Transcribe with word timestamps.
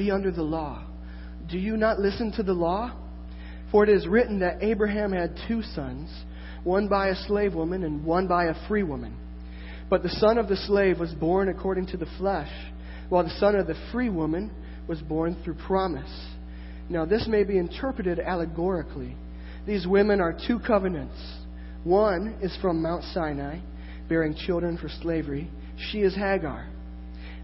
be 0.00 0.10
under 0.10 0.30
the 0.30 0.42
law. 0.42 0.82
Do 1.50 1.58
you 1.58 1.76
not 1.76 1.98
listen 1.98 2.32
to 2.32 2.42
the 2.42 2.54
law? 2.54 2.96
For 3.70 3.84
it 3.84 3.90
is 3.90 4.06
written 4.06 4.40
that 4.40 4.62
Abraham 4.62 5.12
had 5.12 5.38
two 5.46 5.62
sons, 5.62 6.08
one 6.64 6.88
by 6.88 7.08
a 7.08 7.14
slave 7.26 7.54
woman 7.54 7.84
and 7.84 8.02
one 8.02 8.26
by 8.26 8.46
a 8.46 8.66
free 8.66 8.82
woman. 8.82 9.14
But 9.90 10.02
the 10.02 10.08
son 10.08 10.38
of 10.38 10.48
the 10.48 10.56
slave 10.56 10.98
was 10.98 11.12
born 11.12 11.50
according 11.50 11.88
to 11.88 11.98
the 11.98 12.08
flesh, 12.16 12.50
while 13.10 13.24
the 13.24 13.38
son 13.38 13.54
of 13.54 13.66
the 13.66 13.76
free 13.92 14.08
woman 14.08 14.50
was 14.88 15.00
born 15.02 15.36
through 15.44 15.56
promise. 15.66 16.10
Now, 16.88 17.04
this 17.04 17.26
may 17.28 17.44
be 17.44 17.58
interpreted 17.58 18.18
allegorically. 18.20 19.16
These 19.66 19.86
women 19.86 20.22
are 20.22 20.36
two 20.46 20.60
covenants. 20.60 21.20
One 21.84 22.38
is 22.40 22.56
from 22.62 22.80
Mount 22.80 23.04
Sinai, 23.12 23.58
bearing 24.08 24.34
children 24.34 24.78
for 24.78 24.88
slavery. 25.02 25.50
She 25.90 26.00
is 26.00 26.14
Hagar. 26.14 26.68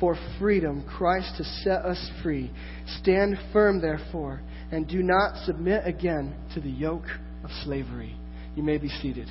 For 0.00 0.16
freedom 0.38 0.84
Christ 0.88 1.34
has 1.38 1.46
set 1.62 1.84
us 1.84 2.10
free. 2.22 2.50
Stand 3.00 3.38
firm, 3.52 3.80
therefore, 3.80 4.42
and 4.72 4.88
do 4.88 5.02
not 5.02 5.44
submit 5.44 5.86
again 5.86 6.34
to 6.54 6.60
the 6.60 6.70
yoke 6.70 7.06
of 7.44 7.50
slavery. 7.64 8.16
You 8.56 8.62
may 8.62 8.78
be 8.78 8.88
seated. 8.88 9.28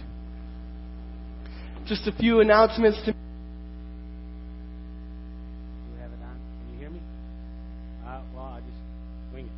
Just 1.86 2.08
a 2.08 2.14
few 2.14 2.40
announcements 2.40 2.98
to 3.06 3.14
have 6.00 6.12
it 6.12 6.20
done 6.22 6.40
hear 6.80 6.90
me 6.90 7.00
uh 8.06 8.22
while 8.34 8.54
I 8.54 8.60
just 8.62 8.72
wing 9.34 9.46
it 9.46 9.52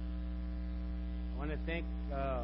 i 1.36 1.38
want 1.38 1.52
to 1.52 1.58
think 1.67 1.86
uh, 2.11 2.44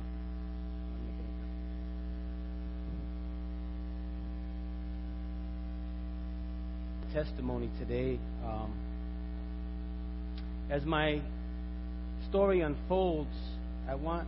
testimony 7.14 7.70
today. 7.80 8.20
Um, 8.46 8.74
as 10.70 10.84
my 10.84 11.22
story 12.30 12.62
unfolds, 12.62 13.36
I 13.90 13.96
want 13.96 14.28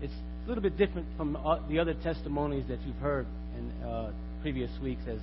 it's 0.00 0.12
a 0.44 0.48
little 0.48 0.62
bit 0.62 0.76
different 0.76 1.06
from 1.16 1.36
the 1.68 1.78
other 1.78 1.94
testimonies 1.94 2.64
that 2.68 2.80
you've 2.86 2.96
heard 2.96 3.26
in 3.56 3.86
uh, 3.86 4.10
previous 4.42 4.70
weeks. 4.82 5.02
As 5.08 5.18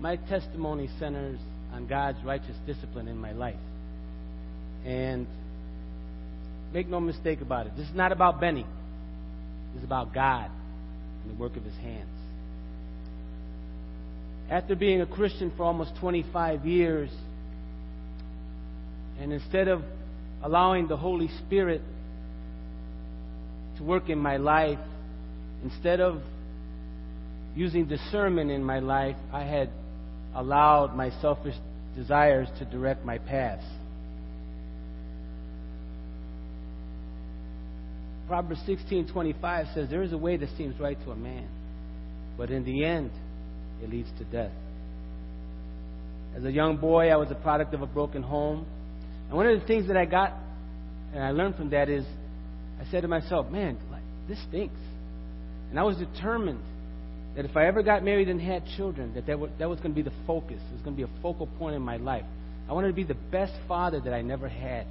my 0.00 0.16
testimony 0.16 0.88
centers 0.98 1.38
on 1.72 1.86
God's 1.86 2.22
righteous 2.24 2.56
discipline 2.66 3.08
in 3.08 3.16
my 3.16 3.32
life, 3.32 3.56
and 4.84 5.26
Make 6.72 6.88
no 6.88 7.00
mistake 7.00 7.40
about 7.40 7.66
it. 7.66 7.72
This 7.76 7.88
is 7.88 7.94
not 7.94 8.12
about 8.12 8.40
Benny. 8.40 8.64
This 9.74 9.80
is 9.80 9.84
about 9.84 10.14
God 10.14 10.50
and 11.22 11.36
the 11.36 11.40
work 11.40 11.56
of 11.56 11.64
his 11.64 11.74
hands. 11.76 12.08
After 14.50 14.74
being 14.74 15.00
a 15.00 15.06
Christian 15.06 15.52
for 15.56 15.62
almost 15.62 15.92
25 16.00 16.66
years, 16.66 17.08
and 19.20 19.32
instead 19.32 19.68
of 19.68 19.82
allowing 20.42 20.88
the 20.88 20.96
Holy 20.96 21.28
Spirit 21.46 21.80
to 23.78 23.84
work 23.84 24.08
in 24.08 24.18
my 24.18 24.38
life, 24.38 24.80
instead 25.62 26.00
of 26.00 26.20
using 27.54 27.86
discernment 27.86 28.50
in 28.50 28.64
my 28.64 28.80
life, 28.80 29.14
I 29.32 29.44
had 29.44 29.70
allowed 30.34 30.96
my 30.96 31.10
selfish 31.20 31.54
desires 31.94 32.48
to 32.58 32.64
direct 32.64 33.04
my 33.04 33.18
path. 33.18 33.62
Proverbs 38.26 38.60
16:25 38.66 39.74
says 39.74 39.88
there 39.90 40.02
is 40.02 40.12
a 40.12 40.18
way 40.18 40.36
that 40.36 40.48
seems 40.56 40.78
right 40.80 40.98
to 41.04 41.12
a 41.12 41.16
man, 41.16 41.48
but 42.36 42.50
in 42.50 42.64
the 42.64 42.84
end 42.84 43.10
it 43.82 43.90
leads 43.90 44.08
to 44.18 44.24
death. 44.24 44.52
As 46.36 46.44
a 46.44 46.52
young 46.52 46.76
boy, 46.76 47.10
I 47.10 47.16
was 47.16 47.30
a 47.30 47.34
product 47.34 47.74
of 47.74 47.82
a 47.82 47.86
broken 47.86 48.22
home. 48.22 48.66
And 49.28 49.36
one 49.36 49.46
of 49.46 49.60
the 49.60 49.66
things 49.66 49.88
that 49.88 49.96
I 49.96 50.04
got 50.04 50.34
and 51.12 51.24
I 51.24 51.30
learned 51.32 51.56
from 51.56 51.70
that 51.70 51.88
is 51.88 52.04
I 52.80 52.90
said 52.90 53.02
to 53.02 53.08
myself, 53.08 53.50
man, 53.50 53.78
this 54.28 54.38
stinks. 54.48 54.80
And 55.70 55.78
I 55.78 55.82
was 55.82 55.96
determined 55.96 56.60
that 57.36 57.44
if 57.44 57.56
I 57.56 57.66
ever 57.66 57.82
got 57.82 58.02
married 58.02 58.28
and 58.28 58.40
had 58.40 58.64
children, 58.76 59.14
that 59.14 59.26
that, 59.26 59.38
that 59.58 59.68
was 59.68 59.78
going 59.80 59.94
to 59.94 60.02
be 60.02 60.08
the 60.08 60.14
focus. 60.26 60.60
It 60.70 60.72
was 60.72 60.82
going 60.82 60.96
to 60.96 61.06
be 61.06 61.10
a 61.10 61.22
focal 61.22 61.46
point 61.46 61.76
in 61.76 61.82
my 61.82 61.96
life. 61.96 62.24
I 62.68 62.72
wanted 62.72 62.88
to 62.88 62.94
be 62.94 63.04
the 63.04 63.14
best 63.14 63.52
father 63.66 64.00
that 64.00 64.12
I 64.12 64.22
never 64.22 64.48
had. 64.48 64.86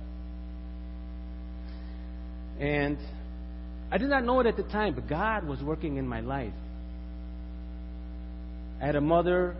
And 2.59 2.97
I 3.91 3.97
did 3.97 4.09
not 4.09 4.25
know 4.25 4.39
it 4.41 4.47
at 4.47 4.57
the 4.57 4.63
time, 4.63 4.93
but 4.93 5.07
God 5.07 5.47
was 5.47 5.61
working 5.61 5.97
in 5.97 6.07
my 6.07 6.19
life. 6.19 6.53
I 8.81 8.85
had 8.85 8.95
a 8.95 9.01
mother 9.01 9.55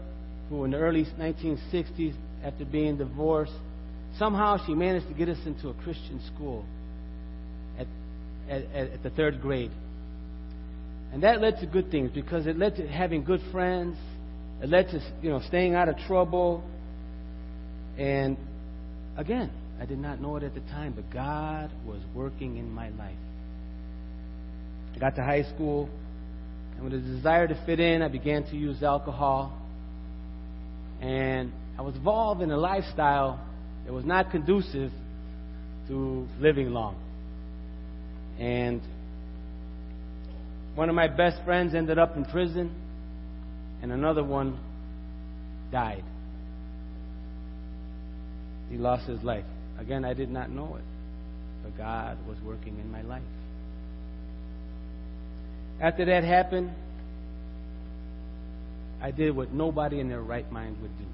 who, 0.50 0.63
in 0.66 0.72
the 0.72 0.78
early 0.78 1.06
1960s, 1.19 2.16
after 2.44 2.66
being 2.66 2.97
divorced, 2.97 3.53
somehow 4.18 4.57
she 4.66 4.74
managed 4.74 5.07
to 5.07 5.13
get 5.13 5.30
us 5.30 5.38
into 5.46 5.69
a 5.69 5.74
Christian 5.75 6.22
school 6.34 6.66
at, 7.78 7.88
at, 8.50 8.63
at 8.74 9.03
the 9.03 9.09
third 9.09 9.41
grade. 9.41 9.72
And 11.12 11.24
that 11.24 11.41
led 11.41 11.59
to 11.59 11.66
good 11.66 11.91
things 11.91 12.12
because 12.13 12.47
it 12.47 12.57
led 12.57 12.75
to 12.78 12.88
having 12.88 13.24
good 13.24 13.41
friends. 13.52 13.97
It 14.62 14.69
led 14.69 14.90
to 14.90 15.02
you 15.22 15.30
know 15.30 15.41
staying 15.47 15.74
out 15.74 15.90
of 15.90 15.97
trouble. 16.07 16.63
And 17.97 18.38
again, 19.18 19.51
I 19.81 19.86
did 19.86 19.97
not 19.97 20.22
know 20.22 20.36
it 20.36 20.44
at 20.44 20.53
the 20.53 20.62
time, 20.62 20.94
but 20.94 21.09
God 21.12 21.72
was 21.86 22.00
working 22.13 22.57
in 22.57 22.72
my 22.72 22.90
life. 22.90 23.18
I 24.96 25.00
got 25.00 25.16
to 25.16 25.24
high 25.24 25.44
school, 25.44 25.90
and 26.79 26.90
with 26.90 26.94
a 26.94 27.06
desire 27.06 27.45
to 27.45 27.56
fit 27.66 27.81
in, 27.81 28.01
I 28.01 28.07
began 28.07 28.45
to 28.45 28.56
use 28.56 28.81
alcohol. 28.84 29.51
And 31.01 31.51
I 31.78 31.81
was 31.81 31.95
involved 31.95 32.41
in 32.41 32.51
a 32.51 32.57
lifestyle 32.57 33.45
that 33.85 33.91
was 33.91 34.06
not 34.06 34.31
conducive 34.31 34.91
to 35.89 36.28
living 36.39 36.69
long. 36.69 36.95
And 38.39 38.81
one 40.75 40.88
of 40.88 40.95
my 40.95 41.09
best 41.09 41.44
friends 41.44 41.75
ended 41.75 42.00
up 42.00 42.16
in 42.16 42.23
prison, 42.23 42.73
and 43.81 43.91
another 43.91 44.23
one 44.23 44.57
died. 45.73 46.06
He 48.69 48.78
lost 48.78 49.06
his 49.06 49.22
life. 49.22 49.44
Again, 49.78 50.06
I 50.06 50.13
did 50.13 50.29
not 50.29 50.50
know 50.50 50.78
it, 50.78 50.84
but 51.62 51.78
God 51.78 52.18
was 52.25 52.38
working 52.41 52.79
in 52.79 52.89
my 52.89 53.01
life. 53.01 53.23
After 55.81 56.06
that 56.06 56.24
happened, 56.24 56.72
I 59.02 59.12
did 59.12 59.36
what 59.36 59.54
nobody 59.54 60.00
in 60.00 60.10
their 60.10 60.22
right 60.22 60.50
mind 60.52 60.78
would 60.81 60.98
do. 60.98 61.06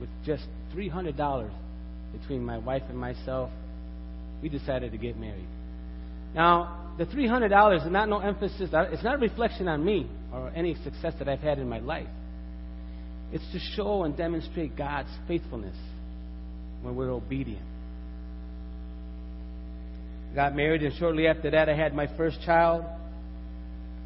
With 0.00 0.08
just 0.24 0.44
$300 0.74 1.50
between 2.18 2.44
my 2.44 2.58
wife 2.58 2.82
and 2.88 2.98
myself, 2.98 3.50
we 4.42 4.48
decided 4.48 4.92
to 4.92 4.98
get 4.98 5.18
married. 5.18 5.48
Now, 6.34 6.94
the 6.98 7.04
$300 7.04 7.86
is 7.86 7.92
not 7.92 8.08
no 8.08 8.20
emphasis, 8.20 8.70
uh, 8.72 8.86
it's 8.90 9.02
not 9.02 9.16
a 9.16 9.18
reflection 9.18 9.68
on 9.68 9.84
me 9.84 10.08
or 10.32 10.50
any 10.54 10.74
success 10.82 11.14
that 11.18 11.28
I've 11.28 11.40
had 11.40 11.58
in 11.58 11.68
my 11.68 11.80
life. 11.80 12.08
It's 13.32 13.44
to 13.52 13.58
show 13.76 14.04
and 14.04 14.16
demonstrate 14.16 14.76
God's 14.76 15.10
faithfulness 15.26 15.76
when 16.82 16.96
we're 16.96 17.10
obedient. 17.10 17.64
Got 20.34 20.54
married, 20.54 20.82
and 20.82 20.94
shortly 20.96 21.26
after 21.26 21.50
that, 21.50 21.68
I 21.68 21.74
had 21.74 21.94
my 21.94 22.06
first 22.16 22.40
child 22.44 22.84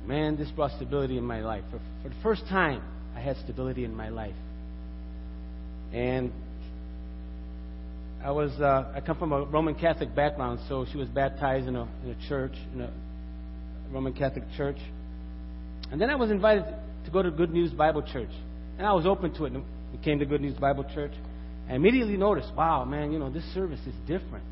man, 0.06 0.36
this 0.36 0.50
brought 0.50 0.72
stability 0.72 1.18
in 1.18 1.24
my 1.24 1.40
life. 1.40 1.64
For, 1.70 1.78
for 2.02 2.08
the 2.08 2.20
first 2.22 2.42
time, 2.48 2.82
I 3.16 3.20
had 3.20 3.36
stability 3.38 3.84
in 3.84 3.94
my 3.94 4.08
life. 4.08 4.34
And 5.92 6.32
I 8.24 8.30
was 8.30 8.52
uh, 8.60 8.92
I 8.94 9.00
come 9.00 9.18
from 9.18 9.32
a 9.32 9.44
Roman 9.44 9.74
Catholic 9.74 10.14
background, 10.14 10.60
so 10.68 10.86
she 10.90 10.96
was 10.96 11.08
baptized 11.08 11.66
in 11.66 11.76
a, 11.76 11.82
in 12.04 12.10
a 12.10 12.28
church, 12.28 12.52
in 12.72 12.80
a 12.80 12.90
Roman 13.90 14.12
Catholic 14.12 14.44
church. 14.56 14.78
And 15.90 16.00
then 16.00 16.08
I 16.08 16.14
was 16.14 16.30
invited 16.30 16.64
to 17.04 17.10
go 17.10 17.22
to 17.22 17.30
Good 17.30 17.50
News 17.50 17.72
Bible 17.72 18.02
Church, 18.02 18.30
and 18.78 18.86
I 18.86 18.92
was 18.92 19.06
open 19.06 19.34
to 19.34 19.44
it. 19.44 19.52
And 19.52 19.64
we 19.92 19.98
came 20.02 20.20
to 20.20 20.24
Good 20.24 20.40
News 20.40 20.56
Bible 20.56 20.84
Church, 20.94 21.12
and 21.66 21.76
immediately 21.76 22.16
noticed, 22.16 22.52
wow, 22.56 22.84
man, 22.84 23.12
you 23.12 23.18
know 23.18 23.28
this 23.28 23.44
service 23.54 23.80
is 23.86 23.94
different. 24.06 24.44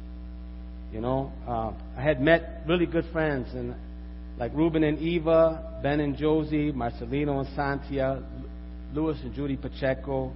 You 0.93 1.01
know, 1.01 1.33
uh, 1.47 1.73
I 1.97 2.03
had 2.03 2.21
met 2.21 2.63
really 2.67 2.87
good 2.87 3.07
friends, 3.13 3.49
and 3.55 3.75
like 4.41 4.55
Ruben 4.55 4.83
and 4.85 4.99
Eva, 4.99 5.81
Ben 5.83 6.01
and 6.01 6.17
Josie, 6.17 6.73
Marcelino 6.73 7.45
and 7.45 7.49
Santia, 7.55 8.25
Louis 8.95 9.21
and 9.23 9.35
Judy 9.35 9.59
Pacheco, 9.59 10.33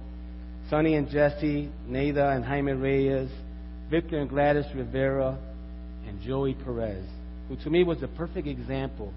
Sonny 0.69 0.93
and 0.93 1.09
Jesse, 1.09 1.71
Nada 1.87 2.29
and 2.29 2.45
Jaime 2.45 2.73
Reyes, 2.73 3.29
Victor 3.89 4.19
and 4.19 4.29
Gladys 4.29 4.65
Rivera, 4.75 5.35
and 6.07 6.21
Joey 6.21 6.53
Perez, 6.53 7.03
who 7.49 7.55
to 7.57 7.69
me 7.71 7.83
was 7.83 8.03
a 8.03 8.07
perfect 8.07 8.47
example 8.47 9.11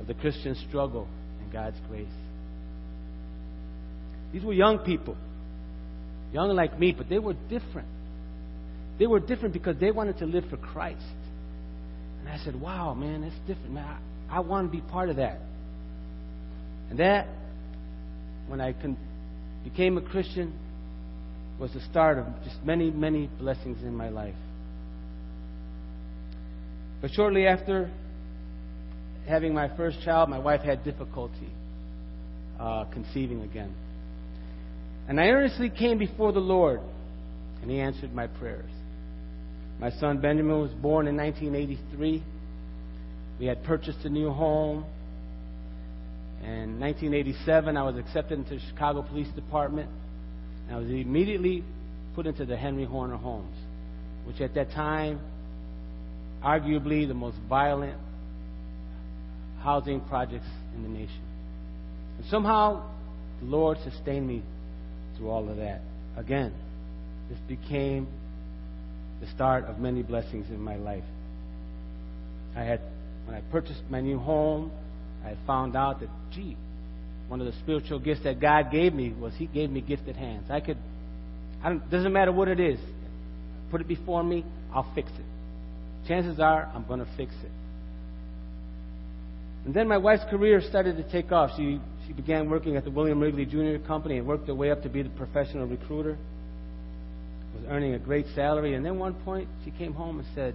of 0.00 0.06
the 0.06 0.14
Christian 0.14 0.56
struggle 0.66 1.06
and 1.42 1.52
God's 1.52 1.76
grace. 1.86 2.06
These 4.32 4.44
were 4.44 4.54
young 4.54 4.78
people, 4.78 5.16
young 6.32 6.56
like 6.56 6.78
me, 6.78 6.92
but 6.96 7.10
they 7.10 7.18
were 7.18 7.34
different. 7.50 7.88
They 8.98 9.06
were 9.06 9.20
different 9.20 9.52
because 9.52 9.76
they 9.78 9.90
wanted 9.90 10.18
to 10.18 10.24
live 10.26 10.44
for 10.48 10.56
Christ. 10.56 11.04
And 12.26 12.40
I 12.40 12.44
said, 12.44 12.60
wow, 12.60 12.92
man, 12.94 13.22
that's 13.22 13.38
different. 13.46 13.74
Man, 13.74 13.84
I, 13.84 14.36
I 14.36 14.40
want 14.40 14.70
to 14.70 14.76
be 14.76 14.82
part 14.82 15.10
of 15.10 15.16
that. 15.16 15.38
And 16.90 16.98
that, 16.98 17.28
when 18.48 18.60
I 18.60 18.72
con- 18.72 18.96
became 19.62 19.96
a 19.96 20.00
Christian, 20.00 20.52
was 21.60 21.72
the 21.72 21.80
start 21.90 22.18
of 22.18 22.26
just 22.42 22.56
many, 22.64 22.90
many 22.90 23.28
blessings 23.38 23.80
in 23.82 23.94
my 23.94 24.08
life. 24.08 24.34
But 27.00 27.12
shortly 27.12 27.46
after 27.46 27.90
having 29.28 29.54
my 29.54 29.74
first 29.76 30.02
child, 30.04 30.28
my 30.28 30.38
wife 30.38 30.62
had 30.62 30.84
difficulty 30.84 31.50
uh, 32.58 32.86
conceiving 32.92 33.42
again. 33.42 33.74
And 35.08 35.20
I 35.20 35.28
earnestly 35.28 35.70
came 35.70 35.98
before 35.98 36.32
the 36.32 36.40
Lord, 36.40 36.80
and 37.62 37.70
He 37.70 37.78
answered 37.80 38.12
my 38.12 38.26
prayers. 38.26 38.70
My 39.78 39.90
son 39.90 40.20
Benjamin 40.20 40.60
was 40.60 40.70
born 40.70 41.06
in 41.06 41.16
1983. 41.16 42.22
We 43.38 43.46
had 43.46 43.62
purchased 43.64 43.98
a 44.04 44.08
new 44.08 44.30
home. 44.30 44.84
In 46.42 46.80
1987, 46.80 47.76
I 47.76 47.82
was 47.82 47.96
accepted 47.96 48.38
into 48.38 48.54
the 48.54 48.60
Chicago 48.70 49.02
Police 49.02 49.28
Department. 49.34 49.90
I 50.70 50.76
was 50.76 50.88
immediately 50.88 51.62
put 52.14 52.26
into 52.26 52.44
the 52.44 52.56
Henry 52.56 52.84
Horner 52.84 53.16
Homes, 53.16 53.56
which 54.26 54.40
at 54.40 54.54
that 54.54 54.70
time, 54.72 55.20
arguably 56.42 57.06
the 57.06 57.14
most 57.14 57.36
violent 57.48 57.98
housing 59.62 60.00
projects 60.00 60.46
in 60.74 60.82
the 60.82 60.88
nation. 60.88 61.20
And 62.18 62.26
somehow, 62.30 62.82
the 63.40 63.46
Lord 63.46 63.78
sustained 63.84 64.26
me 64.26 64.42
through 65.16 65.28
all 65.28 65.48
of 65.48 65.56
that. 65.58 65.82
Again, 66.16 66.54
this 67.28 67.38
became 67.46 68.06
the 69.20 69.26
start 69.34 69.64
of 69.64 69.78
many 69.78 70.02
blessings 70.02 70.48
in 70.50 70.60
my 70.60 70.76
life. 70.76 71.04
I 72.56 72.62
had, 72.62 72.80
when 73.26 73.36
I 73.36 73.40
purchased 73.50 73.82
my 73.88 74.00
new 74.00 74.18
home, 74.18 74.70
I 75.24 75.36
found 75.46 75.76
out 75.76 76.00
that, 76.00 76.08
gee, 76.32 76.56
one 77.28 77.40
of 77.40 77.46
the 77.46 77.58
spiritual 77.60 77.98
gifts 77.98 78.22
that 78.24 78.40
God 78.40 78.70
gave 78.70 78.92
me 78.92 79.12
was 79.12 79.32
He 79.36 79.46
gave 79.46 79.70
me 79.70 79.80
gifted 79.80 80.16
hands. 80.16 80.50
I 80.50 80.60
could, 80.60 80.78
I 81.62 81.70
don't, 81.70 81.90
doesn't 81.90 82.12
matter 82.12 82.32
what 82.32 82.48
it 82.48 82.60
is, 82.60 82.78
put 83.70 83.80
it 83.80 83.88
before 83.88 84.22
me, 84.22 84.44
I'll 84.72 84.90
fix 84.94 85.08
it. 85.10 86.08
Chances 86.08 86.38
are 86.38 86.70
I'm 86.74 86.86
going 86.86 87.00
to 87.00 87.08
fix 87.16 87.32
it. 87.42 87.50
And 89.64 89.74
then 89.74 89.88
my 89.88 89.98
wife's 89.98 90.22
career 90.30 90.60
started 90.60 90.96
to 90.96 91.10
take 91.10 91.32
off. 91.32 91.50
She 91.56 91.80
she 92.06 92.12
began 92.12 92.48
working 92.48 92.76
at 92.76 92.84
the 92.84 92.90
William 92.90 93.18
Wrigley 93.18 93.44
Jr. 93.44 93.84
Company 93.84 94.18
and 94.18 94.26
worked 94.26 94.46
her 94.46 94.54
way 94.54 94.70
up 94.70 94.82
to 94.84 94.88
be 94.88 95.02
the 95.02 95.08
professional 95.10 95.66
recruiter. 95.66 96.16
Was 97.56 97.64
earning 97.70 97.94
a 97.94 97.98
great 97.98 98.26
salary, 98.34 98.74
and 98.74 98.84
then 98.84 98.98
one 98.98 99.14
point 99.14 99.48
she 99.64 99.70
came 99.70 99.94
home 99.94 100.18
and 100.18 100.28
said, 100.34 100.54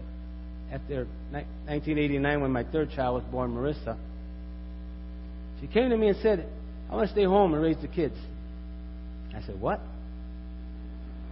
after 0.71 1.07
1989, 1.31 2.41
when 2.41 2.51
my 2.51 2.63
third 2.63 2.91
child 2.91 3.23
was 3.23 3.31
born, 3.31 3.51
Marissa, 3.55 3.97
she 5.59 5.67
came 5.67 5.89
to 5.89 5.97
me 5.97 6.09
and 6.09 6.17
said, 6.21 6.47
I 6.89 6.95
want 6.95 7.07
to 7.07 7.13
stay 7.13 7.23
home 7.23 7.53
and 7.53 7.63
raise 7.63 7.77
the 7.81 7.87
kids. 7.87 8.15
I 9.35 9.41
said, 9.41 9.59
What? 9.59 9.81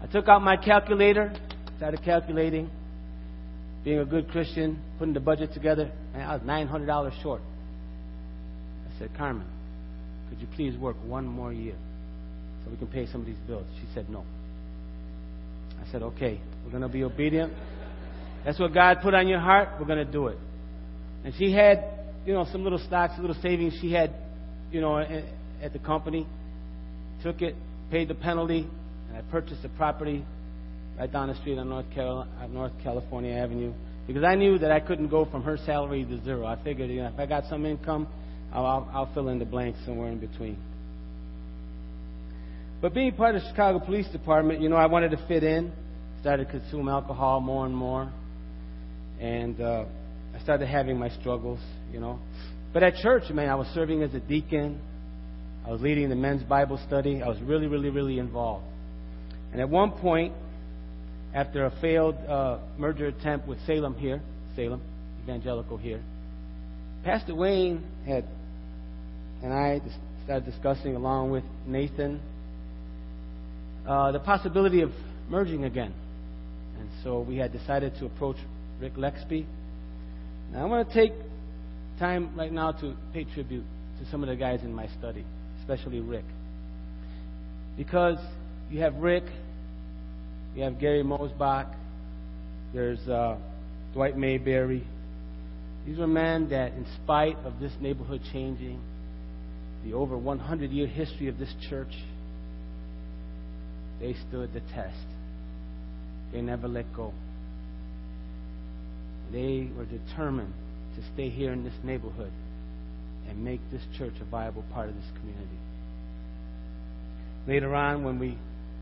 I 0.02 0.08
took 0.08 0.28
out 0.28 0.42
my 0.42 0.58
calculator, 0.58 1.34
started 1.78 2.02
calculating, 2.04 2.70
being 3.84 4.00
a 4.00 4.06
good 4.06 4.30
Christian, 4.30 4.82
putting 4.98 5.14
the 5.14 5.20
budget 5.20 5.54
together, 5.54 5.92
and 6.14 6.24
I 6.24 6.34
was 6.34 6.42
$900 6.42 7.22
short. 7.22 7.42
I 8.88 9.00
said, 9.00 9.12
Carmen, 9.18 9.48
could 10.30 10.42
you 10.42 10.48
please 10.56 10.78
work 10.78 10.96
one 11.06 11.28
more 11.28 11.54
year 11.54 11.76
so 12.64 12.72
we 12.72 12.78
can 12.78 12.88
pay 12.88 13.06
some 13.06 13.22
of 13.22 13.28
these 13.28 13.38
bills? 13.48 13.66
She 13.82 13.88
said, 13.94 14.10
No. 14.10 14.24
I 15.86 15.92
said, 15.92 16.04
Okay, 16.04 16.40
we're 16.64 16.72
going 16.72 16.84
to 16.84 16.90
be 16.90 17.04
obedient. 17.04 17.54
That's 18.46 18.60
what 18.60 18.74
God 18.74 19.00
put 19.02 19.14
on 19.14 19.28
your 19.28 19.40
heart. 19.40 19.70
We're 19.80 19.86
going 19.88 20.06
to 20.06 20.12
do 20.12 20.28
it. 20.28 20.38
And 21.24 21.34
she 21.38 21.52
had, 21.52 21.84
you 22.26 22.34
know, 22.34 22.46
some 22.52 22.64
little 22.64 22.80
stocks, 22.80 23.14
little 23.20 23.36
savings 23.42 23.78
she 23.82 23.92
had, 23.92 24.14
you 24.72 24.80
know, 24.82 24.98
at 25.00 25.74
the 25.74 25.80
company, 25.80 26.26
took 27.22 27.42
it, 27.42 27.56
paid 27.92 28.08
the 28.08 28.16
penalty, 28.16 28.68
and 29.10 29.18
I 29.18 29.22
purchased 29.30 29.64
a 29.66 29.70
property 29.70 30.24
right 30.98 31.12
down 31.12 31.28
the 31.28 31.36
street 31.36 31.58
on 31.58 31.70
North, 31.70 31.92
Carolina, 31.94 32.30
uh, 32.42 32.48
North 32.48 32.74
California 32.84 33.34
Avenue 33.34 33.74
because 34.10 34.24
I 34.24 34.34
knew 34.34 34.58
that 34.58 34.72
I 34.72 34.80
couldn't 34.80 35.10
go 35.10 35.26
from 35.26 35.44
her 35.44 35.56
salary 35.68 36.04
to 36.04 36.24
zero. 36.24 36.44
I 36.44 36.62
figured, 36.64 36.90
you 36.90 37.04
know, 37.04 37.10
if 37.14 37.20
I 37.20 37.28
got 37.28 37.46
some 37.46 37.64
income, 37.64 38.08
I'll, 38.52 38.90
I'll 38.92 39.14
fill 39.14 39.30
in 39.30 39.38
the 39.38 39.46
blanks 39.46 39.78
somewhere 39.86 40.10
in 40.10 40.18
between. 40.18 40.58
But 42.82 42.94
being 42.94 43.14
part 43.14 43.36
of 43.36 43.42
the 43.42 43.50
Chicago 43.50 43.80
Police 43.80 44.08
Department, 44.10 44.62
you 44.62 44.70
know, 44.70 44.78
I 44.78 44.86
wanted 44.86 45.12
to 45.12 45.28
fit 45.28 45.44
in. 45.44 45.72
Started 46.22 46.46
to 46.46 46.52
consume 46.52 46.90
alcohol 46.90 47.40
more 47.40 47.66
and 47.66 47.74
more, 47.74 48.12
and 49.22 49.60
uh, 49.62 49.86
I 50.36 50.44
started 50.44 50.68
having 50.68 51.00
my 51.00 51.10
struggles, 51.10 51.60
you 51.94 52.02
know. 52.02 52.20
But 52.74 52.84
at 52.84 52.96
church, 52.96 53.24
man, 53.30 53.50
I 53.50 53.56
was 53.56 53.68
serving 53.68 54.04
as 54.04 54.14
a 54.14 54.20
deacon. 54.20 54.82
I 55.66 55.72
was 55.72 55.82
leading 55.82 56.10
the 56.10 56.16
men's 56.16 56.44
Bible 56.44 56.78
study. 56.88 57.22
I 57.24 57.28
was 57.30 57.40
really, 57.42 57.68
really, 57.68 57.90
really 57.90 58.20
involved. 58.20 58.66
And 59.54 59.62
at 59.62 59.70
one 59.70 59.92
point, 59.92 60.34
after 61.34 61.66
a 61.66 61.72
failed 61.80 62.16
uh, 62.16 62.60
merger 62.78 63.08
attempt 63.08 63.48
with 63.48 63.60
Salem 63.66 63.96
here, 63.96 64.22
Salem 64.58 64.82
Evangelical 65.24 65.78
here, 65.78 66.02
Pastor 67.04 67.34
Wayne 67.34 67.84
had 68.06 68.26
and 69.42 69.54
I 69.54 69.80
started 70.26 70.46
discussing 70.46 70.96
along 70.98 71.32
with 71.32 71.44
Nathan 71.66 72.20
uh, 73.88 74.12
the 74.12 74.20
possibility 74.20 74.82
of 74.82 74.92
merging 75.30 75.64
again. 75.66 75.94
And 76.80 76.90
so 77.04 77.22
we 77.22 77.38
had 77.38 77.52
decided 77.52 77.94
to 78.00 78.06
approach 78.06 78.38
Rick 78.80 78.96
Lexby. 78.96 79.46
Now 80.52 80.64
I 80.64 80.66
want 80.66 80.88
to 80.88 80.94
take 80.94 81.14
time 82.00 82.36
right 82.38 82.52
now 82.52 82.72
to 82.72 82.96
pay 83.14 83.26
tribute 83.26 83.66
to 84.00 84.10
some 84.10 84.24
of 84.24 84.30
the 84.30 84.36
guys 84.36 84.62
in 84.64 84.74
my 84.74 84.88
study 84.98 85.26
especially 85.70 86.00
Rick. 86.00 86.26
Because 87.78 88.18
you 88.72 88.82
have 88.82 88.96
Rick, 88.96 89.24
you 90.56 90.64
have 90.64 90.80
Gary 90.80 91.04
Mosbach, 91.04 91.74
there's 92.74 93.00
uh, 93.08 93.38
Dwight 93.94 94.18
Mayberry. 94.18 94.84
These 95.86 95.98
were 95.98 96.08
men 96.08 96.50
that, 96.50 96.74
in 96.74 96.86
spite 97.04 97.38
of 97.46 97.60
this 97.60 97.72
neighborhood 97.80 98.22
changing, 98.34 98.82
the 99.86 99.94
over 99.94 100.18
100 100.18 100.72
year 100.72 100.88
history 100.88 101.28
of 101.28 101.38
this 101.38 101.54
church, 101.70 101.94
they 104.00 104.16
stood 104.28 104.54
the 104.54 104.62
test. 104.74 104.96
They 106.32 106.42
never 106.42 106.68
let 106.68 106.94
go. 106.94 107.14
They 109.32 109.70
were 109.76 109.86
determined 109.86 110.54
to 110.96 111.02
stay 111.14 111.30
here 111.30 111.54
in 111.54 111.64
this 111.64 111.74
neighborhood 111.84 112.32
and 113.28 113.44
make 113.44 113.60
this 113.72 113.82
church 113.98 114.14
a 114.22 114.26
viable 114.26 114.64
part 114.74 114.90
of 114.90 114.96
this 114.96 115.06
community. 115.20 115.58
Later 117.48 117.76
on, 117.76 118.04
when 118.04 118.20
we 118.20 118.38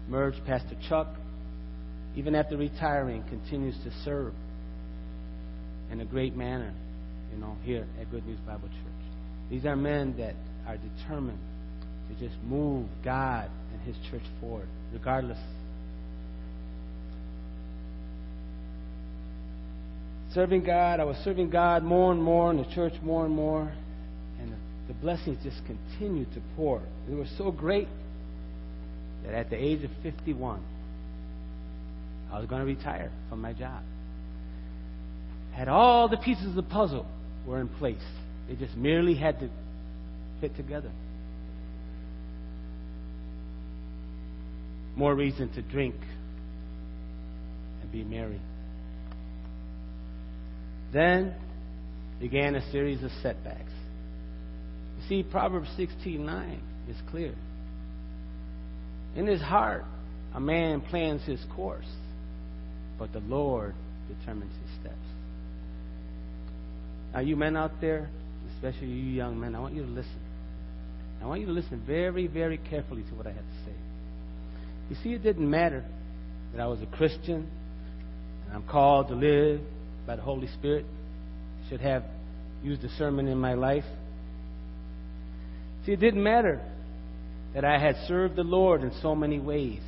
merged, 0.08 0.44
Pastor 0.46 0.76
Chuck, 0.88 1.08
even 2.16 2.34
after 2.34 2.58
retiring, 2.58 3.24
continues 3.30 3.76
to 3.84 3.92
serve 4.04 4.34
in 5.92 6.02
a 6.02 6.06
great 6.06 6.36
manner, 6.36 6.74
you 7.32 7.40
know, 7.40 7.56
here 7.64 7.86
at 8.02 8.10
Good 8.10 8.26
News 8.26 8.40
Bible 8.40 8.68
Church. 8.68 9.12
These 9.50 9.66
are 9.66 9.76
men 9.76 10.18
that 10.18 10.36
are 10.68 10.78
determined 10.78 11.40
to 12.10 12.16
just 12.28 12.42
move 12.44 12.88
God 13.04 13.50
and 13.74 13.82
His 13.82 13.96
church 14.10 14.24
forward, 14.42 14.68
regardless. 14.98 15.38
Serving 20.34 20.64
God, 20.64 21.00
I 21.00 21.04
was 21.04 21.18
serving 21.24 21.52
God 21.52 21.84
more 21.84 22.12
and 22.12 22.22
more 22.22 22.50
in 22.50 22.58
the 22.58 22.66
church 22.74 22.94
more 23.04 23.26
and 23.26 23.34
more 23.34 23.72
and 24.40 24.56
the 24.88 24.94
blessings 24.96 25.38
just 25.44 25.62
continued 25.66 26.34
to 26.34 26.42
pour. 26.56 26.82
They 27.08 27.16
were 27.16 27.28
so 27.38 27.52
great 27.52 27.88
that 29.24 29.36
at 29.36 29.50
the 29.52 29.56
age 29.56 29.84
of 29.84 29.92
51, 30.02 30.64
I 32.32 32.40
was 32.40 32.48
going 32.48 32.62
to 32.62 32.68
retire 32.68 33.12
from 33.30 33.42
my 33.42 33.54
job. 33.54 33.84
Had 35.54 35.68
all 35.68 36.08
the 36.08 36.18
pieces 36.18 36.48
of 36.48 36.56
the 36.56 36.64
puzzle 36.64 37.06
were 37.46 37.62
in 37.62 37.68
place. 37.68 37.98
They 38.48 38.56
just 38.56 38.76
merely 38.76 39.14
had 39.14 39.40
to 39.42 39.50
fit 40.42 40.56
together. 40.56 40.92
More 44.98 45.14
reason 45.14 45.50
to 45.54 45.62
drink 45.62 45.96
and 47.82 47.92
be 47.92 48.04
merry. 48.04 48.42
Then 50.92 51.36
began 52.20 52.56
a 52.56 52.72
series 52.72 53.04
of 53.04 53.12
setbacks. 53.22 53.72
You 54.98 55.08
see, 55.08 55.24
Proverbs 55.24 55.70
16:9 55.78 56.60
is 56.90 56.98
clear. 57.12 57.36
In 59.16 59.28
his 59.28 59.40
heart, 59.40 59.86
a 60.34 60.40
man 60.40 60.82
plans 60.82 61.24
his 61.24 61.44
course, 61.56 61.92
but 62.98 63.14
the 63.14 63.20
Lord 63.20 63.76
determines 64.08 64.54
his 64.64 64.80
steps. 64.82 64.96
Now, 67.14 67.20
you 67.20 67.36
men 67.36 67.56
out 67.56 67.80
there, 67.82 68.10
especially 68.56 68.88
you 68.88 69.12
young 69.12 69.40
men, 69.40 69.54
I 69.54 69.60
want 69.60 69.76
you 69.76 69.84
to 69.84 69.90
listen. 69.90 70.20
I 71.22 71.28
want 71.28 71.42
you 71.42 71.48
to 71.48 71.54
listen 71.54 71.84
very, 71.86 72.26
very 72.26 72.58
carefully 72.58 73.04
to 73.04 73.16
what 73.16 73.28
I 73.28 73.32
have 73.32 73.46
to 73.46 73.66
say. 73.66 73.76
You 74.90 74.96
see, 75.04 75.14
it 75.14 75.24
didn't 75.24 75.50
matter 75.50 75.84
that 76.54 76.62
I 76.62 76.68
was 76.68 76.82
a 76.82 76.86
Christian 76.86 77.50
and 78.46 78.56
I'm 78.56 78.64
called 78.64 79.10
to 79.10 79.16
live 79.16 79.62
by 80.06 80.16
the 80.16 80.22
Holy 80.22 80.48
Spirit. 80.48 80.86
Should 81.70 81.82
have 81.82 82.04
used 82.64 82.82
the 82.82 82.90
sermon 82.98 83.28
in 83.28 83.38
my 83.38 83.56
life. 83.56 83.84
See, 85.86 85.92
it 85.92 86.00
didn't 86.00 86.24
matter 86.24 86.62
that 87.54 87.66
I 87.66 87.78
had 87.78 87.96
served 88.08 88.36
the 88.36 88.44
Lord 88.44 88.84
in 88.84 88.92
so 89.02 89.16
many 89.16 89.40
ways. 89.40 89.82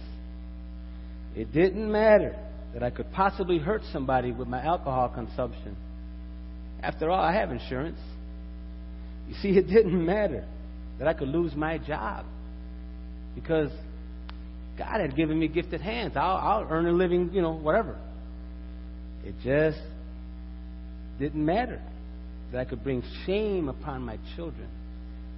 It 1.35 1.53
didn't 1.53 1.89
matter 1.89 2.35
that 2.73 2.83
I 2.83 2.89
could 2.89 3.11
possibly 3.11 3.57
hurt 3.57 3.81
somebody 3.91 4.31
with 4.31 4.47
my 4.47 4.61
alcohol 4.63 5.09
consumption. 5.09 5.75
After 6.81 7.09
all, 7.09 7.19
I 7.19 7.33
have 7.33 7.51
insurance. 7.51 7.99
You 9.27 9.35
see, 9.41 9.49
it 9.49 9.67
didn't 9.67 10.05
matter 10.05 10.45
that 10.97 11.07
I 11.07 11.13
could 11.13 11.27
lose 11.27 11.55
my 11.55 11.77
job 11.77 12.25
because 13.35 13.71
God 14.79 15.01
had 15.01 15.15
given 15.15 15.37
me 15.37 15.49
gifted 15.49 15.81
hands. 15.81 16.13
I'll, 16.15 16.37
I'll 16.37 16.67
earn 16.69 16.87
a 16.87 16.93
living, 16.93 17.31
you 17.33 17.41
know, 17.41 17.51
whatever. 17.51 17.97
It 19.25 19.35
just 19.43 19.77
didn't 21.19 21.45
matter 21.45 21.81
that 22.51 22.61
I 22.61 22.65
could 22.65 22.81
bring 22.81 23.03
shame 23.25 23.67
upon 23.67 24.03
my 24.03 24.17
children, 24.37 24.69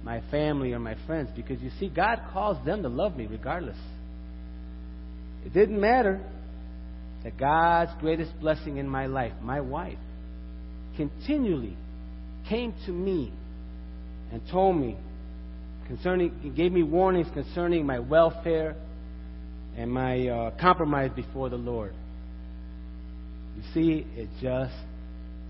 my 0.04 0.22
family, 0.30 0.72
or 0.72 0.78
my 0.78 0.96
friends 1.06 1.28
because 1.34 1.60
you 1.60 1.70
see, 1.80 1.88
God 1.88 2.20
calls 2.32 2.64
them 2.64 2.82
to 2.84 2.88
love 2.88 3.16
me 3.16 3.26
regardless. 3.26 3.76
It 5.44 5.52
didn't 5.52 5.80
matter 5.80 6.20
that 7.24 7.36
God's 7.36 7.90
greatest 8.00 8.38
blessing 8.40 8.76
in 8.76 8.88
my 8.88 9.06
life, 9.06 9.32
my 9.42 9.60
wife, 9.60 9.98
continually 10.96 11.76
came 12.48 12.74
to 12.86 12.92
me 12.92 13.32
and 14.30 14.40
told 14.52 14.76
me 14.76 14.96
concerning, 15.88 16.54
gave 16.56 16.70
me 16.70 16.84
warnings 16.84 17.26
concerning 17.34 17.84
my 17.84 17.98
welfare 17.98 18.76
and 19.76 19.90
my 19.90 20.28
uh, 20.28 20.50
compromise 20.60 21.10
before 21.14 21.48
the 21.48 21.56
Lord. 21.56 21.94
You 23.56 23.62
see, 23.74 24.06
it 24.16 24.28
just 24.40 24.74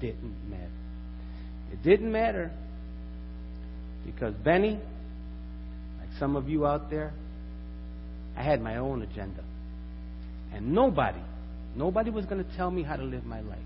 didn't 0.01 0.35
matter. 0.49 0.71
It 1.73 1.83
didn't 1.83 2.11
matter 2.11 2.51
because 4.05 4.35
Benny, 4.35 4.79
like 5.99 6.09
some 6.19 6.37
of 6.37 6.49
you 6.49 6.67
out 6.67 6.91
there, 6.91 7.13
I 8.37 8.43
had 8.43 8.61
my 8.61 8.77
own 8.77 9.03
agenda. 9.03 9.43
And 10.53 10.73
nobody, 10.75 11.21
nobody 11.75 12.11
was 12.11 12.27
going 12.27 12.45
to 12.45 12.57
tell 12.57 12.71
me 12.71 12.83
how 12.83 12.97
to 12.97 13.05
live 13.05 13.25
my 13.25 13.41
life. 13.41 13.59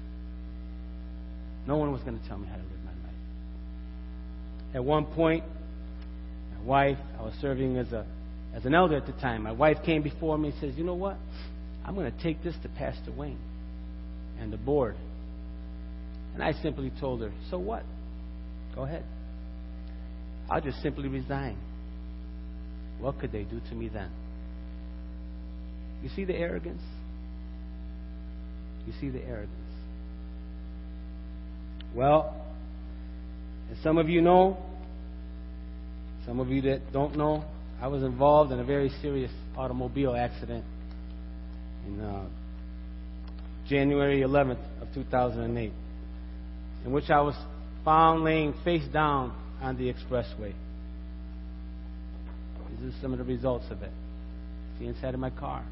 No 1.67 1.77
one 1.77 1.93
was 1.93 2.03
going 2.03 2.19
to 2.19 2.29
tell 2.29 2.39
me 2.39 2.47
how 2.47 2.57
to 2.57 2.63
live 2.63 2.85
my 2.85 2.93
life. 2.93 4.75
At 4.75 4.85
one 4.85 5.07
point, 5.07 5.43
my 6.59 6.65
wife. 6.65 6.99
I 7.19 7.23
was 7.23 7.35
serving 7.41 7.77
as 7.77 7.93
a 7.93 8.07
as 8.57 8.65
an 8.65 8.75
elder 8.75 8.97
at 8.97 9.07
the 9.07 9.13
time. 9.13 9.43
My 9.43 9.53
wife 9.53 9.77
came 9.85 10.03
before 10.03 10.39
me 10.39 10.49
and 10.49 10.59
says, 10.61 10.77
"You 10.77 10.85
know 10.85 10.95
what? 10.95 11.19
I'm 11.85 11.95
going 11.95 12.11
to 12.11 12.23
take 12.23 12.43
this 12.43 12.57
to 12.63 12.69
Pastor 12.71 13.13
Wayne 13.13 13.39
and 14.41 14.53
the 14.53 14.57
board." 14.57 14.97
And 16.35 16.43
I 16.43 16.53
simply 16.53 16.91
told 16.99 17.21
her, 17.21 17.31
"So 17.51 17.59
what? 17.59 17.85
Go 18.75 18.83
ahead. 18.83 19.05
I'll 20.51 20.61
just 20.63 20.81
simply 20.83 21.09
resign." 21.09 21.59
What 22.99 23.19
could 23.19 23.31
they 23.31 23.45
do 23.45 23.61
to 23.61 23.75
me 23.75 23.89
then? 23.89 24.11
You 26.03 26.09
see 26.09 26.25
the 26.25 26.35
arrogance? 26.35 26.83
You 28.87 28.95
see 29.01 29.11
the 29.11 29.23
arrogance. 29.23 29.51
Well, 31.95 32.35
as 33.71 33.79
some 33.83 33.99
of 33.99 34.09
you 34.09 34.23
know, 34.23 34.57
some 36.25 36.41
of 36.41 36.49
you 36.49 36.63
that 36.63 36.93
don't 36.93 37.17
know, 37.17 37.45
I 37.81 37.89
was 37.89 38.03
involved 38.03 38.53
in 38.53 38.61
a 38.61 38.65
very 38.65 38.91
serious 39.03 39.31
automobile 39.57 40.15
accident 40.15 40.65
in 41.87 42.01
uh, 42.01 42.27
January 43.69 44.21
11th 44.21 44.63
of 44.81 44.89
2008, 44.95 45.73
in 46.85 46.93
which 46.93 47.11
I 47.11 47.21
was 47.21 47.35
found 47.85 48.25
laying 48.25 48.55
face 48.65 48.87
down 48.93 49.35
on 49.61 49.77
the 49.77 49.93
expressway. 49.93 50.55
These 52.81 52.95
are 52.95 53.01
some 53.01 53.13
of 53.13 53.19
the 53.19 53.25
results 53.25 53.67
of 53.71 53.83
it. 53.83 53.93
See 54.79 54.87
inside 54.87 55.15
of 55.15 55.21
my 55.21 55.31
car. 55.31 55.65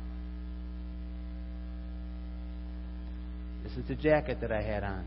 This 3.62 3.72
is 3.72 3.88
the 3.88 3.94
jacket 3.94 4.40
that 4.42 4.52
I 4.52 4.62
had 4.62 4.84
on. 4.84 5.04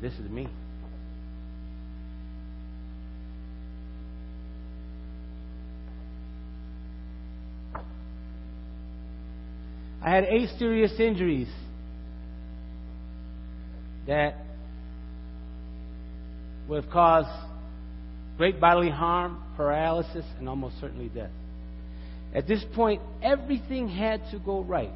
This 0.00 0.12
is 0.14 0.30
me. 0.30 0.48
I 10.00 10.10
had 10.10 10.24
eight 10.24 10.48
serious 10.58 10.92
injuries 11.00 11.48
that 14.06 14.36
would 16.68 16.84
have 16.84 16.92
caused 16.92 17.28
great 18.36 18.60
bodily 18.60 18.90
harm, 18.90 19.42
paralysis, 19.56 20.24
and 20.38 20.48
almost 20.48 20.80
certainly 20.80 21.08
death. 21.08 21.30
At 22.32 22.46
this 22.46 22.64
point, 22.74 23.02
everything 23.22 23.88
had 23.88 24.22
to 24.30 24.38
go 24.38 24.62
right 24.62 24.92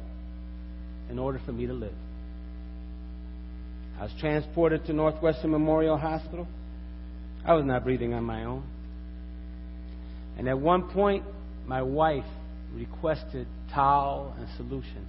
in 1.09 1.19
order 1.19 1.41
for 1.45 1.51
me 1.51 1.67
to 1.67 1.73
live. 1.73 1.93
I 4.03 4.07
was 4.07 4.15
transported 4.19 4.85
to 4.87 4.93
Northwestern 4.93 5.51
Memorial 5.51 5.97
Hospital. 5.97 6.45
I 7.45 7.53
was 7.53 7.63
not 7.63 7.85
breathing 7.85 8.13
on 8.13 8.25
my 8.25 8.43
own. 8.43 8.61
And 10.37 10.49
at 10.49 10.59
one 10.59 10.89
point, 10.89 11.23
my 11.65 11.81
wife 11.83 12.25
requested 12.75 13.47
towel 13.73 14.35
and 14.37 14.45
solution 14.57 15.07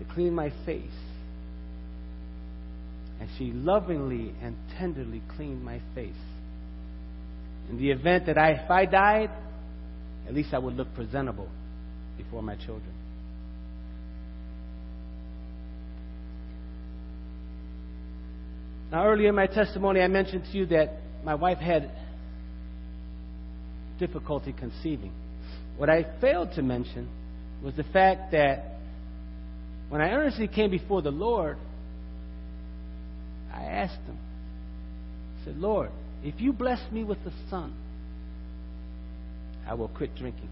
to 0.00 0.12
clean 0.12 0.34
my 0.34 0.50
face. 0.66 0.90
And 3.20 3.28
she 3.38 3.52
lovingly 3.52 4.34
and 4.42 4.56
tenderly 4.76 5.22
cleaned 5.36 5.62
my 5.62 5.80
face. 5.94 6.10
In 7.70 7.78
the 7.78 7.92
event 7.92 8.26
that 8.26 8.36
I, 8.36 8.54
if 8.54 8.68
I 8.68 8.86
died, 8.86 9.30
at 10.26 10.34
least 10.34 10.52
I 10.52 10.58
would 10.58 10.74
look 10.74 10.92
presentable 10.96 11.48
before 12.16 12.42
my 12.42 12.56
children. 12.56 12.92
Now, 18.90 19.06
earlier 19.06 19.28
in 19.28 19.34
my 19.34 19.46
testimony, 19.46 20.00
I 20.00 20.08
mentioned 20.08 20.44
to 20.50 20.58
you 20.58 20.66
that 20.66 20.94
my 21.24 21.34
wife 21.34 21.58
had 21.58 21.90
difficulty 23.98 24.52
conceiving. 24.52 25.12
What 25.76 25.90
I 25.90 26.06
failed 26.20 26.52
to 26.54 26.62
mention 26.62 27.08
was 27.62 27.74
the 27.74 27.84
fact 27.84 28.32
that 28.32 28.78
when 29.90 30.00
I 30.00 30.10
earnestly 30.10 30.48
came 30.48 30.70
before 30.70 31.02
the 31.02 31.10
Lord, 31.10 31.58
I 33.52 33.62
asked 33.64 34.00
Him, 34.06 34.18
I 35.40 35.44
said, 35.44 35.56
Lord, 35.56 35.90
if 36.22 36.40
you 36.40 36.52
bless 36.52 36.80
me 36.90 37.04
with 37.04 37.18
a 37.18 37.32
son, 37.50 37.74
I 39.68 39.74
will 39.74 39.88
quit 39.88 40.14
drinking. 40.16 40.48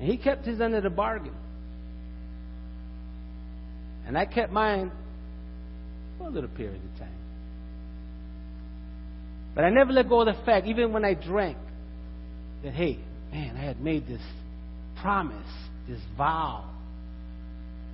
And 0.00 0.10
He 0.10 0.16
kept 0.16 0.46
His 0.46 0.60
end 0.60 0.74
of 0.74 0.82
the 0.82 0.90
bargain. 0.90 1.34
And 4.06 4.16
I 4.16 4.24
kept 4.24 4.52
mine 4.52 4.92
for 6.18 6.26
a 6.26 6.30
little 6.30 6.50
period 6.50 6.80
of 6.82 6.98
time. 6.98 7.08
But 9.54 9.64
I 9.64 9.70
never 9.70 9.92
let 9.92 10.08
go 10.08 10.20
of 10.20 10.26
the 10.26 10.44
fact, 10.44 10.66
even 10.66 10.92
when 10.92 11.04
I 11.04 11.14
drank, 11.14 11.56
that, 12.62 12.74
hey, 12.74 12.98
man, 13.32 13.56
I 13.56 13.60
had 13.60 13.80
made 13.80 14.06
this 14.06 14.20
promise, 15.00 15.46
this 15.88 16.00
vow, 16.16 16.70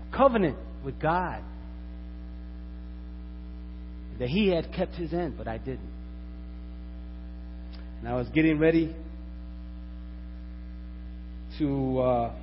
a 0.08 0.16
covenant 0.16 0.56
with 0.84 1.00
God. 1.00 1.42
That 4.18 4.28
He 4.28 4.48
had 4.48 4.72
kept 4.72 4.94
His 4.94 5.12
end, 5.12 5.34
but 5.38 5.46
I 5.46 5.58
didn't. 5.58 5.92
And 8.00 8.08
I 8.08 8.16
was 8.16 8.28
getting 8.30 8.58
ready 8.58 8.94
to 11.58 11.98
uh, 12.00 12.34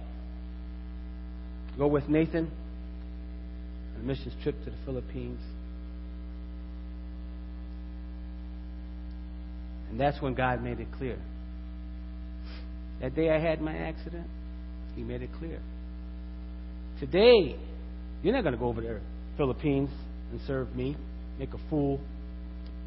go 1.78 1.88
with 1.88 2.08
Nathan 2.08 2.50
on 3.96 4.02
a 4.02 4.04
missions 4.04 4.34
trip 4.44 4.56
to 4.64 4.70
the 4.70 4.78
Philippines. 4.86 5.42
And 9.90 10.00
that's 10.00 10.22
when 10.22 10.34
God 10.34 10.62
made 10.64 10.80
it 10.80 10.88
clear. 10.98 11.18
That 13.02 13.16
day 13.16 13.30
I 13.30 13.40
had 13.40 13.62
my 13.62 13.76
accident, 13.76 14.28
He 14.96 15.04
made 15.04 15.22
it 15.22 15.30
clear. 15.40 15.60
Today, 17.00 17.56
you're 18.22 18.34
not 18.34 18.44
going 18.44 18.54
to 18.54 18.60
go 18.60 18.68
over 18.68 18.82
there, 18.82 19.02
Philippines, 19.38 19.90
and 20.32 20.42
serve 20.46 20.76
me, 20.76 20.98
make 21.38 21.54
a 21.54 21.70
fool, 21.70 22.00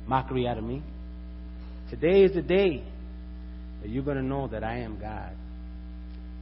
mockery 0.07 0.47
out 0.47 0.59
of 0.59 0.65
me. 0.65 0.83
Today 1.91 2.23
is 2.23 2.35
the 2.35 2.43
day 2.43 2.85
that 3.81 3.89
you're 3.89 4.05
going 4.05 4.19
to 4.19 4.23
know 4.23 4.49
that 4.49 4.63
I 4.63 4.79
am 4.79 4.99
God. 5.01 5.33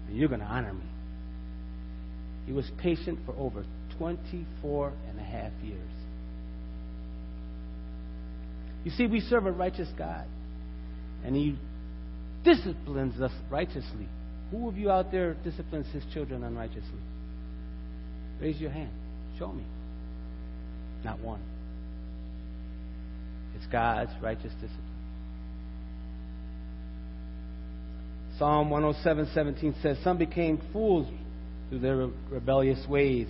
And 0.08 0.16
you're 0.16 0.28
going 0.28 0.40
to 0.40 0.46
honor 0.46 0.74
me. 0.74 0.86
He 2.46 2.52
was 2.52 2.68
patient 2.78 3.20
for 3.24 3.34
over 3.36 3.64
24 3.98 4.92
and 5.08 5.20
a 5.20 5.22
half 5.22 5.52
years. 5.62 5.78
You 8.84 8.90
see, 8.92 9.06
we 9.06 9.20
serve 9.20 9.46
a 9.46 9.52
righteous 9.52 9.88
God. 9.96 10.26
And 11.24 11.36
He 11.36 11.58
disciplines 12.44 13.20
us 13.20 13.32
righteously. 13.50 14.08
Who 14.50 14.68
of 14.68 14.76
you 14.76 14.90
out 14.90 15.12
there 15.12 15.34
disciplines 15.44 15.86
his 15.92 16.02
children 16.12 16.42
unrighteously? 16.42 16.98
Raise 18.40 18.60
your 18.60 18.70
hand. 18.70 18.90
Show 19.38 19.52
me. 19.52 19.64
Not 21.04 21.20
one. 21.20 21.40
It's 23.56 23.66
God's 23.66 24.10
righteous 24.22 24.52
discipline. 24.54 24.86
Psalm 28.38 28.70
107:17 28.70 29.74
says, 29.82 29.98
"Some 29.98 30.16
became 30.16 30.56
fools 30.72 31.06
through 31.68 31.80
their 31.80 32.08
rebellious 32.30 32.88
ways 32.88 33.28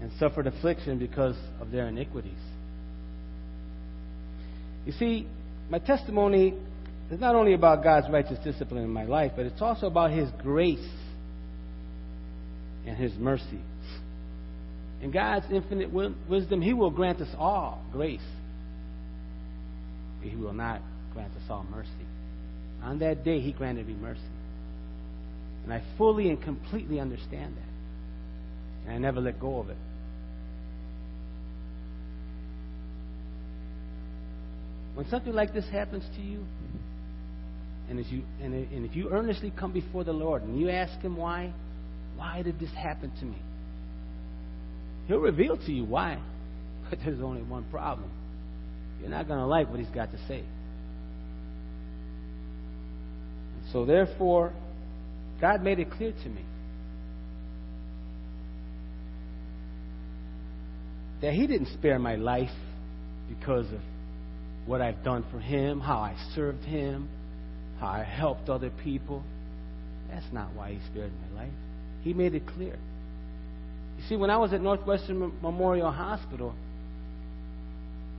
and 0.00 0.12
suffered 0.12 0.46
affliction 0.46 0.98
because 0.98 1.36
of 1.60 1.72
their 1.72 1.88
iniquities." 1.88 2.38
You 4.86 4.92
see, 4.92 5.26
my 5.68 5.80
testimony 5.80 6.54
is 7.10 7.20
not 7.20 7.34
only 7.34 7.54
about 7.54 7.82
God's 7.82 8.08
righteous 8.10 8.38
discipline 8.42 8.82
in 8.82 8.90
my 8.90 9.04
life, 9.04 9.32
but 9.36 9.46
it's 9.46 9.60
also 9.60 9.86
about 9.86 10.10
His 10.10 10.28
grace 10.42 10.88
and 12.86 12.96
His 12.96 13.12
mercy. 13.18 13.60
In 15.02 15.10
God's 15.10 15.46
infinite 15.50 15.92
wisdom, 16.28 16.62
He 16.62 16.72
will 16.72 16.90
grant 16.90 17.20
us 17.20 17.28
all 17.38 17.82
grace, 17.92 18.20
but 20.20 20.30
He 20.30 20.36
will 20.36 20.54
not 20.54 20.80
grant 21.12 21.32
us 21.32 21.42
all 21.50 21.66
mercy. 21.70 21.90
On 22.82 22.98
that 23.00 23.24
day, 23.24 23.40
He 23.40 23.52
granted 23.52 23.86
me 23.86 23.94
mercy. 23.94 24.20
And 25.64 25.72
I 25.72 25.82
fully 25.96 26.28
and 26.28 26.42
completely 26.42 27.00
understand 27.00 27.54
that. 27.56 28.86
And 28.86 28.94
I 28.94 28.98
never 28.98 29.20
let 29.20 29.40
go 29.40 29.60
of 29.60 29.70
it. 29.70 29.76
When 34.94 35.08
something 35.08 35.32
like 35.32 35.52
this 35.52 35.68
happens 35.70 36.04
to 36.16 36.22
you, 36.22 36.44
and, 37.90 38.04
you, 38.06 38.22
and, 38.40 38.86
if 38.86 38.96
you 38.96 39.10
earnestly 39.10 39.52
come 39.58 39.72
before 39.72 40.04
the 40.04 40.12
Lord 40.12 40.42
and 40.42 40.58
you 40.58 40.70
ask 40.70 40.98
Him 41.00 41.16
why, 41.16 41.52
why 42.16 42.42
did 42.42 42.58
this 42.58 42.70
happen 42.70 43.12
to 43.20 43.24
me? 43.24 43.38
He'll 45.06 45.18
reveal 45.18 45.56
to 45.56 45.72
you 45.72 45.84
why. 45.84 46.18
But 46.90 46.98
there's 47.02 47.22
only 47.22 47.42
one 47.42 47.64
problem. 47.70 48.10
You're 49.00 49.08
not 49.08 49.26
going 49.26 49.38
to 49.38 49.46
like 49.46 49.70
what 49.70 49.78
He's 49.78 49.88
got 49.88 50.12
to 50.12 50.18
say. 50.28 50.44
And 53.54 53.72
so, 53.72 53.86
therefore, 53.86 54.52
God 55.40 55.62
made 55.62 55.78
it 55.78 55.90
clear 55.90 56.12
to 56.12 56.28
me 56.28 56.44
that 61.22 61.32
He 61.32 61.46
didn't 61.46 61.68
spare 61.78 61.98
my 61.98 62.16
life 62.16 62.50
because 63.30 63.66
of 63.72 63.80
what 64.66 64.82
I've 64.82 65.02
done 65.02 65.24
for 65.30 65.40
Him, 65.40 65.80
how 65.80 65.96
I 65.96 66.16
served 66.34 66.64
Him, 66.64 67.08
I 67.84 68.04
helped 68.04 68.48
other 68.48 68.70
people. 68.70 69.22
That's 70.10 70.26
not 70.32 70.54
why 70.54 70.72
He 70.72 70.80
spared 70.90 71.12
my 71.30 71.42
life. 71.42 71.52
He 72.02 72.12
made 72.14 72.34
it 72.34 72.46
clear. 72.46 72.76
You 73.98 74.04
see, 74.08 74.16
when 74.16 74.30
I 74.30 74.36
was 74.36 74.52
at 74.52 74.60
Northwestern 74.60 75.32
Memorial 75.42 75.90
Hospital, 75.90 76.54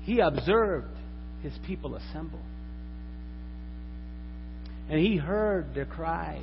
He 0.04 0.20
observed 0.20 0.96
His 1.44 1.54
people 1.66 1.96
assemble. 1.96 2.40
And 4.90 5.00
He 5.00 5.18
heard 5.18 5.74
their 5.74 5.86
cries, 5.86 6.42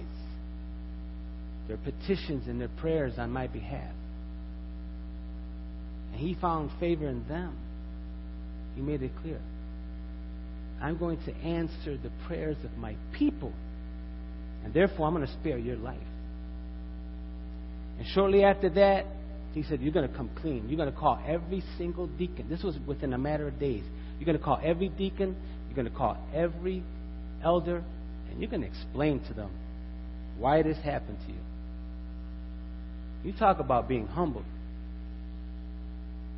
their 1.68 1.78
petitions, 1.78 2.48
and 2.48 2.60
their 2.60 2.70
prayers 2.80 3.14
on 3.18 3.30
my 3.30 3.46
behalf. 3.46 3.94
And 6.12 6.20
He 6.20 6.34
found 6.34 6.70
favor 6.78 7.08
in 7.08 7.26
them. 7.28 7.56
He 8.74 8.82
made 8.82 9.02
it 9.02 9.12
clear. 9.22 9.40
I'm 10.82 10.98
going 10.98 11.18
to 11.24 11.34
answer 11.36 11.96
the 11.96 12.10
prayers 12.26 12.56
of 12.64 12.76
my 12.76 12.96
people. 13.12 13.52
And 14.64 14.74
therefore, 14.74 15.06
I'm 15.06 15.14
going 15.14 15.26
to 15.26 15.32
spare 15.32 15.58
your 15.58 15.76
life. 15.76 15.96
And 17.98 18.06
shortly 18.08 18.42
after 18.42 18.68
that, 18.70 19.06
he 19.52 19.62
said, 19.62 19.80
You're 19.80 19.92
going 19.92 20.08
to 20.08 20.16
come 20.16 20.30
clean. 20.40 20.68
You're 20.68 20.76
going 20.76 20.92
to 20.92 20.98
call 20.98 21.22
every 21.26 21.62
single 21.78 22.06
deacon. 22.06 22.48
This 22.48 22.62
was 22.62 22.76
within 22.86 23.12
a 23.12 23.18
matter 23.18 23.46
of 23.46 23.60
days. 23.60 23.84
You're 24.18 24.26
going 24.26 24.38
to 24.38 24.44
call 24.44 24.60
every 24.62 24.88
deacon. 24.88 25.36
You're 25.68 25.76
going 25.76 25.90
to 25.90 25.96
call 25.96 26.16
every 26.34 26.82
elder. 27.44 27.84
And 28.30 28.40
you're 28.40 28.50
going 28.50 28.62
to 28.62 28.68
explain 28.68 29.20
to 29.26 29.34
them 29.34 29.50
why 30.38 30.62
this 30.62 30.78
happened 30.78 31.18
to 31.26 31.32
you. 31.32 31.38
You 33.24 33.32
talk 33.38 33.60
about 33.60 33.88
being 33.88 34.06
humble. 34.06 34.44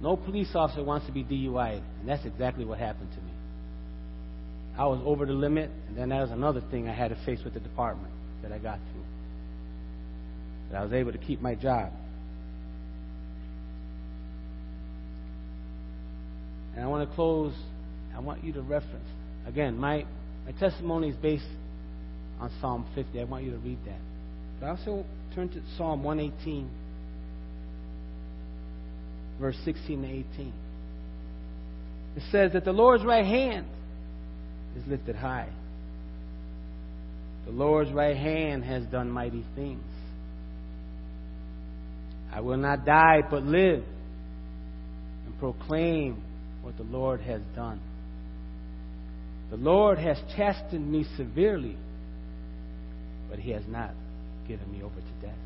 No 0.03 0.17
police 0.17 0.51
officer 0.55 0.85
wants 0.85 1.07
to 1.07 1.13
be 1.13 1.25
DUI, 1.25 1.81
and 2.01 2.09
that's 2.09 2.27
exactly 2.27 2.65
what 2.65 2.79
happened 2.79 3.11
to 3.13 3.21
me. 3.21 3.34
I 4.77 4.87
was 4.87 5.01
over 5.05 5.25
the 5.25 5.33
limit, 5.33 5.71
and 5.89 5.97
then 5.97 6.09
that 6.09 6.21
was 6.21 6.31
another 6.31 6.61
thing 6.71 6.89
I 6.89 6.93
had 6.93 7.11
to 7.11 7.17
face 7.25 7.39
with 7.45 7.55
the 7.55 7.61
department 7.61 8.13
that 8.43 8.51
I 8.51 8.59
got 8.59 8.79
through. 8.93 9.05
But 10.71 10.79
I 10.79 10.83
was 10.83 10.93
able 10.93 11.13
to 11.13 11.19
keep 11.19 11.41
my 11.41 11.55
job. 11.55 11.93
And 16.75 16.85
I 16.85 16.89
want 16.89 17.09
to 17.09 17.15
close, 17.15 17.55
I 18.17 18.21
want 18.21 18.43
you 18.43 18.53
to 18.55 18.63
reference. 18.63 19.07
Again, 19.47 19.79
my, 19.79 20.05
my 20.45 20.53
testimony 20.59 21.11
is 21.11 21.17
based 21.17 21.45
on 22.41 22.51
Psalm 22.61 22.85
50. 22.97 23.21
I 23.21 23.25
want 23.25 23.45
you 23.45 23.53
to 23.53 23.59
read 23.59 23.79
that. 23.87 24.01
But 24.59 24.67
I 24.67 24.71
also 24.71 25.05
turn 25.37 25.51
to 25.51 25.61
Psalm 25.77 26.03
118, 26.03 26.69
verse 29.41 29.57
16 29.65 30.03
to 30.03 30.09
18. 30.09 30.53
It 32.17 32.23
says 32.33 32.53
that 32.55 32.65
the 32.65 32.73
Lord's 32.73 33.05
right 33.05 33.25
hand 33.25 33.67
is 34.77 34.87
lifted 34.87 35.17
high. 35.17 35.49
The 37.47 37.53
Lord's 37.53 37.93
right 37.93 38.17
hand 38.17 38.65
has 38.65 38.85
done 38.85 39.11
mighty 39.11 39.45
things. 39.55 39.83
I 42.33 42.41
will 42.41 42.57
not 42.57 42.85
die 42.85 43.21
but 43.31 43.45
live 43.45 43.85
and 45.27 45.39
proclaim 45.39 46.23
what 46.63 46.77
the 46.77 46.83
Lord 46.85 47.21
has 47.21 47.43
done. 47.55 47.81
The 49.51 49.57
Lord 49.57 49.99
has 49.99 50.19
chastened 50.37 50.91
me 50.91 51.05
severely, 51.17 51.77
but 53.31 53.39
He 53.39 53.51
has 53.51 53.63
not 53.69 53.93
given 54.49 54.71
me 54.73 54.83
over 54.83 54.95
to 54.95 55.27
death. 55.27 55.37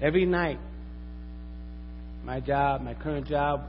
Every 0.00 0.24
night, 0.24 0.58
my 2.24 2.40
job, 2.40 2.80
my 2.80 2.94
current 2.94 3.26
job, 3.26 3.64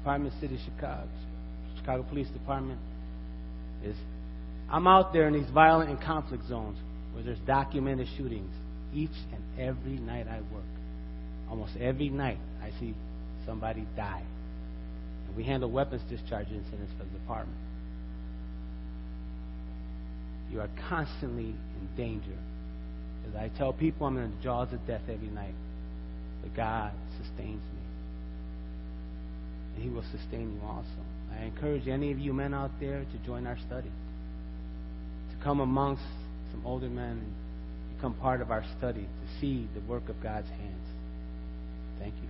Department 0.00 0.34
City, 0.40 0.58
Chicago, 0.64 1.08
Chicago 1.78 2.02
Police 2.02 2.28
Department, 2.28 2.80
is 3.84 3.96
I'm 4.70 4.86
out 4.86 5.12
there 5.12 5.26
in 5.28 5.34
these 5.34 5.50
violent 5.52 5.90
and 5.90 6.00
conflict 6.00 6.46
zones 6.48 6.78
where 7.12 7.22
there's 7.22 7.38
documented 7.40 8.08
shootings 8.16 8.52
each 8.94 9.10
and 9.32 9.42
every 9.58 9.98
night 9.98 10.26
I 10.28 10.40
work. 10.52 10.64
Almost 11.50 11.76
every 11.78 12.08
night 12.08 12.38
I 12.62 12.70
see 12.78 12.94
somebody 13.46 13.86
die. 13.96 14.22
And 15.26 15.36
we 15.36 15.44
handle 15.44 15.70
weapons 15.70 16.02
discharge 16.08 16.48
incidents 16.48 16.92
for 16.98 17.04
the 17.04 17.10
department. 17.10 17.58
You 20.50 20.60
are 20.60 20.70
constantly 20.88 21.54
in 21.54 21.96
danger. 21.96 22.38
As 23.28 23.36
I 23.36 23.48
tell 23.56 23.72
people, 23.72 24.06
I'm 24.06 24.16
in 24.18 24.30
the 24.30 24.42
jaws 24.42 24.72
of 24.72 24.84
death 24.86 25.02
every 25.08 25.28
night. 25.28 25.54
But 26.42 26.54
God 26.56 26.92
sustains 27.18 27.62
me. 27.74 27.79
He 29.80 29.88
will 29.88 30.04
sustain 30.12 30.52
you 30.54 30.60
also. 30.66 30.86
I 31.32 31.44
encourage 31.44 31.88
any 31.88 32.12
of 32.12 32.18
you 32.18 32.32
men 32.32 32.52
out 32.52 32.70
there 32.80 33.00
to 33.00 33.26
join 33.26 33.46
our 33.46 33.58
study, 33.66 33.90
to 35.30 35.44
come 35.44 35.60
amongst 35.60 36.02
some 36.52 36.64
older 36.64 36.88
men 36.88 37.22
and 37.22 37.34
become 37.96 38.14
part 38.14 38.40
of 38.40 38.50
our 38.50 38.64
study, 38.78 39.02
to 39.02 39.40
see 39.40 39.68
the 39.74 39.80
work 39.80 40.08
of 40.08 40.22
God's 40.22 40.48
hands. 40.48 40.86
Thank 41.98 42.14
you. 42.22 42.29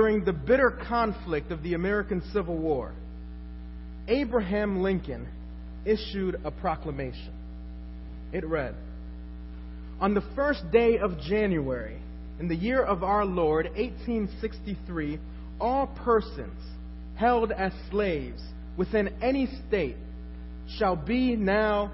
During 0.00 0.24
the 0.24 0.32
bitter 0.32 0.70
conflict 0.88 1.52
of 1.52 1.62
the 1.62 1.74
American 1.74 2.22
Civil 2.32 2.56
War, 2.56 2.90
Abraham 4.08 4.82
Lincoln 4.82 5.28
issued 5.84 6.40
a 6.42 6.50
proclamation. 6.50 7.34
It 8.32 8.46
read 8.46 8.74
On 10.00 10.14
the 10.14 10.22
first 10.34 10.62
day 10.72 10.96
of 10.96 11.20
January, 11.20 12.00
in 12.38 12.48
the 12.48 12.56
year 12.56 12.82
of 12.82 13.04
our 13.04 13.26
Lord, 13.26 13.66
1863, 13.76 15.18
all 15.60 15.88
persons 15.88 16.58
held 17.16 17.52
as 17.52 17.70
slaves 17.90 18.40
within 18.78 19.10
any 19.20 19.50
state 19.68 19.96
shall 20.78 20.96
be 20.96 21.36
now 21.36 21.90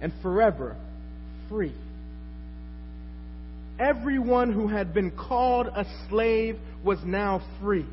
and 0.00 0.14
forever 0.22 0.76
free. 1.50 1.74
Everyone 3.80 4.52
who 4.52 4.68
had 4.68 4.92
been 4.92 5.10
called 5.10 5.68
a 5.68 5.86
slave 6.08 6.58
was 6.84 6.98
now 7.02 7.40
free. 7.62 7.86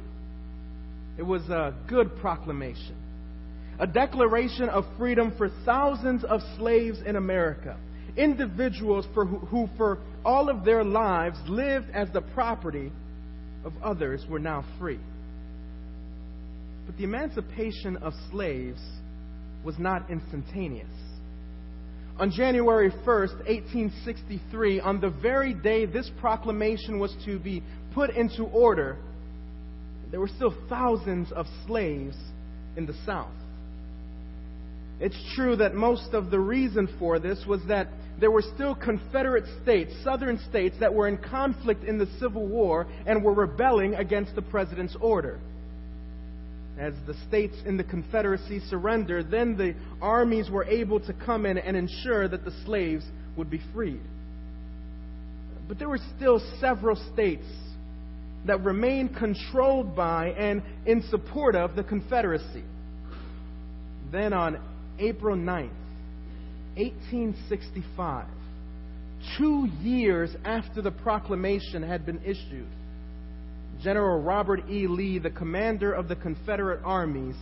It 1.17 1.23
was 1.23 1.43
a 1.43 1.73
good 1.88 2.17
proclamation, 2.19 2.95
a 3.80 3.88
declaration 3.88 4.67
of 4.67 4.84
freedom 4.97 5.34
for 5.38 5.50
thousands 5.65 6.26
of 6.26 6.41
slaves 6.58 7.00
in 7.06 7.15
America, 7.15 7.78
individuals 8.17 9.08
for 9.13 9.26
who, 9.26 9.38
who, 9.38 9.69
for 9.78 10.00
all 10.26 10.50
of 10.50 10.65
their 10.65 10.84
lives, 10.84 11.38
lived 11.47 11.89
as 11.91 12.10
the 12.12 12.21
property 12.21 12.91
of 13.63 13.71
others 13.82 14.26
were 14.30 14.39
now 14.39 14.65
free. 14.78 15.00
But 16.86 16.97
the 16.97 17.06
emancipation 17.06 17.95
of 17.97 18.12
slaves 18.30 18.82
was 19.63 19.80
not 19.80 20.10
instantaneous. 20.12 21.07
On 22.19 22.32
January 22.32 22.89
1st, 22.89 23.38
1863, 23.45 24.80
on 24.80 24.99
the 24.99 25.10
very 25.10 25.53
day 25.53 25.86
this 25.86 26.10
proclamation 26.19 26.97
was 26.97 27.15
to 27.25 27.38
be 27.38 27.62
put 27.93 28.10
into 28.10 28.43
order, 28.45 28.97
there 30.10 30.19
were 30.19 30.27
still 30.27 30.56
thousands 30.67 31.32
of 31.32 31.45
slaves 31.67 32.15
in 32.75 32.88
the 32.88 32.95
South. 33.06 33.30
It's 34.99 35.17
true 35.36 35.58
that 35.58 35.75
most 35.75 36.13
of 36.13 36.32
the 36.32 36.39
reason 36.39 36.88
for 36.97 37.19
this 37.19 37.45
was 37.45 37.62
that 37.67 37.88
there 38.19 38.32
were 38.32 38.41
still 38.41 38.73
Confederate 38.73 39.45
states, 39.62 39.93
southern 40.03 40.39
states, 40.49 40.75
that 40.80 40.91
were 40.91 41.08
in 41.08 41.17
conflict 41.17 41.84
in 41.84 41.99
the 41.99 42.08
Civil 42.19 42.47
War 42.47 42.88
and 43.06 43.23
were 43.23 43.34
rebelling 43.34 43.93
against 43.93 44.34
the 44.34 44.41
president's 44.41 44.95
order. 44.99 45.39
As 46.79 46.93
the 47.07 47.15
states 47.27 47.55
in 47.65 47.77
the 47.77 47.83
Confederacy 47.83 48.59
surrendered, 48.69 49.31
then 49.31 49.57
the 49.57 49.73
armies 50.01 50.49
were 50.49 50.65
able 50.65 50.99
to 51.01 51.13
come 51.13 51.45
in 51.45 51.57
and 51.57 51.75
ensure 51.75 52.27
that 52.27 52.45
the 52.45 52.51
slaves 52.65 53.03
would 53.35 53.49
be 53.49 53.61
freed. 53.73 54.01
But 55.67 55.79
there 55.79 55.89
were 55.89 55.99
still 56.15 56.39
several 56.59 56.95
states 57.13 57.47
that 58.45 58.63
remained 58.63 59.15
controlled 59.17 59.95
by 59.95 60.27
and 60.37 60.61
in 60.85 61.01
support 61.09 61.55
of 61.55 61.75
the 61.75 61.83
Confederacy. 61.83 62.63
Then 64.11 64.31
on 64.33 64.59
April 64.99 65.35
9th, 65.35 65.71
1865, 66.75 68.27
two 69.37 69.67
years 69.81 70.33
after 70.45 70.81
the 70.81 70.91
proclamation 70.91 71.81
had 71.81 72.05
been 72.05 72.21
issued, 72.23 72.67
General 73.83 74.21
Robert 74.21 74.69
E. 74.69 74.87
Lee, 74.87 75.19
the 75.19 75.29
commander 75.29 75.93
of 75.93 76.07
the 76.07 76.15
Confederate 76.15 76.81
armies, 76.83 77.35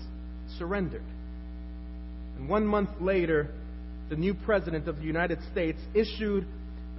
surrendered. 0.58 1.04
And 2.38 2.50
one 2.50 2.66
month 2.66 2.90
later, 3.00 3.50
the 4.10 4.16
new 4.16 4.34
president 4.34 4.88
of 4.88 4.98
the 4.98 5.04
United 5.04 5.40
States 5.52 5.80
issued, 5.94 6.46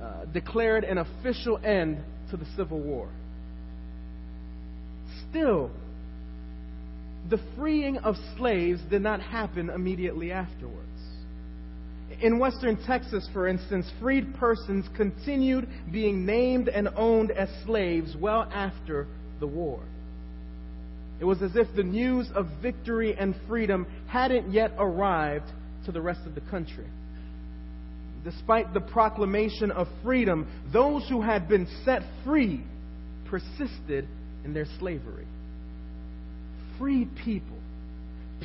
uh, 0.02 0.24
declared 0.32 0.84
an 0.84 0.98
official 0.98 1.58
end 1.64 2.02
to 2.30 2.36
the 2.36 2.46
Civil 2.56 2.80
War. 2.80 3.08
Still, 5.30 5.70
the 7.28 7.38
freeing 7.56 7.98
of 7.98 8.16
slaves 8.36 8.80
did 8.90 9.02
not 9.02 9.20
happen 9.20 9.70
immediately 9.70 10.32
afterwards. 10.32 10.86
In 12.22 12.38
western 12.38 12.76
Texas, 12.86 13.28
for 13.32 13.46
instance, 13.46 13.90
freed 14.00 14.34
persons 14.36 14.86
continued 14.96 15.68
being 15.92 16.24
named 16.24 16.68
and 16.68 16.88
owned 16.96 17.30
as 17.30 17.48
slaves 17.64 18.16
well 18.18 18.48
after 18.52 19.06
the 19.40 19.46
war. 19.46 19.80
It 21.18 21.24
was 21.24 21.42
as 21.42 21.56
if 21.56 21.66
the 21.74 21.82
news 21.82 22.28
of 22.34 22.46
victory 22.60 23.16
and 23.16 23.34
freedom 23.48 23.86
hadn't 24.06 24.52
yet 24.52 24.72
arrived 24.78 25.50
to 25.86 25.92
the 25.92 26.00
rest 26.00 26.20
of 26.26 26.34
the 26.34 26.42
country. 26.42 26.86
Despite 28.24 28.74
the 28.74 28.80
proclamation 28.80 29.70
of 29.70 29.86
freedom, 30.02 30.46
those 30.72 31.08
who 31.08 31.22
had 31.22 31.48
been 31.48 31.66
set 31.84 32.02
free 32.24 32.62
persisted 33.26 34.06
in 34.44 34.52
their 34.52 34.66
slavery. 34.78 35.26
Free 36.78 37.06
people, 37.24 37.56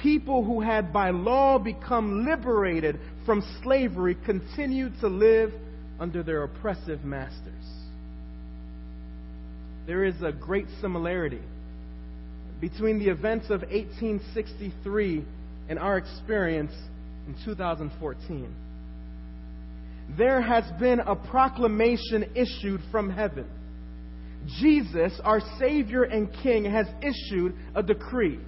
people 0.02 0.44
who 0.46 0.62
had 0.62 0.94
by 0.94 1.10
law 1.10 1.60
become 1.60 2.26
liberated 2.26 3.00
from 3.26 3.44
slavery, 3.64 4.16
continued 4.26 4.94
to 5.02 5.08
live 5.08 5.52
under 6.00 6.24
their 6.24 6.44
oppressive 6.44 7.04
masters 7.04 7.81
there 9.92 10.06
is 10.06 10.22
a 10.22 10.32
great 10.32 10.68
similarity 10.80 11.42
between 12.62 12.98
the 12.98 13.10
events 13.10 13.48
of 13.48 13.60
1863 13.64 15.26
and 15.68 15.78
our 15.78 15.98
experience 15.98 16.72
in 17.28 17.36
2014. 17.44 18.56
There 20.18 20.42
has 20.42 20.64
been 20.80 21.02
a 21.02 21.14
proclamation 21.14 22.24
issued 22.36 22.80
from 22.90 23.10
heaven. 23.10 23.46
Jesus, 24.62 25.12
our 25.26 25.42
Savior 25.60 26.04
and 26.04 26.32
King, 26.42 26.64
has 26.72 26.88
issued 27.02 27.54
a 27.76 27.84
decree. 27.84 28.40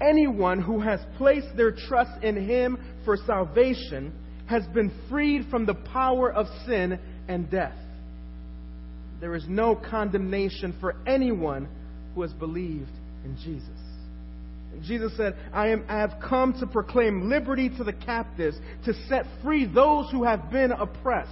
Anyone 0.00 0.60
who 0.60 0.80
has 0.80 0.98
placed 1.18 1.56
their 1.56 1.70
trust 1.70 2.24
in 2.24 2.34
Him 2.48 2.78
for 3.04 3.16
salvation 3.16 4.12
has 4.46 4.66
been 4.74 4.90
freed 5.08 5.46
from 5.52 5.66
the 5.66 5.74
power 5.74 6.32
of 6.32 6.46
sin 6.66 6.98
and 7.28 7.48
death 7.48 7.76
there 9.20 9.34
is 9.34 9.44
no 9.48 9.74
condemnation 9.74 10.74
for 10.80 10.96
anyone 11.06 11.68
who 12.14 12.22
has 12.22 12.32
believed 12.32 12.90
in 13.24 13.36
Jesus. 13.36 13.68
And 14.72 14.82
Jesus 14.82 15.16
said, 15.16 15.36
I, 15.52 15.68
am, 15.68 15.84
I 15.88 15.98
have 15.98 16.14
come 16.26 16.52
to 16.60 16.66
proclaim 16.66 17.28
liberty 17.28 17.70
to 17.70 17.84
the 17.84 17.92
captives, 17.92 18.56
to 18.84 18.92
set 19.08 19.24
free 19.42 19.66
those 19.66 20.10
who 20.10 20.24
have 20.24 20.50
been 20.50 20.72
oppressed. 20.72 21.30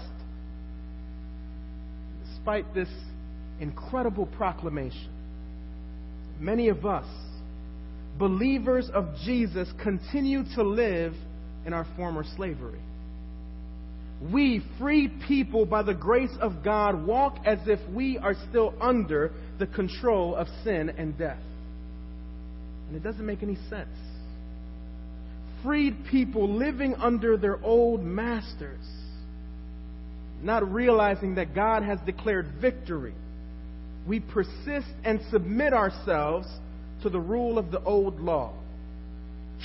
Despite 2.27 2.75
this 2.75 2.89
incredible 3.61 4.27
proclamation, 4.27 5.11
many 6.41 6.69
of 6.69 6.87
us, 6.87 7.07
believers 8.19 8.91
of 8.93 9.09
Jesus, 9.25 9.69
continue 9.83 10.45
to 10.55 10.63
live 10.63 11.15
in 11.67 11.73
our 11.73 11.87
former 11.97 12.25
slavery 12.37 12.81
we, 14.33 14.63
free 14.79 15.09
people 15.27 15.67
by 15.67 15.83
the 15.83 15.95
grace 15.95 16.35
of 16.41 16.63
God, 16.65 17.05
walk 17.07 17.39
as 17.45 17.59
if 17.67 17.81
we 17.91 18.17
are 18.19 18.35
still 18.49 18.75
under 18.81 19.33
the 19.59 19.67
control 19.67 20.35
of 20.35 20.47
sin 20.63 20.91
and 20.91 21.17
death. 21.19 21.43
And 22.89 22.97
it 22.97 23.03
doesn't 23.03 23.27
make 23.27 23.43
any 23.43 23.57
sense. 23.69 23.97
Freed 25.63 25.97
people 26.11 26.49
living 26.49 26.95
under 26.95 27.37
their 27.37 27.63
old 27.63 28.03
masters, 28.03 28.85
not 30.43 30.71
realizing 30.73 31.35
that 31.37 31.55
God 31.55 31.83
has 31.83 31.99
declared 32.07 32.47
victory. 32.61 33.15
We 34.07 34.21
persist 34.21 34.89
and 35.05 35.21
submit 35.31 35.73
ourselves 35.73 36.47
to 37.03 37.11
the 37.11 37.21
rule 37.21 37.59
of 37.59 37.71
the 37.71 37.83
old 37.83 38.21
law. 38.21 38.53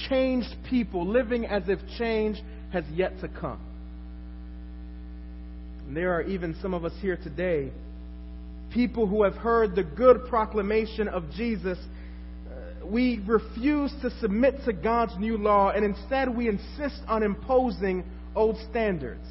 Changed 0.10 0.56
people 0.70 1.06
living 1.06 1.46
as 1.46 1.64
if 1.68 1.80
change 1.98 2.42
has 2.72 2.86
yet 2.94 3.20
to 3.20 3.28
come. 3.28 3.60
And 5.90 5.98
there 5.98 6.14
are 6.14 6.22
even 6.22 6.56
some 6.62 6.76
of 6.76 6.86
us 6.86 6.94
here 7.02 7.18
today, 7.18 7.72
people 8.72 9.08
who 9.08 9.24
have 9.24 9.34
heard 9.34 9.76
the 9.76 9.84
good 9.84 10.28
proclamation 10.30 11.08
of 11.08 11.32
Jesus. 11.32 11.80
Uh, 11.80 12.86
we 12.86 13.20
refuse 13.26 13.92
to 14.04 14.12
submit 14.20 14.54
to 14.66 14.74
God's 14.74 15.18
new 15.18 15.36
law, 15.36 15.72
and 15.72 15.84
instead 15.84 16.30
we 16.30 16.48
insist 16.48 17.02
on 17.08 17.24
imposing 17.24 18.04
old 18.36 18.58
standards. 18.70 19.26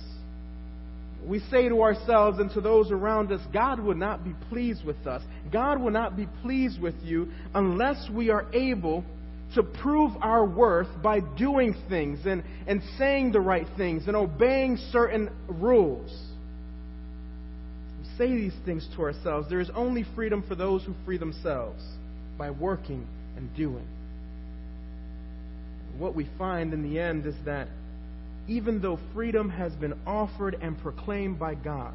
We 1.25 1.39
say 1.49 1.69
to 1.69 1.81
ourselves 1.81 2.41
and 2.41 2.51
to 2.55 2.61
those 2.61 2.91
around 2.91 3.31
us, 3.31 3.41
God 3.53 3.79
would 3.79 3.97
not 3.97 4.25
be 4.25 4.35
pleased 4.49 4.85
with 4.85 5.07
us. 5.07 5.23
God 5.53 5.81
will 5.81 5.93
not 5.93 6.17
be 6.17 6.27
pleased 6.43 6.81
with 6.81 6.97
you 7.05 7.29
unless 7.55 8.11
we 8.11 8.31
are 8.31 8.47
able 8.53 9.05
to 9.55 9.63
prove 9.63 10.11
our 10.23 10.45
worth 10.45 10.89
by 11.05 11.21
doing 11.21 11.77
things 11.89 12.19
and, 12.27 12.43
and 12.67 12.83
saying 12.99 13.31
the 13.31 13.41
right 13.41 13.69
things 13.77 14.09
and 14.09 14.17
obeying 14.17 14.77
certain 14.91 15.31
rules 15.47 16.28
say 18.19 18.27
these 18.27 18.55
things 18.65 18.87
to 18.97 19.03
ourselves. 19.03 19.49
There 19.49 19.61
is 19.61 19.71
only 19.75 20.05
freedom 20.15 20.45
for 20.47 20.55
those 20.55 20.85
who 20.85 20.95
free 21.05 21.17
themselves 21.17 21.83
by 22.37 22.51
working 22.51 23.07
and 23.37 23.55
doing. 23.57 23.87
What 25.97 26.15
we 26.15 26.29
find 26.37 26.75
in 26.75 26.83
the 26.83 26.99
end 27.01 27.25
is 27.27 27.35
that 27.45 27.69
even 28.47 28.81
though 28.81 28.99
freedom 29.15 29.51
has 29.51 29.73
been 29.75 29.95
offered 30.07 30.57
and 30.61 30.79
proclaimed 30.81 31.39
by 31.39 31.55
God, 31.55 31.95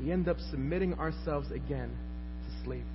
we 0.00 0.10
end 0.10 0.28
up 0.28 0.38
submitting 0.50 0.94
ourselves 0.94 1.50
again 1.50 1.90
to 1.90 2.64
slavery. 2.64 2.86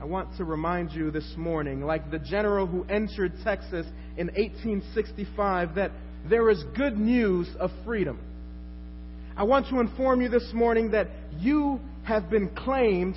I 0.00 0.04
want 0.04 0.36
to 0.36 0.44
remind 0.44 0.92
you 0.92 1.10
this 1.10 1.34
morning, 1.36 1.82
like 1.82 2.10
the 2.10 2.18
general 2.18 2.66
who 2.66 2.84
entered 2.84 3.32
Texas 3.44 3.86
in 4.16 4.28
1865, 4.28 5.74
that 5.76 5.90
there 6.28 6.50
is 6.50 6.62
good 6.76 6.98
news 6.98 7.48
of 7.58 7.70
freedom. 7.84 8.18
I 9.36 9.42
want 9.42 9.68
to 9.68 9.80
inform 9.80 10.22
you 10.22 10.30
this 10.30 10.50
morning 10.54 10.92
that 10.92 11.08
you 11.38 11.78
have 12.04 12.30
been 12.30 12.48
claimed 12.48 13.16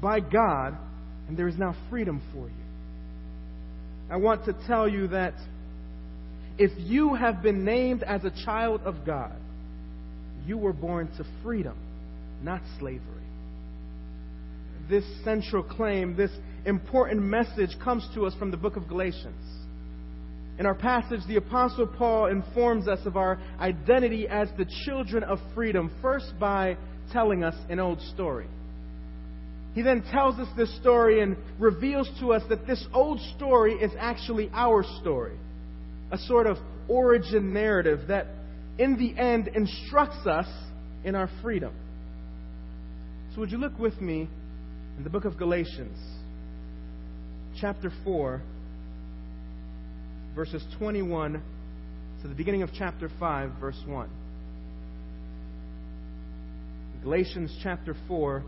by 0.00 0.20
God 0.20 0.76
and 1.26 1.36
there 1.36 1.48
is 1.48 1.58
now 1.58 1.74
freedom 1.90 2.22
for 2.32 2.46
you. 2.46 2.54
I 4.08 4.16
want 4.16 4.44
to 4.44 4.54
tell 4.68 4.88
you 4.88 5.08
that 5.08 5.34
if 6.56 6.70
you 6.76 7.14
have 7.14 7.42
been 7.42 7.64
named 7.64 8.04
as 8.04 8.24
a 8.24 8.30
child 8.44 8.82
of 8.82 9.04
God, 9.04 9.34
you 10.46 10.56
were 10.56 10.72
born 10.72 11.08
to 11.16 11.24
freedom, 11.42 11.76
not 12.42 12.60
slavery. 12.78 13.02
This 14.88 15.04
central 15.24 15.64
claim, 15.64 16.16
this 16.16 16.30
important 16.64 17.22
message 17.22 17.76
comes 17.82 18.06
to 18.14 18.26
us 18.26 18.34
from 18.34 18.52
the 18.52 18.56
book 18.56 18.76
of 18.76 18.86
Galatians. 18.86 19.34
In 20.58 20.64
our 20.64 20.74
passage, 20.74 21.20
the 21.28 21.36
Apostle 21.36 21.86
Paul 21.86 22.26
informs 22.26 22.88
us 22.88 23.00
of 23.04 23.16
our 23.16 23.38
identity 23.60 24.26
as 24.26 24.48
the 24.56 24.66
children 24.86 25.22
of 25.22 25.38
freedom, 25.54 25.90
first 26.00 26.32
by 26.40 26.78
telling 27.12 27.44
us 27.44 27.54
an 27.68 27.78
old 27.78 28.00
story. 28.14 28.46
He 29.74 29.82
then 29.82 30.02
tells 30.10 30.38
us 30.38 30.48
this 30.56 30.74
story 30.76 31.20
and 31.20 31.36
reveals 31.58 32.08
to 32.20 32.32
us 32.32 32.42
that 32.48 32.66
this 32.66 32.82
old 32.94 33.20
story 33.36 33.74
is 33.74 33.92
actually 33.98 34.50
our 34.54 34.82
story. 35.00 35.36
A 36.10 36.16
sort 36.16 36.46
of 36.46 36.56
origin 36.88 37.52
narrative 37.52 38.08
that, 38.08 38.28
in 38.78 38.96
the 38.96 39.20
end, 39.20 39.48
instructs 39.48 40.26
us 40.26 40.48
in 41.04 41.14
our 41.14 41.28
freedom. 41.42 41.74
So, 43.34 43.40
would 43.40 43.52
you 43.52 43.58
look 43.58 43.78
with 43.78 44.00
me 44.00 44.26
in 44.96 45.04
the 45.04 45.10
book 45.10 45.26
of 45.26 45.36
Galatians, 45.36 45.98
chapter 47.60 47.92
4, 48.02 48.40
verses 50.36 50.62
21 50.78 51.42
to 52.20 52.28
the 52.28 52.34
beginning 52.34 52.62
of 52.62 52.68
chapter 52.76 53.10
5, 53.18 53.52
verse 53.58 53.82
1. 53.86 54.08
Galatians 57.02 57.58
chapter 57.62 57.96
4, 58.06 58.44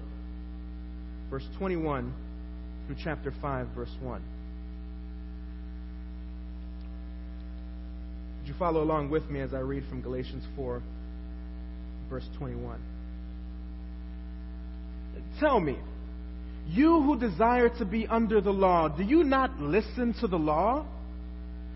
verse 1.31 1.47
21 1.57 2.13
through 2.87 2.97
chapter 3.03 3.33
5, 3.41 3.69
verse 3.69 3.89
1. 4.03 4.23
Would 8.39 8.49
you 8.49 8.55
follow 8.59 8.83
along 8.83 9.09
with 9.09 9.31
me 9.31 9.41
as 9.41 9.55
I 9.55 9.61
read 9.61 9.85
from 9.89 10.03
Galatians 10.03 10.45
4, 10.57 10.83
verse 12.11 12.29
21? 12.37 12.79
Tell 15.41 15.59
me, 15.59 15.79
you 16.69 17.01
who 17.01 17.19
desire 17.19 17.71
to 17.79 17.87
be 17.87 18.07
under 18.07 18.43
the 18.43 18.53
law, 18.53 18.89
do 18.89 19.03
you 19.03 19.25
not 19.25 19.59
listen 19.59 20.15
to 20.21 20.27
the 20.27 20.39
law? 20.39 20.85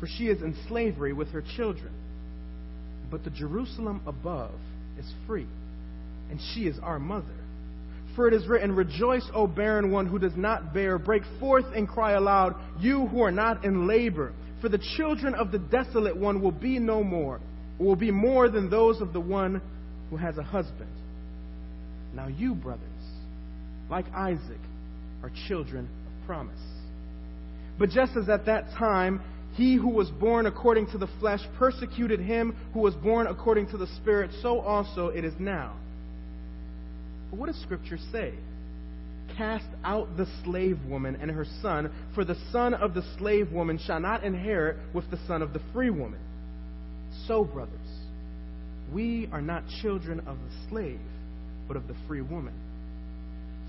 for 0.00 0.06
she 0.06 0.24
is 0.24 0.42
in 0.42 0.56
slavery 0.68 1.12
with 1.12 1.28
her 1.28 1.42
children. 1.56 1.92
But 3.10 3.24
the 3.24 3.30
Jerusalem 3.30 4.02
above 4.06 4.54
is 4.98 5.10
free, 5.26 5.46
and 6.30 6.40
she 6.54 6.62
is 6.62 6.78
our 6.82 6.98
mother. 6.98 7.26
For 8.14 8.26
it 8.26 8.34
is 8.34 8.48
written, 8.48 8.74
Rejoice, 8.74 9.28
O 9.34 9.46
barren 9.46 9.92
one 9.92 10.06
who 10.06 10.18
does 10.18 10.36
not 10.36 10.72
bear. 10.72 10.98
Break 10.98 11.22
forth 11.38 11.66
and 11.74 11.86
cry 11.86 12.12
aloud, 12.12 12.56
you 12.80 13.06
who 13.06 13.22
are 13.22 13.30
not 13.30 13.64
in 13.64 13.86
labor. 13.86 14.32
For 14.62 14.70
the 14.70 14.82
children 14.96 15.34
of 15.34 15.52
the 15.52 15.58
desolate 15.58 16.16
one 16.16 16.40
will 16.40 16.50
be 16.50 16.78
no 16.78 17.04
more, 17.04 17.40
will 17.78 17.94
be 17.94 18.10
more 18.10 18.48
than 18.48 18.70
those 18.70 19.00
of 19.02 19.12
the 19.12 19.20
one 19.20 19.60
who 20.10 20.16
has 20.16 20.38
a 20.38 20.42
husband. 20.42 20.90
Now 22.14 22.28
you, 22.28 22.54
brothers, 22.54 22.82
like 23.90 24.06
Isaac, 24.14 24.60
are 25.22 25.30
children 25.46 25.84
of 25.84 26.26
promise. 26.26 26.54
But 27.78 27.90
just 27.90 28.16
as 28.16 28.30
at 28.30 28.46
that 28.46 28.70
time, 28.78 29.20
he 29.56 29.76
who 29.76 29.88
was 29.88 30.10
born 30.10 30.44
according 30.46 30.90
to 30.90 30.98
the 30.98 31.08
flesh 31.18 31.40
persecuted 31.58 32.20
him 32.20 32.54
who 32.74 32.80
was 32.80 32.94
born 32.94 33.26
according 33.26 33.68
to 33.68 33.78
the 33.78 33.86
Spirit, 33.96 34.30
so 34.42 34.60
also 34.60 35.08
it 35.08 35.24
is 35.24 35.32
now. 35.38 35.74
But 37.30 37.40
what 37.40 37.46
does 37.46 37.60
Scripture 37.62 37.98
say? 38.12 38.34
Cast 39.36 39.66
out 39.82 40.16
the 40.16 40.26
slave 40.44 40.78
woman 40.86 41.16
and 41.20 41.30
her 41.30 41.46
son, 41.62 41.90
for 42.14 42.24
the 42.24 42.36
son 42.52 42.74
of 42.74 42.92
the 42.92 43.02
slave 43.18 43.50
woman 43.50 43.78
shall 43.78 43.98
not 43.98 44.24
inherit 44.24 44.76
with 44.94 45.10
the 45.10 45.18
son 45.26 45.40
of 45.40 45.54
the 45.54 45.60
free 45.72 45.90
woman. 45.90 46.20
So, 47.26 47.42
brothers, 47.44 47.72
we 48.92 49.28
are 49.32 49.42
not 49.42 49.64
children 49.82 50.20
of 50.20 50.36
the 50.36 50.68
slave, 50.68 51.00
but 51.66 51.78
of 51.78 51.88
the 51.88 51.96
free 52.06 52.20
woman. 52.20 52.54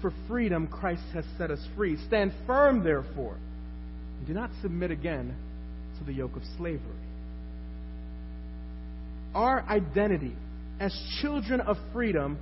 For 0.02 0.14
freedom 0.28 0.68
Christ 0.68 1.04
has 1.14 1.26
set 1.38 1.50
us 1.50 1.66
free. 1.76 1.98
Stand 2.08 2.34
firm, 2.46 2.84
therefore, 2.84 3.38
and 4.18 4.28
do 4.28 4.34
not 4.34 4.52
submit 4.62 4.92
again 4.92 5.36
to 6.00 6.04
the 6.04 6.14
yoke 6.14 6.36
of 6.36 6.44
slavery. 6.58 6.82
Our 9.34 9.62
identity 9.64 10.36
as 10.80 10.96
children 11.22 11.62
of 11.62 11.78
freedom 11.94 12.38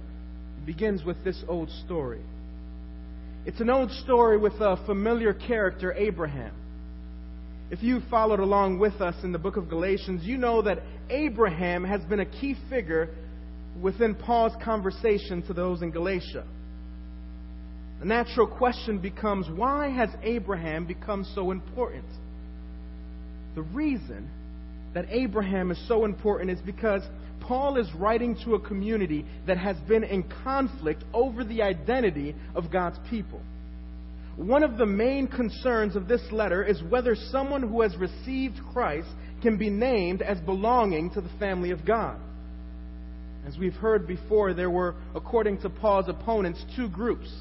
begins 0.65 1.03
with 1.03 1.23
this 1.23 1.43
old 1.47 1.69
story. 1.85 2.21
It's 3.45 3.59
an 3.59 3.69
old 3.69 3.91
story 3.91 4.37
with 4.37 4.53
a 4.53 4.77
familiar 4.85 5.33
character, 5.33 5.93
Abraham. 5.93 6.53
If 7.71 7.83
you 7.83 8.01
followed 8.09 8.39
along 8.39 8.79
with 8.79 9.01
us 9.01 9.15
in 9.23 9.31
the 9.31 9.39
book 9.39 9.57
of 9.57 9.69
Galatians, 9.69 10.23
you 10.23 10.37
know 10.37 10.61
that 10.61 10.79
Abraham 11.09 11.83
has 11.83 12.01
been 12.01 12.19
a 12.19 12.25
key 12.25 12.55
figure 12.69 13.09
within 13.81 14.15
Paul's 14.15 14.53
conversation 14.63 15.41
to 15.47 15.53
those 15.53 15.81
in 15.81 15.91
Galatia. 15.91 16.45
The 17.99 18.05
natural 18.05 18.47
question 18.47 18.99
becomes 18.99 19.47
why 19.49 19.89
has 19.89 20.09
Abraham 20.23 20.85
become 20.85 21.25
so 21.35 21.51
important? 21.51 22.05
The 23.55 23.61
reason 23.61 24.29
that 24.93 25.05
Abraham 25.09 25.71
is 25.71 25.87
so 25.87 26.05
important 26.05 26.51
is 26.51 26.59
because 26.61 27.01
Paul 27.41 27.77
is 27.77 27.87
writing 27.95 28.37
to 28.43 28.55
a 28.55 28.59
community 28.59 29.25
that 29.47 29.57
has 29.57 29.77
been 29.87 30.03
in 30.03 30.23
conflict 30.43 31.03
over 31.13 31.43
the 31.43 31.61
identity 31.61 32.35
of 32.55 32.71
God's 32.71 32.97
people. 33.09 33.41
One 34.35 34.63
of 34.63 34.77
the 34.77 34.85
main 34.85 35.27
concerns 35.27 35.95
of 35.95 36.07
this 36.07 36.21
letter 36.31 36.63
is 36.63 36.81
whether 36.83 37.15
someone 37.15 37.61
who 37.61 37.81
has 37.81 37.95
received 37.95 38.59
Christ 38.73 39.07
can 39.41 39.57
be 39.57 39.69
named 39.69 40.21
as 40.21 40.39
belonging 40.41 41.11
to 41.11 41.21
the 41.21 41.29
family 41.39 41.71
of 41.71 41.85
God. 41.85 42.19
As 43.47 43.57
we've 43.57 43.75
heard 43.75 44.07
before, 44.07 44.53
there 44.53 44.71
were, 44.71 44.95
according 45.13 45.61
to 45.61 45.69
Paul's 45.69 46.09
opponents, 46.09 46.65
two 46.75 46.89
groups 46.89 47.31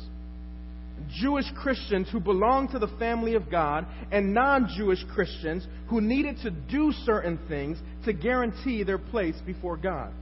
Jewish 1.21 1.51
Christians 1.57 2.09
who 2.11 2.21
belonged 2.21 2.71
to 2.71 2.79
the 2.79 2.89
family 2.99 3.35
of 3.35 3.51
God 3.51 3.87
and 4.11 4.33
non 4.33 4.69
Jewish 4.77 5.05
Christians 5.15 5.67
who 5.89 6.01
needed 6.01 6.39
to 6.43 6.51
do 6.51 6.93
certain 7.05 7.39
things 7.49 7.79
to 8.05 8.13
guarantee 8.13 8.83
their 8.83 8.99
place 8.99 9.37
before 9.45 9.77
God. 9.77 10.13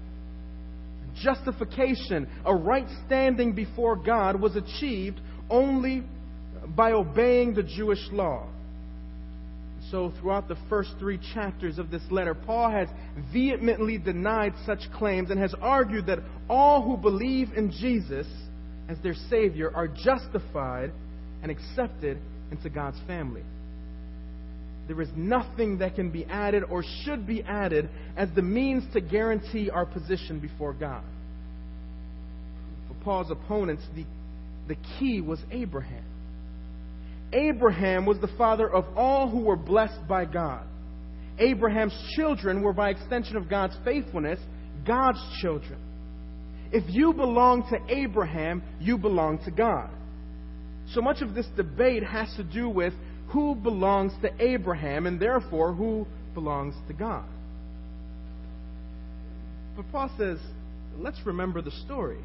Justification, 1.20 2.26
a 2.44 2.54
right 2.54 2.86
standing 3.06 3.52
before 3.52 3.96
God, 3.96 4.40
was 4.40 4.56
achieved 4.56 5.20
only 5.50 6.02
by 6.74 6.92
obeying 6.92 7.54
the 7.54 7.62
Jewish 7.62 8.08
law. 8.10 8.46
So, 9.90 10.12
throughout 10.20 10.48
the 10.48 10.56
first 10.70 10.90
three 10.98 11.18
chapters 11.34 11.78
of 11.78 11.90
this 11.90 12.02
letter, 12.10 12.34
Paul 12.34 12.70
has 12.70 12.88
vehemently 13.32 13.98
denied 13.98 14.54
such 14.64 14.80
claims 14.94 15.30
and 15.30 15.38
has 15.38 15.54
argued 15.60 16.06
that 16.06 16.20
all 16.48 16.82
who 16.82 16.96
believe 16.96 17.52
in 17.54 17.70
Jesus 17.70 18.26
as 18.88 18.98
their 19.02 19.14
Savior 19.30 19.70
are 19.74 19.88
justified 19.88 20.92
and 21.42 21.50
accepted 21.50 22.18
into 22.50 22.68
God's 22.70 22.98
family. 23.06 23.42
There 24.88 25.00
is 25.00 25.08
nothing 25.16 25.78
that 25.78 25.94
can 25.94 26.10
be 26.10 26.24
added 26.24 26.64
or 26.64 26.84
should 27.04 27.26
be 27.26 27.42
added 27.42 27.88
as 28.16 28.28
the 28.34 28.42
means 28.42 28.84
to 28.92 29.00
guarantee 29.00 29.70
our 29.70 29.86
position 29.86 30.40
before 30.40 30.72
God. 30.72 31.04
For 32.88 32.94
Paul's 33.04 33.30
opponents, 33.30 33.84
the, 33.94 34.04
the 34.68 34.76
key 34.98 35.20
was 35.20 35.38
Abraham. 35.50 36.04
Abraham 37.32 38.04
was 38.04 38.18
the 38.20 38.30
father 38.36 38.68
of 38.68 38.84
all 38.96 39.28
who 39.30 39.40
were 39.40 39.56
blessed 39.56 40.06
by 40.08 40.24
God. 40.24 40.66
Abraham's 41.38 41.96
children 42.16 42.62
were, 42.62 42.74
by 42.74 42.90
extension 42.90 43.36
of 43.36 43.48
God's 43.48 43.76
faithfulness, 43.84 44.38
God's 44.86 45.20
children. 45.40 45.78
If 46.72 46.84
you 46.88 47.12
belong 47.12 47.68
to 47.70 47.78
Abraham, 47.94 48.62
you 48.80 48.96
belong 48.96 49.38
to 49.44 49.50
God. 49.50 49.90
So 50.94 51.00
much 51.00 51.20
of 51.20 51.34
this 51.34 51.46
debate 51.56 52.02
has 52.02 52.32
to 52.36 52.44
do 52.44 52.68
with 52.68 52.94
who 53.28 53.54
belongs 53.54 54.12
to 54.22 54.30
Abraham 54.42 55.06
and 55.06 55.20
therefore 55.20 55.74
who 55.74 56.06
belongs 56.34 56.74
to 56.88 56.94
God. 56.94 57.24
But 59.76 59.90
Paul 59.90 60.10
says, 60.18 60.38
let's 60.98 61.18
remember 61.24 61.62
the 61.62 61.70
story. 61.70 62.18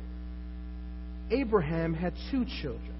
Abraham 1.29 1.93
had 1.93 2.13
two 2.31 2.45
children. 2.61 2.95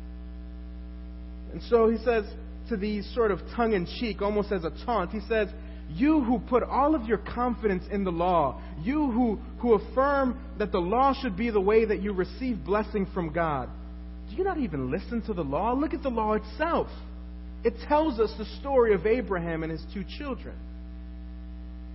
And 1.51 1.61
so 1.63 1.89
he 1.89 1.97
says 2.03 2.25
to 2.69 2.77
these 2.77 3.09
sort 3.13 3.31
of 3.31 3.39
tongue 3.55 3.73
in 3.73 3.85
cheek, 3.99 4.21
almost 4.21 4.51
as 4.51 4.63
a 4.63 4.71
taunt, 4.85 5.11
he 5.11 5.21
says, 5.27 5.47
You 5.89 6.23
who 6.23 6.39
put 6.39 6.63
all 6.63 6.95
of 6.95 7.05
your 7.05 7.17
confidence 7.17 7.83
in 7.91 8.03
the 8.03 8.11
law, 8.11 8.61
you 8.81 9.11
who, 9.11 9.39
who 9.59 9.73
affirm 9.73 10.39
that 10.59 10.71
the 10.71 10.79
law 10.79 11.13
should 11.13 11.37
be 11.37 11.49
the 11.49 11.61
way 11.61 11.85
that 11.85 12.01
you 12.01 12.13
receive 12.13 12.63
blessing 12.65 13.07
from 13.13 13.31
God, 13.31 13.69
do 14.29 14.35
you 14.35 14.43
not 14.43 14.57
even 14.57 14.91
listen 14.91 15.21
to 15.23 15.33
the 15.33 15.43
law? 15.43 15.73
Look 15.73 15.93
at 15.93 16.03
the 16.03 16.09
law 16.09 16.33
itself. 16.33 16.87
It 17.63 17.73
tells 17.87 18.19
us 18.19 18.33
the 18.37 18.45
story 18.59 18.93
of 18.93 19.05
Abraham 19.05 19.63
and 19.63 19.71
his 19.71 19.83
two 19.93 20.03
children. 20.17 20.55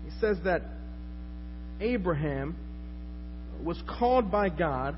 He 0.04 0.10
says 0.20 0.38
that 0.44 0.62
Abraham 1.80 2.56
was 3.62 3.80
called 3.98 4.30
by 4.30 4.48
God, 4.48 4.96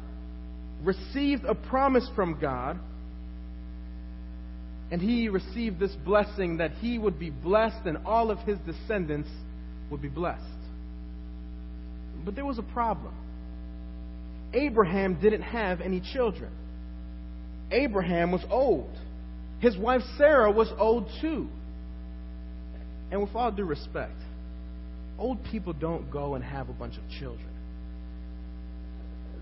received 0.83 1.45
a 1.45 1.55
promise 1.55 2.09
from 2.15 2.41
God, 2.41 2.79
and 4.91 5.01
he 5.01 5.29
received 5.29 5.79
this 5.79 5.95
blessing 6.05 6.59
that 6.59 6.73
he 6.81 6.99
would 6.99 7.19
be 7.19 7.31
blessed 7.31 7.87
and 7.87 7.99
all 8.05 8.31
of 8.31 8.39
his 8.41 8.59
descendants 8.61 9.29
would 9.91 10.03
be 10.03 10.09
blessed. 10.09 10.43
But 12.25 12.35
there 12.35 12.45
was 12.45 12.59
a 12.59 12.63
problem. 12.63 13.15
Abraham 14.53 15.21
didn't 15.21 15.43
have 15.43 15.81
any 15.81 16.01
children. 16.13 16.51
Abraham 17.71 18.31
was 18.31 18.45
old. 18.51 18.91
His 19.61 19.77
wife 19.77 20.03
Sarah 20.17 20.51
was 20.51 20.71
old 20.79 21.09
too. 21.21 21.49
And 23.11 23.21
with 23.21 23.35
all 23.35 23.51
due 23.51 23.65
respect, 23.65 24.17
old 25.19 25.43
people 25.45 25.73
don't 25.73 26.11
go 26.11 26.35
and 26.35 26.45
have 26.45 26.69
a 26.69 26.73
bunch 26.73 26.97
of 26.97 27.03
children. 27.19 27.49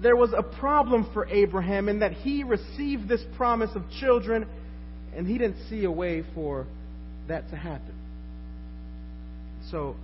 There 0.01 0.17
was 0.17 0.33
a 0.37 0.43
problem 0.43 1.09
for 1.13 1.27
Abraham 1.29 1.89
in 1.89 2.01
that 2.01 2.13
he 2.13 2.43
received 2.43 3.09
this 3.09 3.23
promise 3.37 3.71
of 3.75 3.85
children 4.01 4.47
and 5.17 5.27
he 5.27 5.39
didn't 5.39 5.69
see 5.69 5.85
a 5.85 5.91
way 5.91 6.25
for 6.35 6.67
that 7.29 7.49
to 7.51 7.57
happen. 7.57 7.95
So 9.71 9.97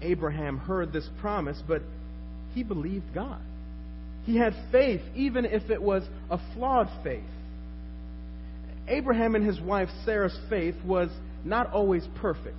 Abraham 0.00 0.58
heard 0.58 0.92
this 0.92 1.08
promise, 1.20 1.62
but 1.66 1.82
he 2.54 2.62
believed 2.62 3.14
God. 3.14 3.40
He 4.24 4.36
had 4.36 4.54
faith, 4.70 5.00
even 5.14 5.44
if 5.44 5.70
it 5.70 5.82
was 5.82 6.02
a 6.30 6.38
flawed 6.54 6.88
faith. 7.02 7.24
Abraham 8.88 9.34
and 9.34 9.46
his 9.46 9.60
wife 9.60 9.88
Sarah's 10.04 10.36
faith 10.50 10.74
was 10.84 11.08
not 11.44 11.72
always 11.72 12.06
perfect. 12.16 12.58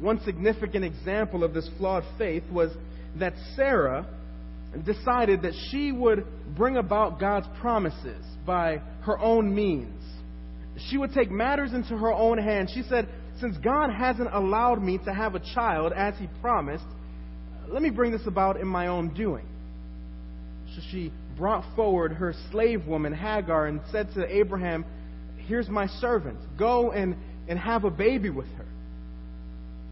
One 0.00 0.20
significant 0.24 0.84
example 0.84 1.44
of 1.44 1.52
this 1.54 1.68
flawed 1.78 2.04
faith 2.18 2.44
was 2.50 2.70
that 3.18 3.34
Sarah 3.56 4.06
decided 4.84 5.42
that 5.42 5.52
she 5.70 5.92
would 5.92 6.24
bring 6.56 6.76
about 6.76 7.18
God's 7.18 7.46
promises 7.60 8.24
by 8.46 8.80
her 9.02 9.18
own 9.18 9.54
means. 9.54 9.99
She 10.88 10.96
would 10.96 11.12
take 11.12 11.30
matters 11.30 11.72
into 11.72 11.96
her 11.96 12.12
own 12.12 12.38
hands. 12.38 12.72
She 12.74 12.82
said, 12.82 13.08
Since 13.40 13.58
God 13.58 13.90
hasn't 13.90 14.32
allowed 14.32 14.82
me 14.82 14.98
to 15.04 15.12
have 15.12 15.34
a 15.34 15.40
child 15.54 15.92
as 15.94 16.14
He 16.18 16.28
promised, 16.40 16.84
let 17.68 17.82
me 17.82 17.90
bring 17.90 18.12
this 18.12 18.26
about 18.26 18.60
in 18.60 18.66
my 18.66 18.88
own 18.88 19.14
doing. 19.14 19.46
So 20.74 20.82
she 20.90 21.12
brought 21.36 21.64
forward 21.74 22.12
her 22.12 22.34
slave 22.50 22.86
woman, 22.86 23.12
Hagar, 23.12 23.66
and 23.66 23.80
said 23.90 24.08
to 24.14 24.26
Abraham, 24.26 24.84
Here's 25.38 25.68
my 25.68 25.86
servant. 25.86 26.38
Go 26.58 26.92
and, 26.92 27.16
and 27.48 27.58
have 27.58 27.84
a 27.84 27.90
baby 27.90 28.30
with 28.30 28.48
her. 28.52 28.66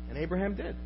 And 0.08 0.18
Abraham 0.18 0.54
did. 0.54 0.76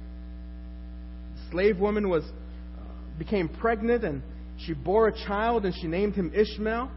The 1.34 1.50
slave 1.50 1.78
woman 1.78 2.08
was, 2.08 2.24
uh, 2.24 3.18
became 3.18 3.48
pregnant 3.48 4.04
and 4.04 4.22
she 4.58 4.72
bore 4.72 5.08
a 5.08 5.12
child 5.26 5.64
and 5.64 5.74
she 5.74 5.86
named 5.86 6.14
him 6.14 6.32
Ishmael. 6.34 6.90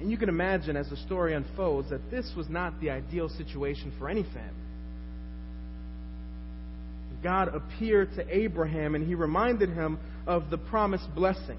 And 0.00 0.10
you 0.10 0.16
can 0.16 0.28
imagine 0.28 0.76
as 0.76 0.88
the 0.90 0.96
story 0.98 1.34
unfolds 1.34 1.90
that 1.90 2.10
this 2.10 2.30
was 2.36 2.48
not 2.48 2.80
the 2.80 2.90
ideal 2.90 3.28
situation 3.28 3.92
for 3.98 4.08
any 4.08 4.22
family. 4.22 4.64
God 7.22 7.54
appeared 7.54 8.14
to 8.16 8.36
Abraham 8.36 8.94
and 8.94 9.06
he 9.06 9.14
reminded 9.14 9.70
him 9.70 9.98
of 10.26 10.50
the 10.50 10.58
promised 10.58 11.12
blessing. 11.14 11.58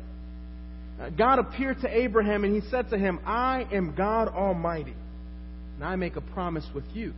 Uh, 1.02 1.10
God 1.10 1.40
appeared 1.40 1.82
to 1.82 1.90
Abraham 1.90 2.44
and 2.44 2.54
he 2.54 2.70
said 2.70 2.90
to 2.92 2.98
him, 2.98 3.20
I 3.26 3.68
am 3.74 3.96
God 3.96 4.28
Almighty, 4.28 4.94
and 5.76 5.84
I 5.84 5.96
make 5.96 6.16
a 6.16 6.22
promise 6.22 6.66
with 6.74 6.86
you. 6.94 7.14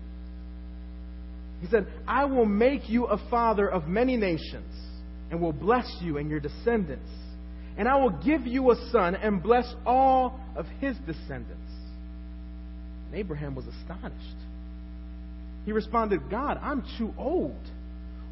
He 1.61 1.67
said, 1.67 1.87
I 2.07 2.25
will 2.25 2.45
make 2.45 2.89
you 2.89 3.05
a 3.05 3.17
father 3.29 3.69
of 3.69 3.87
many 3.87 4.15
nations, 4.15 4.73
and 5.29 5.41
will 5.41 5.53
bless 5.53 5.97
you 6.01 6.17
and 6.17 6.29
your 6.29 6.39
descendants. 6.39 7.09
And 7.77 7.87
I 7.87 7.95
will 7.97 8.09
give 8.09 8.47
you 8.47 8.71
a 8.71 8.75
son 8.91 9.15
and 9.15 9.41
bless 9.41 9.71
all 9.85 10.39
of 10.55 10.65
his 10.79 10.97
descendants. 11.05 11.71
And 13.07 13.15
Abraham 13.15 13.55
was 13.55 13.65
astonished. 13.67 14.37
He 15.65 15.71
responded, 15.71 16.29
God, 16.29 16.59
I'm 16.61 16.83
too 16.97 17.13
old. 17.17 17.61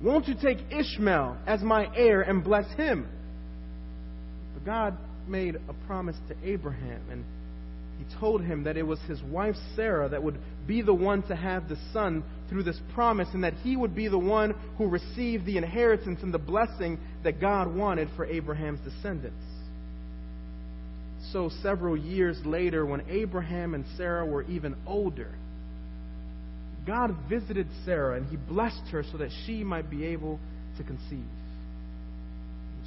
Won't 0.02 0.28
you 0.28 0.36
take 0.42 0.58
Ishmael 0.72 1.38
as 1.46 1.62
my 1.62 1.88
heir 1.96 2.22
and 2.22 2.44
bless 2.44 2.70
him? 2.76 3.08
But 4.54 4.66
God 4.66 4.98
made 5.28 5.56
a 5.56 5.74
promise 5.86 6.16
to 6.30 6.36
Abraham, 6.44 7.02
and 7.12 7.24
he 7.98 8.06
told 8.20 8.42
him 8.42 8.64
that 8.64 8.78
it 8.78 8.84
was 8.84 9.00
his 9.08 9.22
wife 9.24 9.56
Sarah 9.76 10.10
that 10.10 10.22
would 10.22 10.38
be 10.68 10.82
the 10.82 10.94
one 10.94 11.24
to 11.24 11.36
have 11.36 11.70
the 11.70 11.78
son 11.94 12.24
through 12.50 12.64
this 12.64 12.80
promise, 12.94 13.28
and 13.34 13.44
that 13.44 13.54
he 13.56 13.76
would 13.76 13.96
be 13.96 14.08
the 14.08 14.20
one 14.20 14.54
who 14.78 14.88
received 14.88 15.46
the 15.46 15.58
inheritance 15.58 16.20
and 16.22 16.34
the 16.34 16.40
blessing 16.40 17.00
that 17.24 17.40
God 17.40 17.74
wanted 17.74 18.10
for 18.16 18.26
Abraham's 18.26 18.80
descendants. 18.82 19.44
So, 21.32 21.50
several 21.64 21.98
years 21.98 22.38
later, 22.46 22.86
when 22.86 23.02
Abraham 23.10 23.74
and 23.74 23.86
Sarah 23.98 24.26
were 24.26 24.44
even 24.44 24.76
older, 24.86 25.34
God 26.86 27.16
visited 27.28 27.68
Sarah 27.84 28.18
and 28.18 28.28
he 28.30 28.38
blessed 28.38 28.88
her 28.92 29.04
so 29.12 29.18
that 29.18 29.30
she 29.46 29.64
might 29.64 29.90
be 29.90 30.06
able 30.06 30.40
to 30.78 30.84
conceive. 30.84 31.26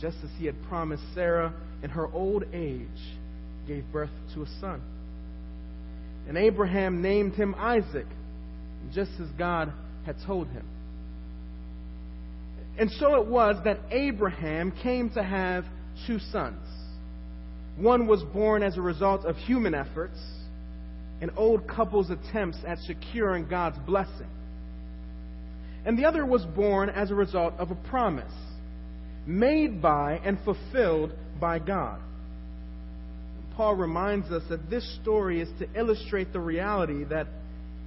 Just 0.01 0.19
as 0.23 0.31
he 0.39 0.47
had 0.47 0.55
promised 0.69 1.03
Sarah 1.15 1.53
in 1.83 1.91
her 1.91 2.07
old 2.07 2.45
age, 2.53 2.89
gave 3.67 3.85
birth 3.93 4.11
to 4.35 4.43
a 4.43 4.47
son. 4.61 4.81
And 6.29 6.37
Abraham 6.37 7.01
named 7.01 7.35
him 7.35 7.55
Isaac, 7.57 8.07
just 8.93 9.11
as 9.21 9.29
God 9.39 9.73
had 10.05 10.17
told 10.27 10.49
him. 10.49 10.67
And 12.79 12.91
so 12.93 13.21
it 13.21 13.27
was 13.27 13.57
that 13.65 13.81
Abraham 13.91 14.73
came 14.83 15.11
to 15.11 15.23
have 15.23 15.65
two 16.07 16.19
sons. 16.19 16.65
One 17.77 18.07
was 18.07 18.23
born 18.23 18.63
as 18.63 18.77
a 18.77 18.83
result 18.83 19.25
of 19.25 19.37
human 19.37 19.75
efforts, 19.75 20.19
an 21.21 21.31
old 21.37 21.67
couple's 21.67 22.11
attempts 22.11 22.59
at 22.67 22.79
securing 22.81 23.49
God's 23.49 23.79
blessing. 23.87 24.29
And 25.85 25.99
the 25.99 26.05
other 26.05 26.27
was 26.27 26.45
born 26.45 26.91
as 26.91 27.11
a 27.11 27.15
result 27.15 27.55
of 27.59 27.71
a 27.71 27.75
promise 27.75 28.33
made 29.27 29.83
by 29.83 30.21
and 30.25 30.39
fulfilled 30.45 31.13
by 31.41 31.59
God. 31.59 32.01
Paul 33.59 33.75
reminds 33.75 34.31
us 34.31 34.45
that 34.51 34.71
this 34.71 34.89
story 35.03 35.41
is 35.41 35.49
to 35.59 35.67
illustrate 35.77 36.33
the 36.33 36.39
reality 36.39 37.03
that 37.11 37.27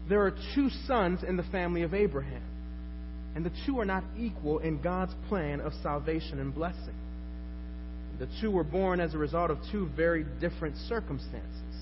there 0.09 0.22
are 0.26 0.34
two 0.53 0.69
sons 0.86 1.24
in 1.24 1.38
the 1.38 1.43
family 1.43 1.84
of 1.84 1.93
Abraham, 1.93 2.43
and 3.36 3.45
the 3.45 3.53
two 3.65 3.80
are 3.80 3.86
not 3.86 4.03
equal 4.19 4.59
in 4.59 4.82
God's 4.82 5.13
plan 5.30 5.61
of 5.61 5.72
salvation 5.82 6.41
and 6.41 6.53
blessing. 6.53 6.93
The 8.19 8.28
two 8.41 8.51
were 8.51 8.65
born 8.65 8.99
as 8.99 9.13
a 9.13 9.17
result 9.17 9.49
of 9.49 9.59
two 9.72 9.88
very 9.95 10.26
different 10.41 10.76
circumstances. 10.89 11.76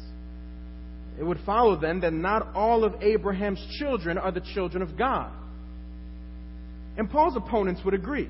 It 1.20 1.24
would 1.24 1.40
follow 1.44 1.76
then 1.76 2.02
that 2.02 2.14
not 2.14 2.54
all 2.54 2.84
of 2.84 3.02
Abraham's 3.02 3.66
children 3.80 4.20
are 4.20 4.32
the 4.32 4.44
children 4.54 4.84
of 4.84 5.00
God. 5.00 5.32
And 6.96 7.10
Paul's 7.10 7.36
opponents 7.36 7.82
would 7.84 7.96
agree 7.96 8.30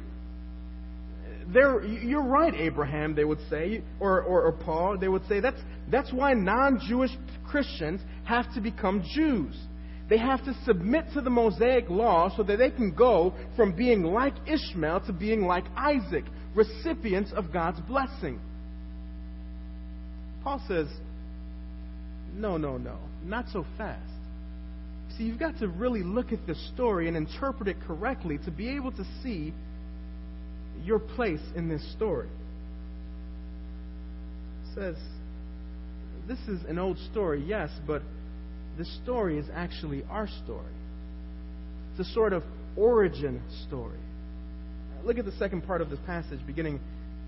they're, 1.53 1.83
you're 1.83 2.23
right, 2.23 2.53
Abraham, 2.53 3.15
they 3.15 3.23
would 3.23 3.39
say, 3.49 3.81
or, 3.99 4.21
or, 4.21 4.43
or 4.43 4.51
Paul, 4.51 4.97
they 4.97 5.07
would 5.07 5.27
say, 5.27 5.39
that's, 5.39 5.59
that's 5.89 6.11
why 6.13 6.33
non 6.33 6.79
Jewish 6.87 7.11
Christians 7.47 8.01
have 8.25 8.53
to 8.53 8.61
become 8.61 9.03
Jews. 9.15 9.55
They 10.09 10.17
have 10.17 10.43
to 10.45 10.55
submit 10.65 11.05
to 11.13 11.21
the 11.21 11.29
Mosaic 11.29 11.89
law 11.89 12.35
so 12.35 12.43
that 12.43 12.57
they 12.57 12.71
can 12.71 12.93
go 12.95 13.33
from 13.55 13.75
being 13.75 14.03
like 14.03 14.33
Ishmael 14.47 15.01
to 15.01 15.13
being 15.13 15.41
like 15.41 15.65
Isaac, 15.75 16.25
recipients 16.55 17.31
of 17.31 17.53
God's 17.53 17.79
blessing. 17.81 18.39
Paul 20.43 20.61
says, 20.67 20.87
no, 22.33 22.57
no, 22.57 22.77
no, 22.77 22.97
not 23.23 23.45
so 23.51 23.65
fast. 23.77 24.01
See, 25.17 25.25
you've 25.25 25.39
got 25.39 25.59
to 25.59 25.67
really 25.67 26.01
look 26.01 26.31
at 26.31 26.45
this 26.47 26.69
story 26.73 27.07
and 27.07 27.15
interpret 27.17 27.67
it 27.67 27.77
correctly 27.85 28.39
to 28.45 28.51
be 28.51 28.69
able 28.69 28.91
to 28.91 29.03
see 29.21 29.53
your 30.89 30.99
place 30.99 31.39
in 31.55 31.69
this 31.69 31.89
story. 31.93 32.27
It 34.65 34.75
says, 34.75 34.95
this 36.27 36.39
is 36.47 36.65
an 36.67 36.79
old 36.79 36.97
story, 37.11 37.43
yes, 37.45 37.69
but 37.87 38.01
this 38.77 38.91
story 39.03 39.37
is 39.37 39.45
actually 39.53 40.03
our 40.09 40.27
story. 40.43 40.73
It's 41.91 42.09
a 42.09 42.13
sort 42.13 42.33
of 42.33 42.43
origin 42.75 43.41
story. 43.67 43.99
Look 45.05 45.17
at 45.19 45.25
the 45.25 45.31
second 45.33 45.61
part 45.61 45.81
of 45.81 45.89
this 45.89 45.99
passage, 46.05 46.39
beginning 46.45 46.79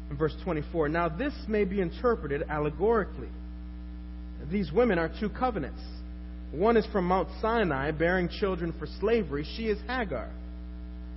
in 0.10 0.18
verse 0.18 0.36
24. 0.44 0.90
Now, 0.90 1.08
this 1.08 1.34
may 1.48 1.64
be 1.64 1.82
interpreted 1.82 2.44
allegorically. 2.50 3.30
These 4.52 4.72
women 4.72 4.98
are 4.98 5.12
two 5.20 5.30
covenants. 5.30 5.82
One 6.52 6.78
is 6.78 6.86
from 6.88 7.06
Mount 7.06 7.30
Sinai, 7.42 7.92
bearing 7.92 8.28
children 8.28 8.74
for 8.78 8.88
slavery. 9.00 9.46
She 9.56 9.68
is 9.68 9.80
Hagar. 9.88 10.30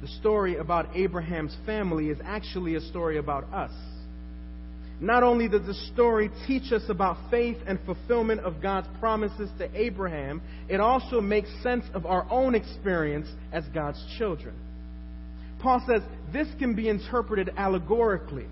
The 0.00 0.08
story 0.20 0.56
about 0.56 0.94
Abraham's 0.94 1.56
family 1.64 2.10
is 2.10 2.18
actually 2.24 2.74
a 2.74 2.80
story 2.80 3.18
about 3.18 3.44
us. 3.52 3.72
Not 5.00 5.22
only 5.22 5.48
does 5.48 5.66
the 5.66 5.74
story 5.92 6.30
teach 6.46 6.72
us 6.72 6.82
about 6.88 7.30
faith 7.30 7.58
and 7.66 7.78
fulfillment 7.84 8.40
of 8.40 8.62
God's 8.62 8.88
promises 8.98 9.50
to 9.58 9.68
Abraham, 9.78 10.40
it 10.68 10.80
also 10.80 11.20
makes 11.20 11.50
sense 11.62 11.84
of 11.92 12.06
our 12.06 12.26
own 12.30 12.54
experience 12.54 13.26
as 13.52 13.64
God's 13.74 14.02
children. 14.16 14.54
Paul 15.60 15.84
says 15.86 16.02
this 16.32 16.48
can 16.58 16.74
be 16.74 16.88
interpreted 16.88 17.50
allegorically. 17.56 18.46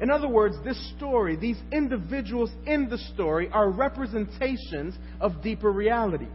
In 0.00 0.10
other 0.10 0.28
words, 0.28 0.56
this 0.64 0.92
story, 0.96 1.36
these 1.36 1.58
individuals 1.70 2.50
in 2.66 2.88
the 2.88 2.98
story, 3.14 3.48
are 3.50 3.70
representations 3.70 4.94
of 5.20 5.40
deeper 5.42 5.70
realities. 5.70 6.28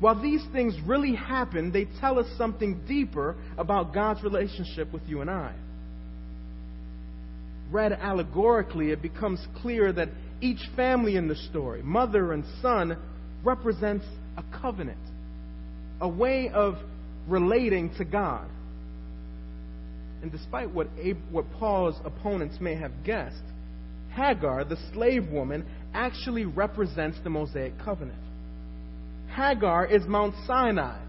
While 0.00 0.20
these 0.22 0.44
things 0.52 0.74
really 0.86 1.14
happen, 1.14 1.72
they 1.72 1.86
tell 2.00 2.18
us 2.18 2.26
something 2.36 2.80
deeper 2.86 3.36
about 3.56 3.92
God's 3.92 4.22
relationship 4.22 4.92
with 4.92 5.02
you 5.06 5.20
and 5.20 5.30
I 5.30 5.54
read 7.70 7.92
allegorically, 7.92 8.90
it 8.90 9.02
becomes 9.02 9.44
clear 9.60 9.92
that 9.92 10.08
each 10.40 10.60
family 10.76 11.16
in 11.16 11.28
the 11.28 11.36
story, 11.36 11.82
mother 11.82 12.32
and 12.32 12.44
son, 12.62 12.96
represents 13.44 14.04
a 14.36 14.44
covenant, 14.60 14.98
a 16.00 16.08
way 16.08 16.48
of 16.48 16.76
relating 17.26 17.94
to 17.96 18.04
God. 18.04 18.48
And 20.22 20.32
despite 20.32 20.72
what, 20.72 20.88
what 21.30 21.44
Paul's 21.52 21.96
opponents 22.04 22.56
may 22.60 22.74
have 22.74 23.04
guessed, 23.04 23.42
Hagar, 24.12 24.64
the 24.64 24.78
slave 24.92 25.28
woman, 25.28 25.64
actually 25.94 26.44
represents 26.44 27.18
the 27.22 27.30
Mosaic 27.30 27.74
covenant. 27.84 28.18
Hagar 29.34 29.86
is 29.86 30.06
Mount 30.06 30.34
Sinai, 30.46 31.00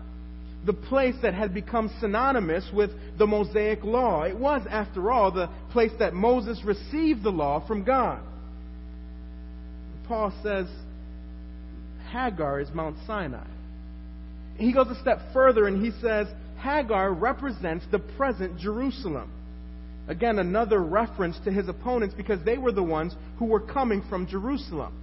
the 0.65 0.73
place 0.73 1.15
that 1.21 1.33
had 1.33 1.53
become 1.53 1.89
synonymous 1.99 2.69
with 2.73 2.91
the 3.17 3.27
Mosaic 3.27 3.83
law. 3.83 4.23
It 4.23 4.37
was, 4.37 4.61
after 4.69 5.11
all, 5.11 5.31
the 5.31 5.49
place 5.71 5.91
that 5.99 6.13
Moses 6.13 6.61
received 6.63 7.23
the 7.23 7.31
law 7.31 7.65
from 7.65 7.83
God. 7.83 8.21
Paul 10.07 10.33
says 10.43 10.67
Hagar 12.11 12.59
is 12.59 12.69
Mount 12.73 12.97
Sinai. 13.05 13.45
He 14.57 14.73
goes 14.73 14.87
a 14.87 14.99
step 14.99 15.19
further 15.31 15.67
and 15.67 15.83
he 15.83 15.91
says 16.01 16.27
Hagar 16.59 17.13
represents 17.13 17.85
the 17.91 17.99
present 17.99 18.59
Jerusalem. 18.59 19.31
Again, 20.07 20.39
another 20.39 20.79
reference 20.79 21.37
to 21.45 21.51
his 21.51 21.69
opponents 21.69 22.15
because 22.17 22.43
they 22.43 22.57
were 22.57 22.71
the 22.71 22.83
ones 22.83 23.13
who 23.37 23.45
were 23.45 23.59
coming 23.59 24.03
from 24.09 24.27
Jerusalem. 24.27 24.93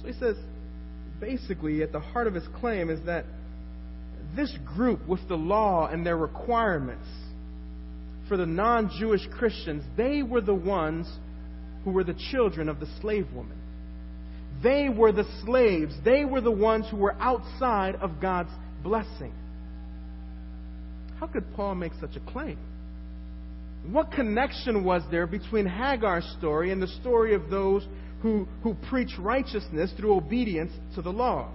So 0.00 0.08
he 0.08 0.12
says, 0.12 0.36
basically, 1.22 1.84
at 1.84 1.92
the 1.92 2.00
heart 2.00 2.26
of 2.26 2.34
his 2.34 2.44
claim 2.58 2.90
is 2.90 2.98
that 3.06 3.24
this 4.34 4.52
group 4.74 5.06
with 5.06 5.20
the 5.28 5.36
law 5.36 5.86
and 5.86 6.04
their 6.04 6.16
requirements, 6.16 7.06
for 8.28 8.36
the 8.36 8.44
non 8.44 8.90
Jewish 8.98 9.22
Christians, 9.38 9.84
they 9.96 10.22
were 10.22 10.40
the 10.40 10.54
ones 10.54 11.06
who 11.84 11.92
were 11.92 12.04
the 12.04 12.16
children 12.32 12.68
of 12.68 12.80
the 12.80 12.88
slave 13.00 13.32
woman. 13.32 13.56
They 14.62 14.88
were 14.88 15.12
the 15.12 15.26
slaves. 15.44 15.94
They 16.04 16.24
were 16.24 16.40
the 16.40 16.50
ones 16.50 16.86
who 16.90 16.96
were 16.96 17.14
outside 17.20 17.94
of 17.96 18.20
God's 18.20 18.50
blessing. 18.82 19.32
How 21.20 21.28
could 21.28 21.44
Paul 21.54 21.76
make 21.76 21.92
such 22.00 22.16
a 22.16 22.32
claim? 22.32 22.58
What 23.86 24.10
connection 24.10 24.84
was 24.84 25.02
there 25.10 25.26
between 25.26 25.66
Hagar's 25.66 26.26
story 26.38 26.72
and 26.72 26.82
the 26.82 26.88
story 26.88 27.34
of 27.34 27.48
those 27.48 27.86
who, 28.22 28.46
who 28.62 28.74
preach 28.88 29.10
righteousness 29.18 29.92
through 29.96 30.16
obedience 30.16 30.72
to 30.94 31.02
the 31.02 31.12
law? 31.12 31.50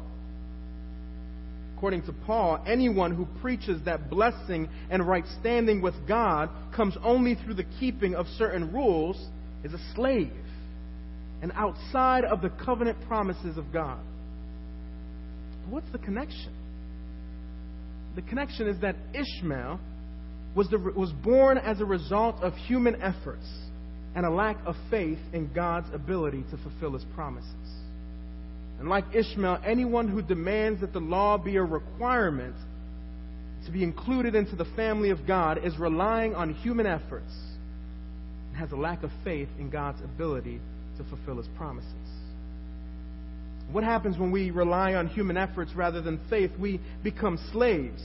According 1.77 2.03
to 2.03 2.13
Paul, 2.25 2.63
anyone 2.67 3.15
who 3.15 3.27
preaches 3.41 3.81
that 3.85 4.09
blessing 4.09 4.67
and 4.89 5.07
right 5.07 5.23
standing 5.39 5.81
with 5.81 5.93
God 6.07 6.49
comes 6.75 6.97
only 7.03 7.35
through 7.35 7.53
the 7.53 7.65
keeping 7.79 8.15
of 8.15 8.25
certain 8.37 8.73
rules 8.73 9.17
is 9.63 9.73
a 9.73 9.93
slave 9.95 10.33
and 11.41 11.51
outside 11.53 12.25
of 12.25 12.41
the 12.41 12.49
covenant 12.49 12.97
promises 13.07 13.57
of 13.57 13.71
God. 13.71 13.99
But 15.63 15.73
what's 15.73 15.91
the 15.91 15.99
connection? 15.99 16.51
The 18.15 18.23
connection 18.23 18.67
is 18.67 18.81
that 18.81 18.95
Ishmael 19.13 19.79
was, 20.55 20.67
the, 20.69 20.79
was 20.79 21.11
born 21.23 21.59
as 21.59 21.79
a 21.79 21.85
result 21.85 22.41
of 22.41 22.53
human 22.53 22.99
efforts 23.01 23.45
and 24.15 24.25
a 24.25 24.29
lack 24.29 24.57
of 24.65 24.75
faith 24.89 25.19
in 25.33 25.51
God's 25.53 25.87
ability 25.93 26.43
to 26.51 26.57
fulfill 26.57 26.93
his 26.93 27.03
promises. 27.15 27.53
And 28.79 28.89
like 28.89 29.05
Ishmael, 29.13 29.59
anyone 29.65 30.07
who 30.07 30.21
demands 30.21 30.81
that 30.81 30.93
the 30.93 30.99
law 30.99 31.37
be 31.37 31.55
a 31.55 31.63
requirement 31.63 32.55
to 33.65 33.71
be 33.71 33.83
included 33.83 34.35
into 34.35 34.55
the 34.55 34.65
family 34.75 35.09
of 35.09 35.25
God 35.27 35.63
is 35.63 35.77
relying 35.77 36.35
on 36.35 36.53
human 36.53 36.85
efforts 36.85 37.33
and 38.49 38.57
has 38.57 38.71
a 38.71 38.75
lack 38.75 39.03
of 39.03 39.11
faith 39.23 39.49
in 39.59 39.69
God's 39.69 40.01
ability 40.01 40.59
to 40.97 41.03
fulfill 41.05 41.37
his 41.37 41.47
promises. 41.57 41.91
What 43.71 43.83
happens 43.83 44.17
when 44.17 44.31
we 44.31 44.51
rely 44.51 44.93
on 44.93 45.07
human 45.07 45.37
efforts 45.37 45.73
rather 45.75 46.01
than 46.01 46.19
faith? 46.29 46.51
We 46.57 46.79
become 47.03 47.37
slaves. 47.51 48.01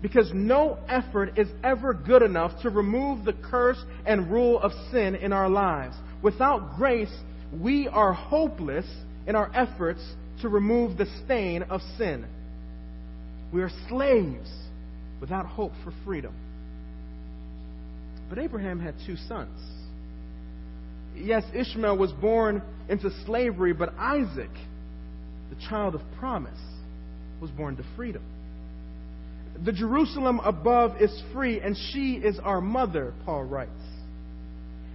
Because 0.00 0.30
no 0.32 0.78
effort 0.88 1.38
is 1.38 1.48
ever 1.64 1.92
good 1.92 2.22
enough 2.22 2.62
to 2.62 2.70
remove 2.70 3.24
the 3.24 3.32
curse 3.32 3.82
and 4.06 4.30
rule 4.30 4.60
of 4.60 4.72
sin 4.92 5.16
in 5.16 5.32
our 5.32 5.48
lives. 5.48 5.96
Without 6.22 6.76
grace, 6.76 7.12
we 7.52 7.88
are 7.88 8.12
hopeless 8.12 8.86
in 9.26 9.34
our 9.34 9.50
efforts 9.54 10.00
to 10.42 10.48
remove 10.48 10.96
the 10.96 11.06
stain 11.24 11.64
of 11.64 11.80
sin. 11.96 12.26
We 13.52 13.62
are 13.62 13.70
slaves 13.88 14.50
without 15.20 15.46
hope 15.46 15.72
for 15.82 15.92
freedom. 16.04 16.34
But 18.28 18.38
Abraham 18.38 18.78
had 18.78 18.94
two 19.06 19.16
sons. 19.16 19.58
Yes, 21.16 21.42
Ishmael 21.54 21.96
was 21.96 22.12
born 22.12 22.62
into 22.88 23.10
slavery, 23.24 23.72
but 23.72 23.94
Isaac, 23.98 24.50
the 25.50 25.56
child 25.68 25.94
of 25.94 26.02
promise, 26.18 26.60
was 27.40 27.50
born 27.50 27.76
to 27.76 27.84
freedom. 27.96 28.22
The 29.64 29.72
Jerusalem 29.72 30.40
above 30.40 31.00
is 31.00 31.22
free, 31.32 31.60
and 31.60 31.76
she 31.76 32.14
is 32.14 32.38
our 32.38 32.60
mother, 32.60 33.12
Paul 33.24 33.44
writes 33.44 33.70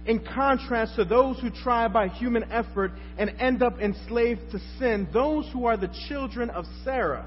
in 0.06 0.22
contrast 0.22 0.96
to 0.96 1.04
those 1.04 1.38
who 1.40 1.50
try 1.50 1.88
by 1.88 2.08
human 2.08 2.44
effort 2.52 2.92
and 3.16 3.30
end 3.38 3.62
up 3.62 3.80
enslaved 3.80 4.50
to 4.50 4.58
sin, 4.78 5.08
those 5.12 5.48
who 5.52 5.66
are 5.66 5.76
the 5.76 5.90
children 6.08 6.50
of 6.50 6.66
Sarah 6.84 7.26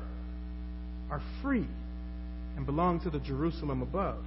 are 1.10 1.22
free 1.42 1.68
and 2.56 2.66
belong 2.66 3.00
to 3.02 3.10
the 3.10 3.20
Jerusalem 3.20 3.82
above. 3.82 4.24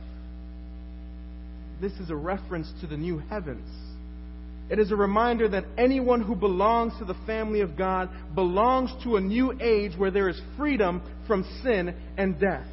This 1.80 1.92
is 1.94 2.10
a 2.10 2.16
reference 2.16 2.70
to 2.80 2.86
the 2.86 2.96
new 2.96 3.18
heavens. 3.18 3.68
It 4.68 4.78
is 4.78 4.92
a 4.92 4.96
reminder 4.96 5.48
that 5.48 5.64
anyone 5.78 6.22
who 6.22 6.34
belongs 6.34 6.92
to 6.98 7.04
the 7.04 7.16
family 7.26 7.60
of 7.60 7.76
God 7.76 8.08
belongs 8.34 8.92
to 9.04 9.16
a 9.16 9.20
new 9.20 9.52
age 9.60 9.92
where 9.96 10.10
there 10.10 10.28
is 10.28 10.40
freedom 10.56 11.02
from 11.26 11.44
sin 11.62 11.94
and 12.16 12.38
death. 12.38 12.66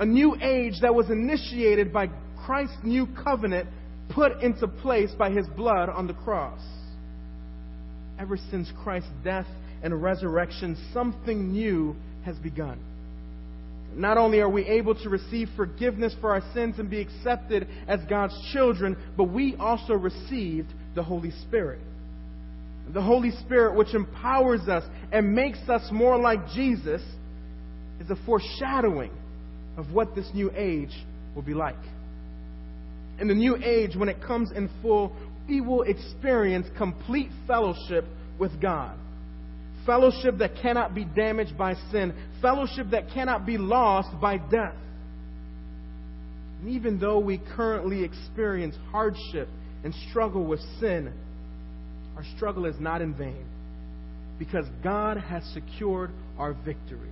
A 0.00 0.06
new 0.06 0.34
age 0.40 0.80
that 0.80 0.94
was 0.94 1.10
initiated 1.10 1.92
by 1.92 2.08
Christ's 2.46 2.78
new 2.82 3.06
covenant 3.22 3.68
put 4.14 4.40
into 4.40 4.66
place 4.66 5.10
by 5.18 5.30
his 5.30 5.46
blood 5.48 5.90
on 5.90 6.06
the 6.06 6.14
cross. 6.14 6.62
Ever 8.18 8.38
since 8.50 8.72
Christ's 8.82 9.10
death 9.22 9.46
and 9.82 10.02
resurrection, 10.02 10.74
something 10.94 11.52
new 11.52 11.94
has 12.24 12.34
begun. 12.38 12.78
Not 13.94 14.16
only 14.16 14.40
are 14.40 14.48
we 14.48 14.64
able 14.64 14.94
to 15.02 15.10
receive 15.10 15.50
forgiveness 15.54 16.14
for 16.18 16.32
our 16.32 16.42
sins 16.54 16.78
and 16.78 16.88
be 16.88 17.00
accepted 17.02 17.68
as 17.86 18.00
God's 18.08 18.34
children, 18.54 18.96
but 19.18 19.24
we 19.24 19.54
also 19.56 19.92
received 19.92 20.68
the 20.94 21.02
Holy 21.02 21.30
Spirit. 21.46 21.80
the 22.88 23.02
Holy 23.02 23.32
Spirit, 23.32 23.76
which 23.76 23.94
empowers 23.94 24.62
us 24.62 24.82
and 25.12 25.34
makes 25.34 25.60
us 25.68 25.86
more 25.92 26.18
like 26.18 26.48
Jesus, 26.54 27.02
is 28.00 28.08
a 28.08 28.16
foreshadowing 28.24 29.10
of 29.76 29.92
what 29.92 30.14
this 30.14 30.28
new 30.34 30.50
age 30.54 30.92
will 31.34 31.42
be 31.42 31.54
like. 31.54 31.76
In 33.18 33.28
the 33.28 33.34
new 33.34 33.56
age, 33.56 33.96
when 33.96 34.08
it 34.08 34.22
comes 34.22 34.50
in 34.50 34.70
full, 34.80 35.14
we 35.48 35.60
will 35.60 35.82
experience 35.82 36.66
complete 36.78 37.30
fellowship 37.46 38.04
with 38.38 38.60
God. 38.60 38.96
Fellowship 39.84 40.38
that 40.38 40.52
cannot 40.62 40.94
be 40.94 41.04
damaged 41.04 41.56
by 41.56 41.74
sin. 41.90 42.14
Fellowship 42.40 42.86
that 42.90 43.10
cannot 43.12 43.46
be 43.46 43.58
lost 43.58 44.08
by 44.20 44.36
death. 44.36 44.76
And 46.60 46.70
even 46.70 46.98
though 46.98 47.18
we 47.18 47.40
currently 47.56 48.04
experience 48.04 48.74
hardship 48.90 49.48
and 49.82 49.94
struggle 50.10 50.44
with 50.44 50.60
sin, 50.78 51.12
our 52.16 52.24
struggle 52.36 52.66
is 52.66 52.76
not 52.78 53.00
in 53.00 53.14
vain 53.14 53.46
because 54.38 54.66
God 54.82 55.16
has 55.16 55.42
secured 55.54 56.10
our 56.38 56.52
victory. 56.52 57.10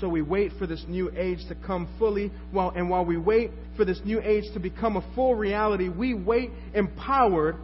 So 0.00 0.08
we 0.08 0.22
wait 0.22 0.52
for 0.58 0.66
this 0.66 0.84
new 0.88 1.10
age 1.16 1.40
to 1.48 1.54
come 1.54 1.88
fully, 1.98 2.30
while, 2.52 2.70
and 2.70 2.88
while 2.88 3.04
we 3.04 3.16
wait 3.16 3.50
for 3.76 3.84
this 3.84 4.00
new 4.04 4.20
age 4.20 4.44
to 4.54 4.60
become 4.60 4.96
a 4.96 5.14
full 5.14 5.34
reality, 5.34 5.88
we 5.88 6.14
wait 6.14 6.50
empowered 6.74 7.56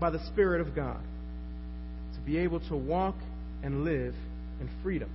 by 0.00 0.10
the 0.10 0.24
Spirit 0.26 0.60
of 0.60 0.74
God 0.74 1.00
to 2.14 2.20
be 2.26 2.38
able 2.38 2.60
to 2.68 2.76
walk 2.76 3.14
and 3.62 3.84
live 3.84 4.14
in 4.60 4.68
freedom. 4.82 5.10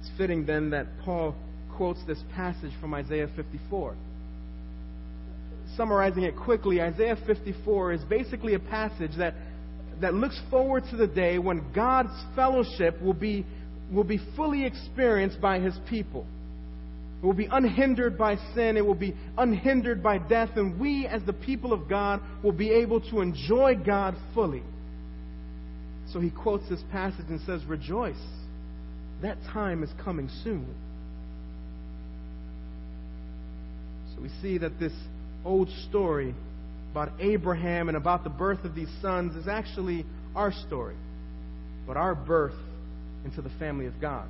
It's 0.00 0.10
fitting 0.16 0.46
then 0.46 0.70
that 0.70 0.86
Paul 1.04 1.34
quotes 1.76 2.00
this 2.06 2.22
passage 2.34 2.72
from 2.80 2.94
Isaiah 2.94 3.28
54. 3.36 3.96
Summarizing 5.76 6.24
it 6.24 6.36
quickly, 6.36 6.80
Isaiah 6.80 7.16
54 7.26 7.92
is 7.92 8.04
basically 8.04 8.54
a 8.54 8.58
passage 8.58 9.12
that, 9.18 9.34
that 10.00 10.14
looks 10.14 10.40
forward 10.50 10.84
to 10.90 10.96
the 10.96 11.06
day 11.06 11.38
when 11.38 11.72
God's 11.72 12.12
fellowship 12.34 13.00
will 13.02 13.14
be 13.14 13.46
will 13.92 14.04
be 14.04 14.20
fully 14.36 14.64
experienced 14.64 15.40
by 15.40 15.58
his 15.58 15.74
people. 15.88 16.26
It 17.22 17.26
will 17.26 17.34
be 17.34 17.48
unhindered 17.50 18.16
by 18.16 18.36
sin. 18.54 18.76
It 18.76 18.86
will 18.86 18.94
be 18.94 19.14
unhindered 19.36 20.02
by 20.02 20.18
death. 20.18 20.50
And 20.56 20.80
we, 20.80 21.06
as 21.06 21.22
the 21.24 21.32
people 21.32 21.72
of 21.72 21.88
God, 21.88 22.20
will 22.42 22.52
be 22.52 22.70
able 22.70 23.00
to 23.10 23.20
enjoy 23.20 23.74
God 23.74 24.14
fully. 24.34 24.62
So 26.12 26.20
he 26.20 26.30
quotes 26.30 26.68
this 26.68 26.82
passage 26.90 27.26
and 27.28 27.40
says, 27.42 27.64
Rejoice. 27.66 28.16
That 29.22 29.36
time 29.52 29.82
is 29.82 29.90
coming 30.02 30.30
soon. 30.42 30.66
So 34.14 34.22
we 34.22 34.30
see 34.40 34.56
that 34.58 34.80
this 34.80 34.94
old 35.44 35.68
story 35.88 36.34
about 36.92 37.12
Abraham 37.20 37.88
and 37.88 37.96
about 37.96 38.24
the 38.24 38.30
birth 38.30 38.64
of 38.64 38.74
these 38.74 38.90
sons 39.02 39.36
is 39.36 39.46
actually 39.46 40.06
our 40.34 40.52
story. 40.52 40.96
But 41.86 41.98
our 41.98 42.14
birth 42.14 42.54
into 43.24 43.42
the 43.42 43.50
family 43.58 43.86
of 43.86 44.00
God. 44.00 44.28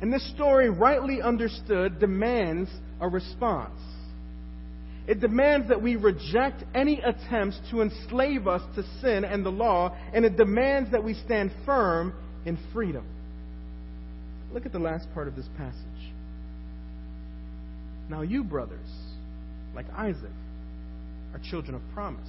And 0.00 0.12
this 0.12 0.28
story, 0.34 0.68
rightly 0.68 1.22
understood, 1.22 1.98
demands 1.98 2.70
a 3.00 3.08
response. 3.08 3.80
It 5.06 5.20
demands 5.20 5.68
that 5.68 5.80
we 5.80 5.96
reject 5.96 6.64
any 6.74 7.00
attempts 7.00 7.58
to 7.70 7.80
enslave 7.80 8.48
us 8.48 8.62
to 8.74 8.82
sin 9.00 9.24
and 9.24 9.46
the 9.46 9.50
law, 9.50 9.96
and 10.12 10.24
it 10.24 10.36
demands 10.36 10.90
that 10.90 11.04
we 11.04 11.14
stand 11.14 11.52
firm 11.64 12.12
in 12.44 12.58
freedom. 12.72 13.06
Look 14.52 14.66
at 14.66 14.72
the 14.72 14.78
last 14.78 15.06
part 15.14 15.28
of 15.28 15.36
this 15.36 15.48
passage. 15.56 16.12
Now, 18.08 18.22
you, 18.22 18.44
brothers, 18.44 18.88
like 19.74 19.86
Isaac, 19.96 20.30
are 21.34 21.40
children 21.50 21.74
of 21.74 21.82
promise. 21.94 22.28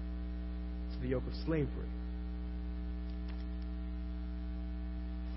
the 1.01 1.07
yoke 1.07 1.23
of 1.27 1.33
slavery. 1.45 1.67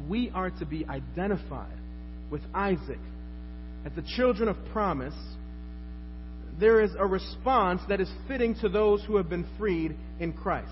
If 0.00 0.08
we 0.08 0.30
are 0.34 0.50
to 0.50 0.66
be 0.66 0.86
identified 0.86 1.78
with 2.30 2.42
Isaac 2.54 2.98
as 3.84 3.92
the 3.94 4.04
children 4.16 4.48
of 4.48 4.56
promise, 4.72 5.14
there 6.58 6.80
is 6.80 6.90
a 6.98 7.06
response 7.06 7.80
that 7.88 8.00
is 8.00 8.10
fitting 8.28 8.54
to 8.56 8.68
those 8.68 9.02
who 9.04 9.16
have 9.16 9.28
been 9.28 9.46
freed 9.58 9.96
in 10.20 10.32
Christ. 10.32 10.70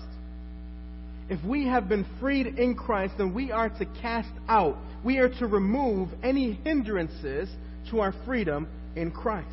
If 1.29 1.43
we 1.43 1.67
have 1.67 1.89
been 1.89 2.05
freed 2.19 2.47
in 2.47 2.75
Christ, 2.75 3.15
then 3.17 3.33
we 3.33 3.51
are 3.51 3.69
to 3.69 3.85
cast 4.01 4.31
out, 4.47 4.77
we 5.03 5.17
are 5.17 5.29
to 5.39 5.47
remove 5.47 6.09
any 6.21 6.53
hindrances 6.63 7.49
to 7.89 7.99
our 8.01 8.13
freedom 8.25 8.67
in 8.95 9.11
Christ. 9.11 9.49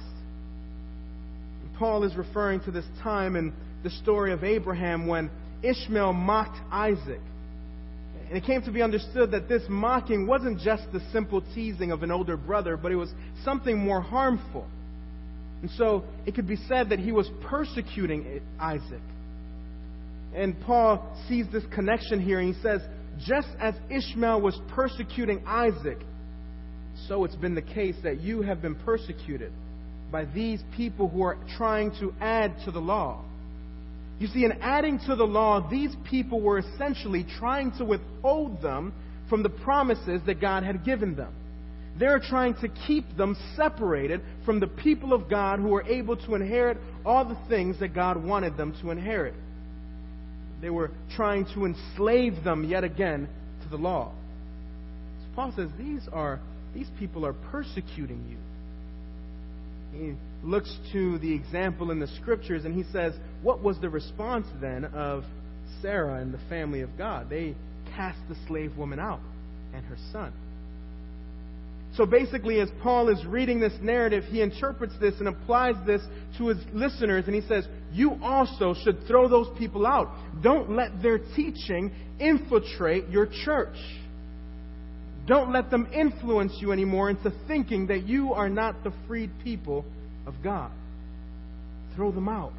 Paul 1.78 2.04
is 2.04 2.14
referring 2.14 2.60
to 2.60 2.70
this 2.70 2.84
time 3.02 3.36
in 3.36 3.54
the 3.82 3.90
story 3.90 4.32
of 4.32 4.44
Abraham 4.44 5.06
when 5.06 5.30
Ishmael 5.62 6.12
mocked 6.12 6.58
Isaac. 6.70 7.20
And 8.28 8.36
it 8.36 8.44
came 8.44 8.62
to 8.62 8.70
be 8.70 8.82
understood 8.82 9.32
that 9.32 9.48
this 9.48 9.62
mocking 9.68 10.26
wasn't 10.26 10.60
just 10.60 10.84
the 10.92 11.00
simple 11.12 11.42
teasing 11.54 11.90
of 11.90 12.02
an 12.02 12.10
older 12.10 12.36
brother, 12.36 12.76
but 12.76 12.92
it 12.92 12.96
was 12.96 13.10
something 13.44 13.78
more 13.78 14.00
harmful. 14.00 14.66
And 15.62 15.70
so 15.72 16.04
it 16.26 16.34
could 16.34 16.46
be 16.46 16.56
said 16.68 16.90
that 16.90 16.98
he 16.98 17.12
was 17.12 17.28
persecuting 17.42 18.40
Isaac. 18.58 19.02
And 20.34 20.60
Paul 20.60 21.16
sees 21.28 21.46
this 21.52 21.64
connection 21.74 22.20
here, 22.20 22.38
and 22.38 22.54
he 22.54 22.62
says, 22.62 22.80
just 23.26 23.48
as 23.58 23.74
Ishmael 23.90 24.40
was 24.40 24.58
persecuting 24.70 25.42
Isaac, 25.46 25.98
so 27.08 27.24
it's 27.24 27.34
been 27.34 27.54
the 27.54 27.62
case 27.62 27.96
that 28.04 28.20
you 28.20 28.42
have 28.42 28.62
been 28.62 28.76
persecuted 28.76 29.52
by 30.12 30.24
these 30.24 30.62
people 30.76 31.08
who 31.08 31.22
are 31.22 31.36
trying 31.56 31.90
to 32.00 32.14
add 32.20 32.54
to 32.64 32.70
the 32.70 32.80
law. 32.80 33.24
You 34.20 34.28
see, 34.28 34.44
in 34.44 34.52
adding 34.60 35.00
to 35.06 35.16
the 35.16 35.26
law, 35.26 35.66
these 35.68 35.96
people 36.08 36.42
were 36.42 36.58
essentially 36.58 37.26
trying 37.38 37.72
to 37.78 37.86
withhold 37.86 38.60
them 38.60 38.92
from 39.30 39.42
the 39.42 39.48
promises 39.48 40.20
that 40.26 40.42
God 40.42 40.62
had 40.62 40.84
given 40.84 41.16
them. 41.16 41.32
They're 41.98 42.20
trying 42.20 42.54
to 42.56 42.68
keep 42.86 43.16
them 43.16 43.34
separated 43.56 44.20
from 44.44 44.60
the 44.60 44.66
people 44.66 45.14
of 45.14 45.30
God 45.30 45.58
who 45.58 45.68
were 45.68 45.82
able 45.84 46.16
to 46.18 46.34
inherit 46.34 46.76
all 47.04 47.24
the 47.24 47.38
things 47.48 47.80
that 47.80 47.94
God 47.94 48.22
wanted 48.22 48.58
them 48.58 48.76
to 48.82 48.90
inherit. 48.90 49.34
They 50.60 50.70
were 50.70 50.90
trying 51.16 51.46
to 51.54 51.64
enslave 51.64 52.44
them 52.44 52.64
yet 52.64 52.84
again 52.84 53.26
to 53.62 53.68
the 53.70 53.76
law. 53.76 54.12
So 55.22 55.34
Paul 55.34 55.52
says 55.56 55.70
these 55.78 56.06
are 56.12 56.40
these 56.74 56.88
people 56.98 57.24
are 57.24 57.32
persecuting 57.32 58.36
you. 59.94 60.16
Looks 60.42 60.74
to 60.92 61.18
the 61.18 61.32
example 61.32 61.90
in 61.90 62.00
the 62.00 62.06
scriptures 62.06 62.64
and 62.64 62.74
he 62.74 62.84
says, 62.92 63.14
What 63.42 63.62
was 63.62 63.78
the 63.80 63.90
response 63.90 64.46
then 64.60 64.86
of 64.86 65.24
Sarah 65.82 66.20
and 66.20 66.32
the 66.32 66.40
family 66.48 66.80
of 66.80 66.96
God? 66.96 67.28
They 67.28 67.54
cast 67.94 68.18
the 68.28 68.36
slave 68.46 68.76
woman 68.76 68.98
out 68.98 69.20
and 69.74 69.84
her 69.84 69.96
son. 70.12 70.32
So 71.96 72.06
basically, 72.06 72.60
as 72.60 72.68
Paul 72.82 73.08
is 73.08 73.24
reading 73.26 73.58
this 73.58 73.72
narrative, 73.82 74.24
he 74.24 74.40
interprets 74.40 74.94
this 75.00 75.14
and 75.18 75.28
applies 75.28 75.74
this 75.86 76.00
to 76.38 76.48
his 76.48 76.58
listeners, 76.72 77.24
and 77.26 77.34
he 77.34 77.40
says, 77.42 77.66
You 77.92 78.16
also 78.22 78.74
should 78.84 79.06
throw 79.08 79.28
those 79.28 79.48
people 79.58 79.86
out. 79.86 80.08
Don't 80.40 80.70
let 80.76 81.02
their 81.02 81.18
teaching 81.18 81.90
infiltrate 82.20 83.08
your 83.08 83.26
church. 83.44 83.76
Don't 85.26 85.52
let 85.52 85.70
them 85.70 85.88
influence 85.92 86.54
you 86.60 86.72
anymore 86.72 87.10
into 87.10 87.32
thinking 87.46 87.88
that 87.88 88.06
you 88.06 88.32
are 88.32 88.48
not 88.48 88.82
the 88.84 88.92
freed 89.06 89.30
people 89.42 89.84
of 90.30 90.42
God. 90.42 90.70
Throw 91.96 92.12
them 92.12 92.28
out. 92.28 92.52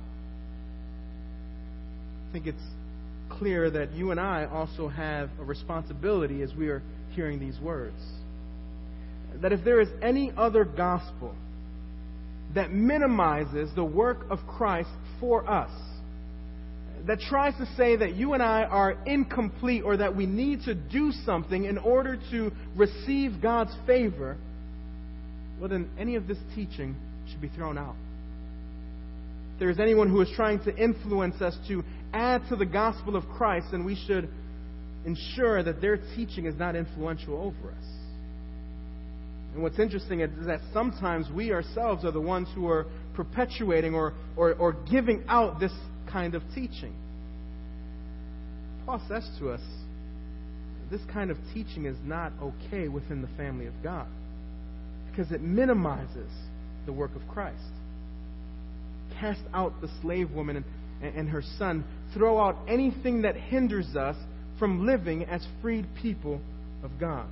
I 2.29 2.33
think 2.33 2.47
it's 2.47 2.57
clear 3.29 3.69
that 3.71 3.93
you 3.93 4.11
and 4.11 4.19
I 4.19 4.45
also 4.45 4.87
have 4.89 5.29
a 5.39 5.43
responsibility 5.43 6.41
as 6.41 6.53
we 6.53 6.67
are 6.67 6.83
hearing 7.11 7.39
these 7.39 7.57
words. 7.59 7.97
That 9.41 9.53
if 9.53 9.63
there 9.63 9.79
is 9.79 9.87
any 10.01 10.31
other 10.35 10.65
gospel 10.65 11.33
that 12.53 12.71
minimizes 12.71 13.73
the 13.73 13.85
work 13.85 14.25
of 14.29 14.39
Christ 14.47 14.89
for 15.21 15.49
us, 15.49 15.71
that 17.07 17.19
tries 17.21 17.55
to 17.55 17.65
say 17.77 17.95
that 17.95 18.15
you 18.15 18.33
and 18.33 18.43
I 18.43 18.63
are 18.63 18.97
incomplete 19.05 19.83
or 19.83 19.97
that 19.97 20.15
we 20.15 20.25
need 20.25 20.63
to 20.65 20.75
do 20.75 21.11
something 21.25 21.63
in 21.63 21.77
order 21.77 22.19
to 22.31 22.51
receive 22.75 23.41
God's 23.41 23.73
favor, 23.87 24.37
well, 25.59 25.69
then 25.69 25.89
any 25.97 26.15
of 26.15 26.27
this 26.27 26.37
teaching 26.53 26.95
should 27.31 27.41
be 27.41 27.49
thrown 27.49 27.77
out. 27.77 27.95
If 29.53 29.59
there's 29.59 29.79
anyone 29.79 30.09
who 30.09 30.21
is 30.21 30.29
trying 30.35 30.63
to 30.63 30.75
influence 30.75 31.41
us 31.41 31.57
to 31.67 31.83
add 32.13 32.41
to 32.49 32.55
the 32.55 32.65
gospel 32.65 33.15
of 33.15 33.27
Christ, 33.29 33.67
then 33.71 33.85
we 33.85 33.95
should 34.07 34.29
ensure 35.05 35.63
that 35.63 35.81
their 35.81 35.97
teaching 36.15 36.45
is 36.45 36.55
not 36.55 36.75
influential 36.75 37.35
over 37.35 37.71
us. 37.71 37.85
And 39.53 39.63
what's 39.63 39.79
interesting 39.79 40.21
is 40.21 40.29
that 40.45 40.61
sometimes 40.73 41.27
we 41.33 41.51
ourselves 41.51 42.05
are 42.05 42.11
the 42.11 42.21
ones 42.21 42.47
who 42.55 42.67
are 42.69 42.85
perpetuating 43.15 43.93
or, 43.93 44.13
or, 44.37 44.53
or 44.53 44.73
giving 44.89 45.23
out 45.27 45.59
this 45.59 45.73
kind 46.09 46.35
of 46.35 46.41
teaching. 46.55 46.93
Paul 48.85 49.01
says 49.07 49.29
to 49.39 49.51
us, 49.51 49.61
this 50.89 51.01
kind 51.13 51.31
of 51.31 51.37
teaching 51.53 51.85
is 51.85 51.97
not 52.03 52.33
okay 52.41 52.87
within 52.87 53.21
the 53.21 53.29
family 53.37 53.65
of 53.65 53.73
God 53.81 54.07
because 55.09 55.31
it 55.31 55.41
minimizes 55.41 56.29
the 56.85 56.93
work 56.93 57.15
of 57.15 57.21
Christ. 57.27 57.57
Cast 59.19 59.41
out 59.53 59.81
the 59.81 59.89
slave 60.01 60.31
woman 60.31 60.63
and, 61.01 61.15
and 61.15 61.29
her 61.29 61.43
son. 61.57 61.83
Throw 62.13 62.39
out 62.39 62.57
anything 62.67 63.23
that 63.23 63.35
hinders 63.35 63.95
us 63.95 64.15
from 64.59 64.85
living 64.85 65.25
as 65.25 65.45
freed 65.61 65.85
people 66.01 66.41
of 66.83 66.91
God. 66.99 67.27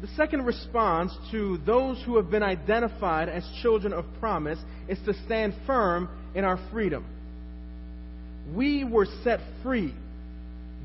The 0.00 0.08
second 0.08 0.44
response 0.44 1.12
to 1.30 1.58
those 1.64 2.02
who 2.04 2.16
have 2.16 2.30
been 2.30 2.42
identified 2.42 3.28
as 3.28 3.48
children 3.62 3.92
of 3.92 4.04
promise 4.20 4.58
is 4.88 4.98
to 5.06 5.14
stand 5.24 5.54
firm 5.66 6.08
in 6.34 6.44
our 6.44 6.58
freedom. 6.70 7.04
We 8.54 8.84
were 8.84 9.06
set 9.24 9.40
free. 9.62 9.94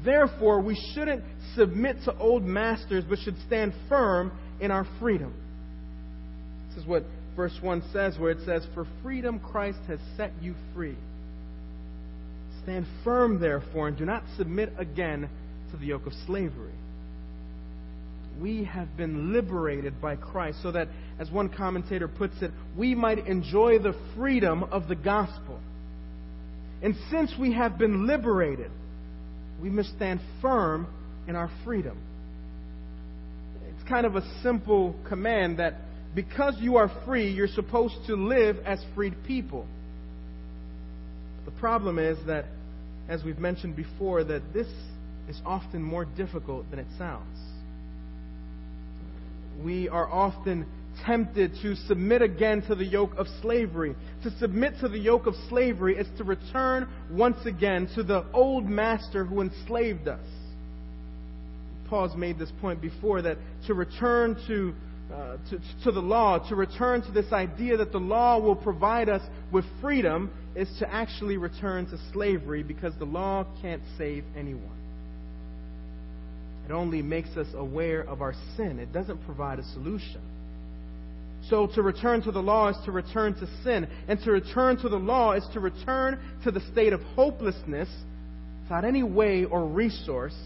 Therefore, 0.05 0.61
we 0.61 0.75
shouldn't 0.93 1.23
submit 1.55 1.97
to 2.05 2.17
old 2.17 2.43
masters, 2.43 3.03
but 3.07 3.19
should 3.19 3.35
stand 3.45 3.73
firm 3.89 4.31
in 4.59 4.71
our 4.71 4.87
freedom. 4.99 5.33
This 6.73 6.83
is 6.83 6.87
what 6.89 7.03
verse 7.35 7.57
1 7.61 7.83
says, 7.93 8.17
where 8.17 8.31
it 8.31 8.39
says, 8.45 8.65
For 8.73 8.87
freedom 9.03 9.39
Christ 9.39 9.79
has 9.87 9.99
set 10.17 10.31
you 10.41 10.55
free. 10.73 10.97
Stand 12.63 12.85
firm, 13.03 13.39
therefore, 13.39 13.87
and 13.87 13.97
do 13.97 14.05
not 14.05 14.23
submit 14.37 14.73
again 14.77 15.29
to 15.71 15.77
the 15.77 15.85
yoke 15.85 16.05
of 16.05 16.13
slavery 16.25 16.73
we 18.39 18.63
have 18.63 18.95
been 18.97 19.33
liberated 19.33 20.01
by 20.01 20.15
Christ 20.15 20.59
so 20.63 20.71
that, 20.71 20.87
as 21.19 21.29
one 21.29 21.49
commentator 21.49 22.07
puts 22.07 22.41
it, 22.41 22.51
we 22.77 22.95
might 22.95 23.27
enjoy 23.27 23.79
the 23.79 23.95
freedom 24.15 24.63
of 24.63 24.87
the 24.87 24.95
gospel. 24.95 25.59
And 26.81 26.95
since 27.11 27.33
we 27.39 27.53
have 27.53 27.77
been 27.77 28.07
liberated, 28.07 28.71
we 29.61 29.69
must 29.69 29.89
stand 29.95 30.19
firm 30.41 30.87
in 31.27 31.35
our 31.35 31.51
freedom. 31.63 31.97
It's 33.69 33.87
kind 33.87 34.05
of 34.05 34.15
a 34.15 34.23
simple 34.41 34.95
command 35.07 35.59
that 35.59 35.75
because 36.13 36.55
you 36.59 36.77
are 36.77 36.91
free, 37.05 37.31
you're 37.31 37.47
supposed 37.47 37.95
to 38.07 38.15
live 38.15 38.57
as 38.65 38.83
freed 38.95 39.15
people. 39.25 39.65
The 41.45 41.51
problem 41.51 41.99
is 41.99 42.17
that, 42.27 42.45
as 43.07 43.23
we've 43.23 43.39
mentioned 43.39 43.75
before, 43.75 44.23
that 44.23 44.53
this 44.53 44.67
is 45.29 45.39
often 45.45 45.81
more 45.81 46.05
difficult 46.05 46.69
than 46.69 46.79
it 46.79 46.87
sounds 46.97 47.37
we 49.63 49.89
are 49.89 50.11
often 50.11 50.65
tempted 51.05 51.53
to 51.61 51.75
submit 51.87 52.21
again 52.21 52.61
to 52.63 52.75
the 52.75 52.85
yoke 52.85 53.15
of 53.17 53.27
slavery. 53.41 53.95
To 54.23 54.31
submit 54.39 54.73
to 54.81 54.89
the 54.89 54.99
yoke 54.99 55.25
of 55.25 55.35
slavery 55.49 55.97
is 55.97 56.07
to 56.17 56.23
return 56.23 56.87
once 57.09 57.45
again 57.45 57.89
to 57.95 58.03
the 58.03 58.25
old 58.33 58.65
master 58.65 59.23
who 59.23 59.41
enslaved 59.41 60.07
us. 60.07 60.25
Paul's 61.87 62.15
made 62.15 62.39
this 62.39 62.51
point 62.61 62.81
before 62.81 63.21
that 63.21 63.37
to 63.67 63.73
return 63.73 64.37
to, 64.47 64.73
uh, 65.13 65.37
to, 65.49 65.59
to 65.83 65.91
the 65.91 66.01
law, 66.01 66.39
to 66.49 66.55
return 66.55 67.01
to 67.01 67.11
this 67.11 67.31
idea 67.33 67.77
that 67.77 67.91
the 67.91 67.99
law 67.99 68.39
will 68.39 68.55
provide 68.55 69.09
us 69.09 69.21
with 69.51 69.65
freedom, 69.81 70.31
is 70.55 70.69
to 70.79 70.93
actually 70.93 71.37
return 71.37 71.85
to 71.87 71.97
slavery 72.13 72.63
because 72.63 72.93
the 72.99 73.05
law 73.05 73.45
can't 73.61 73.81
save 73.97 74.23
anyone. 74.37 74.77
It 76.67 76.71
only 76.71 77.01
makes 77.01 77.29
us 77.37 77.47
aware 77.55 78.01
of 78.01 78.21
our 78.21 78.33
sin. 78.55 78.79
It 78.79 78.93
doesn't 78.93 79.25
provide 79.25 79.59
a 79.59 79.63
solution. 79.73 80.21
So 81.49 81.67
to 81.67 81.81
return 81.81 82.21
to 82.23 82.31
the 82.31 82.41
law 82.41 82.69
is 82.69 82.77
to 82.85 82.91
return 82.91 83.33
to 83.35 83.47
sin. 83.63 83.87
And 84.07 84.19
to 84.23 84.31
return 84.31 84.77
to 84.77 84.89
the 84.89 84.97
law 84.97 85.33
is 85.33 85.43
to 85.53 85.59
return 85.59 86.19
to 86.43 86.51
the 86.51 86.61
state 86.71 86.93
of 86.93 87.01
hopelessness 87.01 87.89
without 88.63 88.85
any 88.85 89.03
way 89.03 89.43
or 89.43 89.65
resource 89.65 90.37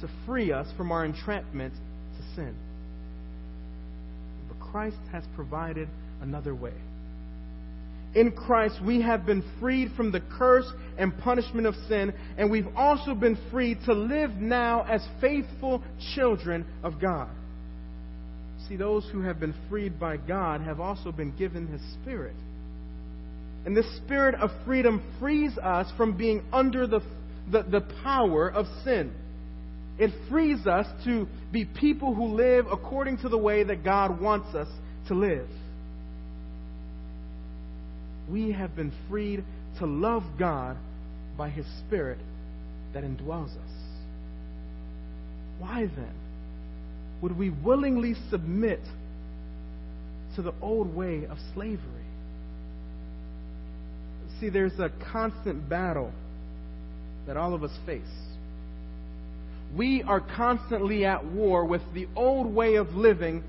to 0.00 0.08
free 0.26 0.52
us 0.52 0.68
from 0.76 0.92
our 0.92 1.04
entrapment 1.04 1.72
to 1.72 2.36
sin. 2.36 2.54
Christ 4.74 4.96
has 5.12 5.22
provided 5.36 5.88
another 6.20 6.52
way 6.52 6.74
in 8.14 8.30
Christ, 8.30 8.76
we 8.84 9.02
have 9.02 9.26
been 9.26 9.42
freed 9.60 9.90
from 9.96 10.12
the 10.12 10.20
curse 10.20 10.70
and 10.98 11.16
punishment 11.18 11.66
of 11.66 11.74
sin, 11.88 12.14
and 12.38 12.50
we've 12.50 12.68
also 12.76 13.14
been 13.14 13.36
freed 13.50 13.78
to 13.86 13.92
live 13.92 14.30
now 14.30 14.84
as 14.84 15.04
faithful 15.20 15.82
children 16.14 16.64
of 16.82 17.00
God. 17.00 17.28
See, 18.68 18.76
those 18.76 19.04
who 19.12 19.22
have 19.22 19.40
been 19.40 19.54
freed 19.68 19.98
by 19.98 20.16
God 20.16 20.60
have 20.60 20.80
also 20.80 21.12
been 21.12 21.36
given 21.36 21.66
His 21.66 21.82
Spirit. 22.00 22.36
And 23.66 23.76
this 23.76 23.96
spirit 23.96 24.34
of 24.36 24.50
freedom 24.64 25.02
frees 25.18 25.56
us 25.58 25.90
from 25.96 26.16
being 26.16 26.44
under 26.52 26.86
the, 26.86 27.00
the, 27.50 27.62
the 27.62 27.80
power 28.02 28.48
of 28.48 28.66
sin. 28.84 29.12
It 29.98 30.10
frees 30.28 30.66
us 30.66 30.86
to 31.04 31.28
be 31.52 31.64
people 31.64 32.14
who 32.14 32.34
live 32.34 32.66
according 32.70 33.18
to 33.18 33.28
the 33.28 33.38
way 33.38 33.62
that 33.62 33.84
God 33.84 34.20
wants 34.20 34.54
us 34.54 34.68
to 35.08 35.14
live 35.14 35.48
we 38.30 38.52
have 38.52 38.74
been 38.74 38.92
freed 39.08 39.44
to 39.78 39.86
love 39.86 40.22
God 40.38 40.76
by 41.36 41.50
His 41.50 41.66
Spirit 41.86 42.18
that 42.92 43.04
indwells 43.04 43.50
us. 43.50 43.72
Why 45.58 45.86
then 45.94 46.14
would 47.20 47.36
we 47.36 47.50
willingly 47.50 48.14
submit 48.30 48.80
to 50.36 50.42
the 50.42 50.54
old 50.60 50.94
way 50.94 51.26
of 51.26 51.38
slavery? 51.54 51.80
See, 54.40 54.48
there's 54.48 54.78
a 54.78 54.90
constant 55.12 55.68
battle 55.68 56.12
that 57.26 57.36
all 57.36 57.54
of 57.54 57.62
us 57.62 57.76
face. 57.86 58.02
We 59.76 60.02
are 60.02 60.20
constantly 60.20 61.04
at 61.04 61.24
war 61.24 61.64
with 61.64 61.82
the 61.94 62.06
old 62.14 62.52
way 62.52 62.76
of 62.76 62.90
living 62.94 63.42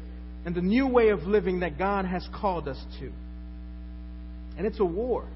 and 0.45 0.55
the 0.55 0.61
new 0.61 0.87
way 0.87 1.09
of 1.09 1.23
living 1.23 1.59
that 1.59 1.77
God 1.77 2.05
has 2.05 2.27
called 2.39 2.67
us 2.67 2.83
to. 2.99 3.11
And 4.57 4.65
it's 4.65 4.79
a 4.79 4.85
war. 4.85 5.27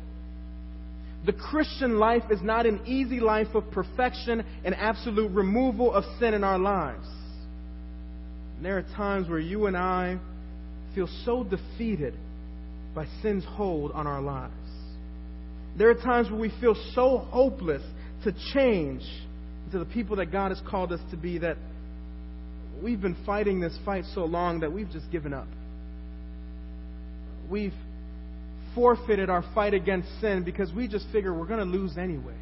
The 1.26 1.34
Christian 1.34 2.00
life 2.00 2.24
is 2.32 2.42
not 2.42 2.66
an 2.66 2.82
easy 2.86 3.20
life 3.20 3.54
of 3.54 3.70
perfection 3.72 4.44
and 4.64 4.74
absolute 4.74 5.32
removal 5.32 5.94
of 5.94 6.06
sin 6.20 6.34
in 6.34 6.44
our 6.44 6.58
lives. 6.58 7.08
And 8.56 8.66
there 8.66 8.78
are 8.78 8.86
times 8.96 9.30
where 9.30 9.40
you 9.40 9.66
and 9.66 9.76
I 9.76 10.18
feel 10.96 11.10
so 11.26 11.44
defeated 11.44 12.14
by 12.96 13.06
sin's 13.22 13.44
hold 13.46 13.92
on 13.92 14.08
our 14.08 14.22
lives. 14.22 14.54
There 15.78 15.90
are 15.90 15.96
times 15.96 16.30
where 16.30 16.40
we 16.40 16.52
feel 16.60 16.76
so 16.94 17.20
hopeless 17.30 17.84
to 18.24 18.34
change 18.54 19.04
to 19.72 19.80
the 19.80 19.86
people 19.86 20.18
that 20.18 20.32
God 20.32 20.50
has 20.52 20.62
called 20.70 20.92
us 20.92 21.00
to 21.12 21.18
be 21.18 21.40
that 21.40 21.58
we've 22.82 23.02
been 23.02 23.18
fighting 23.26 23.60
this 23.60 23.78
fight 23.86 24.06
so 24.14 24.26
long 24.26 24.62
that 24.62 24.72
we've 24.72 24.90
just 24.90 25.12
given 25.12 25.34
up. 25.34 25.48
We've 27.50 27.74
forfeited 28.76 29.30
our 29.30 29.44
fight 29.54 29.74
against 29.74 30.08
sin 30.22 30.44
because 30.44 30.72
we 30.72 30.88
just 30.88 31.06
figure 31.12 31.34
we're 31.34 31.48
going 31.48 31.60
to 31.60 31.66
lose 31.66 31.98
anyway. 31.98 32.38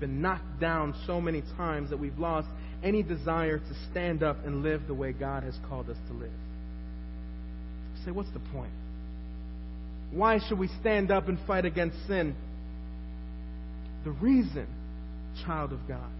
Been 0.00 0.20
knocked 0.20 0.60
down 0.60 0.94
so 1.06 1.20
many 1.20 1.42
times 1.56 1.90
that 1.90 1.98
we've 1.98 2.18
lost 2.18 2.48
any 2.82 3.02
desire 3.02 3.58
to 3.58 3.74
stand 3.90 4.22
up 4.22 4.44
and 4.44 4.62
live 4.62 4.86
the 4.86 4.94
way 4.94 5.12
God 5.12 5.42
has 5.44 5.56
called 5.68 5.88
us 5.88 5.96
to 6.08 6.14
live. 6.14 6.30
say, 8.04 8.10
what's 8.10 8.30
the 8.32 8.40
point? 8.52 8.72
Why 10.10 10.38
should 10.46 10.58
we 10.58 10.68
stand 10.80 11.10
up 11.10 11.28
and 11.28 11.38
fight 11.46 11.64
against 11.64 11.96
sin? 12.06 12.36
The 14.04 14.10
reason, 14.10 14.66
child 15.46 15.72
of 15.72 15.80
God, 15.88 16.10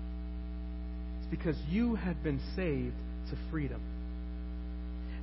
It's 1.18 1.30
because 1.30 1.56
you 1.68 1.94
have 1.94 2.22
been 2.22 2.40
saved 2.56 2.94
to 3.30 3.50
freedom. 3.50 3.80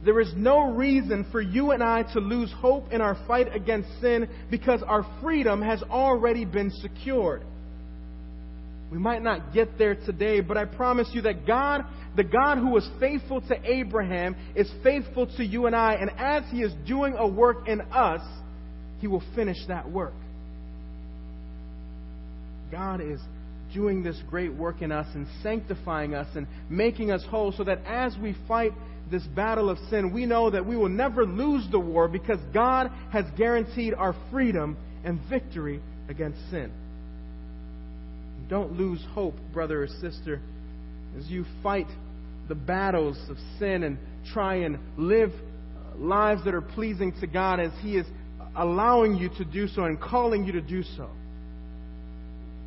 There 0.03 0.19
is 0.19 0.31
no 0.35 0.71
reason 0.71 1.27
for 1.31 1.41
you 1.41 1.71
and 1.71 1.83
I 1.83 2.03
to 2.13 2.19
lose 2.19 2.51
hope 2.57 2.91
in 2.91 3.01
our 3.01 3.15
fight 3.27 3.55
against 3.55 3.87
sin 4.01 4.27
because 4.49 4.81
our 4.81 5.05
freedom 5.21 5.61
has 5.61 5.83
already 5.83 6.43
been 6.43 6.71
secured. 6.71 7.43
We 8.91 8.97
might 8.97 9.21
not 9.21 9.53
get 9.53 9.77
there 9.77 9.95
today, 9.95 10.41
but 10.41 10.57
I 10.57 10.65
promise 10.65 11.07
you 11.13 11.21
that 11.21 11.45
God, 11.45 11.85
the 12.17 12.23
God 12.23 12.57
who 12.57 12.69
was 12.69 12.87
faithful 12.99 13.41
to 13.41 13.55
Abraham, 13.63 14.35
is 14.55 14.69
faithful 14.83 15.27
to 15.37 15.45
you 15.45 15.67
and 15.67 15.75
I, 15.75 15.93
and 15.93 16.09
as 16.17 16.43
He 16.51 16.61
is 16.61 16.73
doing 16.87 17.15
a 17.17 17.27
work 17.27 17.67
in 17.67 17.79
us, 17.79 18.21
He 18.99 19.07
will 19.07 19.23
finish 19.35 19.57
that 19.67 19.89
work. 19.89 20.13
God 22.71 23.01
is 23.01 23.19
doing 23.73 24.03
this 24.03 24.19
great 24.29 24.53
work 24.53 24.81
in 24.81 24.91
us 24.91 25.07
and 25.13 25.27
sanctifying 25.41 26.13
us 26.13 26.27
and 26.35 26.47
making 26.69 27.11
us 27.11 27.23
whole 27.29 27.51
so 27.51 27.63
that 27.63 27.79
as 27.85 28.15
we 28.21 28.35
fight 28.47 28.71
this 29.09 29.23
battle 29.23 29.69
of 29.69 29.77
sin, 29.89 30.13
we 30.13 30.25
know 30.25 30.49
that 30.49 30.65
we 30.65 30.77
will 30.77 30.89
never 30.89 31.25
lose 31.25 31.65
the 31.71 31.79
war 31.79 32.07
because 32.07 32.39
God 32.53 32.91
has 33.11 33.25
guaranteed 33.37 33.93
our 33.93 34.15
freedom 34.31 34.77
and 35.03 35.19
victory 35.29 35.81
against 36.09 36.39
sin. 36.49 36.71
Don't 38.49 38.73
lose 38.73 39.03
hope, 39.13 39.35
brother 39.53 39.83
or 39.83 39.87
sister, 39.87 40.41
as 41.17 41.27
you 41.27 41.45
fight 41.63 41.87
the 42.47 42.55
battles 42.55 43.17
of 43.29 43.37
sin 43.59 43.83
and 43.83 43.97
try 44.33 44.55
and 44.55 44.77
live 44.97 45.31
lives 45.97 46.43
that 46.45 46.53
are 46.53 46.61
pleasing 46.61 47.13
to 47.21 47.27
God 47.27 47.59
as 47.59 47.71
He 47.81 47.95
is 47.97 48.05
allowing 48.55 49.15
you 49.15 49.29
to 49.37 49.45
do 49.45 49.67
so 49.67 49.85
and 49.85 49.99
calling 49.99 50.45
you 50.45 50.53
to 50.53 50.61
do 50.61 50.83
so. 50.83 51.09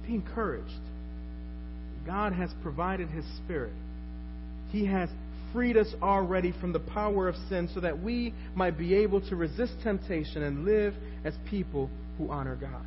Be 0.06 0.14
encouraged. 0.14 0.70
God 2.06 2.32
has 2.32 2.50
provided 2.62 3.08
His 3.08 3.24
Spirit. 3.44 3.72
He 4.70 4.86
has 4.86 5.08
freed 5.52 5.76
us 5.76 5.94
already 6.02 6.52
from 6.60 6.72
the 6.72 6.80
power 6.80 7.28
of 7.28 7.36
sin 7.48 7.70
so 7.72 7.80
that 7.80 8.02
we 8.02 8.34
might 8.54 8.76
be 8.76 8.94
able 8.96 9.20
to 9.28 9.36
resist 9.36 9.72
temptation 9.82 10.42
and 10.42 10.64
live 10.64 10.94
as 11.24 11.34
people 11.48 11.88
who 12.18 12.30
honor 12.30 12.56
God. 12.56 12.84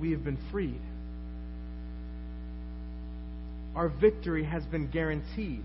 We 0.00 0.10
have 0.10 0.24
been 0.24 0.38
freed. 0.50 0.80
Our 3.76 3.88
victory 3.88 4.44
has 4.44 4.64
been 4.64 4.90
guaranteed. 4.90 5.62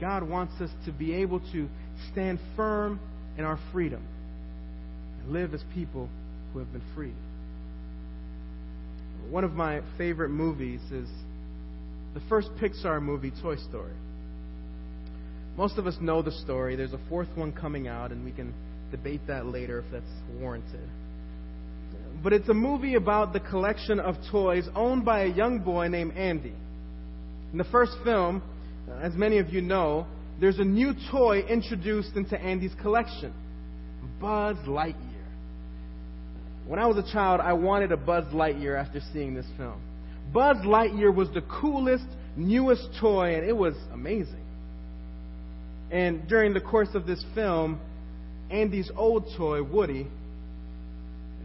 God 0.00 0.22
wants 0.22 0.54
us 0.60 0.70
to 0.86 0.92
be 0.92 1.14
able 1.14 1.40
to 1.52 1.68
stand 2.10 2.38
firm 2.56 2.98
in 3.38 3.44
our 3.44 3.58
freedom 3.72 4.02
and 5.20 5.32
live 5.32 5.54
as 5.54 5.62
people 5.74 6.08
who 6.54 6.60
have 6.60 6.72
been 6.72 6.82
freed. 6.94 7.14
One 9.28 9.44
of 9.44 9.52
my 9.52 9.82
favorite 9.98 10.30
movies 10.30 10.80
is 10.90 11.08
the 12.14 12.20
first 12.28 12.48
Pixar 12.62 13.02
movie, 13.02 13.32
Toy 13.42 13.56
Story. 13.56 13.92
Most 15.56 15.78
of 15.78 15.86
us 15.86 15.96
know 16.00 16.22
the 16.22 16.30
story. 16.30 16.76
There's 16.76 16.92
a 16.92 17.00
fourth 17.08 17.28
one 17.34 17.52
coming 17.52 17.88
out, 17.88 18.12
and 18.12 18.24
we 18.24 18.30
can 18.30 18.54
debate 18.90 19.20
that 19.26 19.46
later 19.46 19.80
if 19.80 19.84
that's 19.92 20.38
warranted. 20.38 20.88
But 22.22 22.32
it's 22.32 22.48
a 22.48 22.54
movie 22.54 22.94
about 22.94 23.32
the 23.32 23.40
collection 23.40 23.98
of 23.98 24.14
toys 24.30 24.68
owned 24.74 25.04
by 25.04 25.22
a 25.22 25.28
young 25.28 25.58
boy 25.58 25.88
named 25.88 26.16
Andy. 26.16 26.54
In 27.52 27.58
the 27.58 27.64
first 27.64 27.92
film, 28.04 28.42
as 29.00 29.14
many 29.14 29.38
of 29.38 29.50
you 29.50 29.60
know, 29.60 30.06
there's 30.40 30.58
a 30.58 30.64
new 30.64 30.92
toy 31.10 31.40
introduced 31.40 32.16
into 32.16 32.40
Andy's 32.40 32.74
collection 32.80 33.32
Buzz 34.20 34.56
Lightyear. 34.66 35.03
When 36.66 36.78
I 36.78 36.86
was 36.86 36.96
a 36.96 37.12
child, 37.12 37.40
I 37.40 37.52
wanted 37.52 37.92
a 37.92 37.96
Buzz 37.96 38.24
Lightyear 38.32 38.78
after 38.78 39.00
seeing 39.12 39.34
this 39.34 39.46
film. 39.56 39.80
Buzz 40.32 40.56
Lightyear 40.64 41.14
was 41.14 41.28
the 41.30 41.42
coolest, 41.42 42.06
newest 42.36 42.88
toy, 43.00 43.36
and 43.36 43.44
it 43.46 43.56
was 43.56 43.74
amazing. 43.92 44.44
And 45.90 46.26
during 46.26 46.54
the 46.54 46.60
course 46.60 46.88
of 46.94 47.06
this 47.06 47.24
film, 47.34 47.80
Andy's 48.50 48.90
old 48.96 49.26
toy, 49.36 49.62
Woody, 49.62 50.06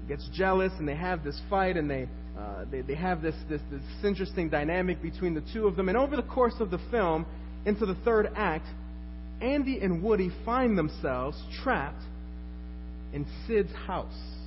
gets 0.07 0.27
jealous, 0.33 0.71
and 0.79 0.87
they 0.87 0.95
have 0.95 1.23
this 1.23 1.39
fight, 1.49 1.77
and 1.77 1.89
they 1.89 2.07
uh, 2.39 2.63
they, 2.71 2.81
they 2.81 2.95
have 2.95 3.21
this, 3.21 3.35
this, 3.49 3.61
this 3.69 3.81
interesting 4.03 4.49
dynamic 4.49 5.01
between 5.01 5.33
the 5.33 5.43
two 5.53 5.67
of 5.67 5.75
them. 5.75 5.89
And 5.89 5.97
over 5.97 6.15
the 6.15 6.23
course 6.23 6.53
of 6.59 6.71
the 6.71 6.79
film, 6.89 7.25
into 7.65 7.85
the 7.85 7.95
third 8.05 8.31
act, 8.35 8.65
Andy 9.41 9.79
and 9.81 10.01
Woody 10.01 10.31
find 10.45 10.77
themselves 10.77 11.41
trapped 11.61 12.01
in 13.13 13.25
Sid's 13.45 13.73
house. 13.85 14.38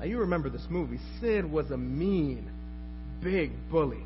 Now, 0.00 0.06
you 0.06 0.18
remember 0.20 0.48
this 0.48 0.66
movie. 0.70 0.98
Sid 1.20 1.44
was 1.44 1.70
a 1.70 1.76
mean, 1.76 2.50
big 3.22 3.52
bully. 3.70 4.02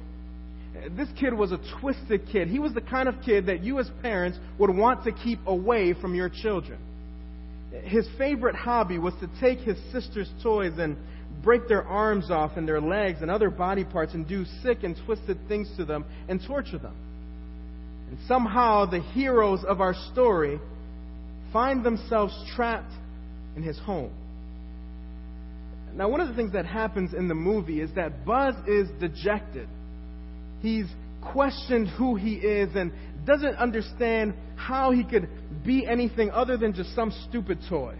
This 0.96 1.08
kid 1.20 1.32
was 1.32 1.52
a 1.52 1.60
twisted 1.80 2.26
kid. 2.32 2.48
He 2.48 2.58
was 2.58 2.74
the 2.74 2.80
kind 2.80 3.08
of 3.08 3.14
kid 3.24 3.46
that 3.46 3.62
you, 3.62 3.78
as 3.78 3.88
parents, 4.02 4.36
would 4.58 4.76
want 4.76 5.04
to 5.04 5.12
keep 5.12 5.38
away 5.46 5.94
from 5.94 6.16
your 6.16 6.28
children. 6.28 6.80
His 7.84 8.08
favorite 8.18 8.56
hobby 8.56 8.98
was 8.98 9.14
to 9.20 9.30
take 9.40 9.60
his 9.60 9.78
sister's 9.92 10.28
toys 10.42 10.72
and 10.78 10.96
break 11.44 11.68
their 11.68 11.84
arms 11.84 12.28
off 12.28 12.56
and 12.56 12.66
their 12.66 12.80
legs 12.80 13.22
and 13.22 13.30
other 13.30 13.50
body 13.50 13.84
parts 13.84 14.14
and 14.14 14.26
do 14.26 14.44
sick 14.64 14.82
and 14.82 14.96
twisted 15.06 15.38
things 15.46 15.70
to 15.76 15.84
them 15.84 16.04
and 16.28 16.40
torture 16.44 16.78
them. 16.78 16.94
And 18.10 18.18
somehow 18.26 18.86
the 18.86 19.00
heroes 19.00 19.62
of 19.62 19.80
our 19.80 19.94
story 20.12 20.58
find 21.52 21.84
themselves 21.84 22.34
trapped 22.56 22.92
in 23.56 23.62
his 23.62 23.78
home. 23.78 24.10
Now, 25.96 26.08
one 26.08 26.20
of 26.20 26.28
the 26.28 26.34
things 26.34 26.52
that 26.52 26.66
happens 26.66 27.14
in 27.14 27.28
the 27.28 27.34
movie 27.34 27.80
is 27.80 27.90
that 27.94 28.24
Buzz 28.24 28.54
is 28.66 28.88
dejected. 28.98 29.68
He's 30.60 30.86
questioned 31.32 31.88
who 31.88 32.16
he 32.16 32.34
is 32.34 32.74
and 32.74 32.92
doesn't 33.24 33.56
understand 33.56 34.34
how 34.56 34.90
he 34.90 35.04
could 35.04 35.28
be 35.64 35.86
anything 35.86 36.30
other 36.30 36.56
than 36.56 36.74
just 36.74 36.94
some 36.94 37.12
stupid 37.28 37.58
toy. 37.68 37.94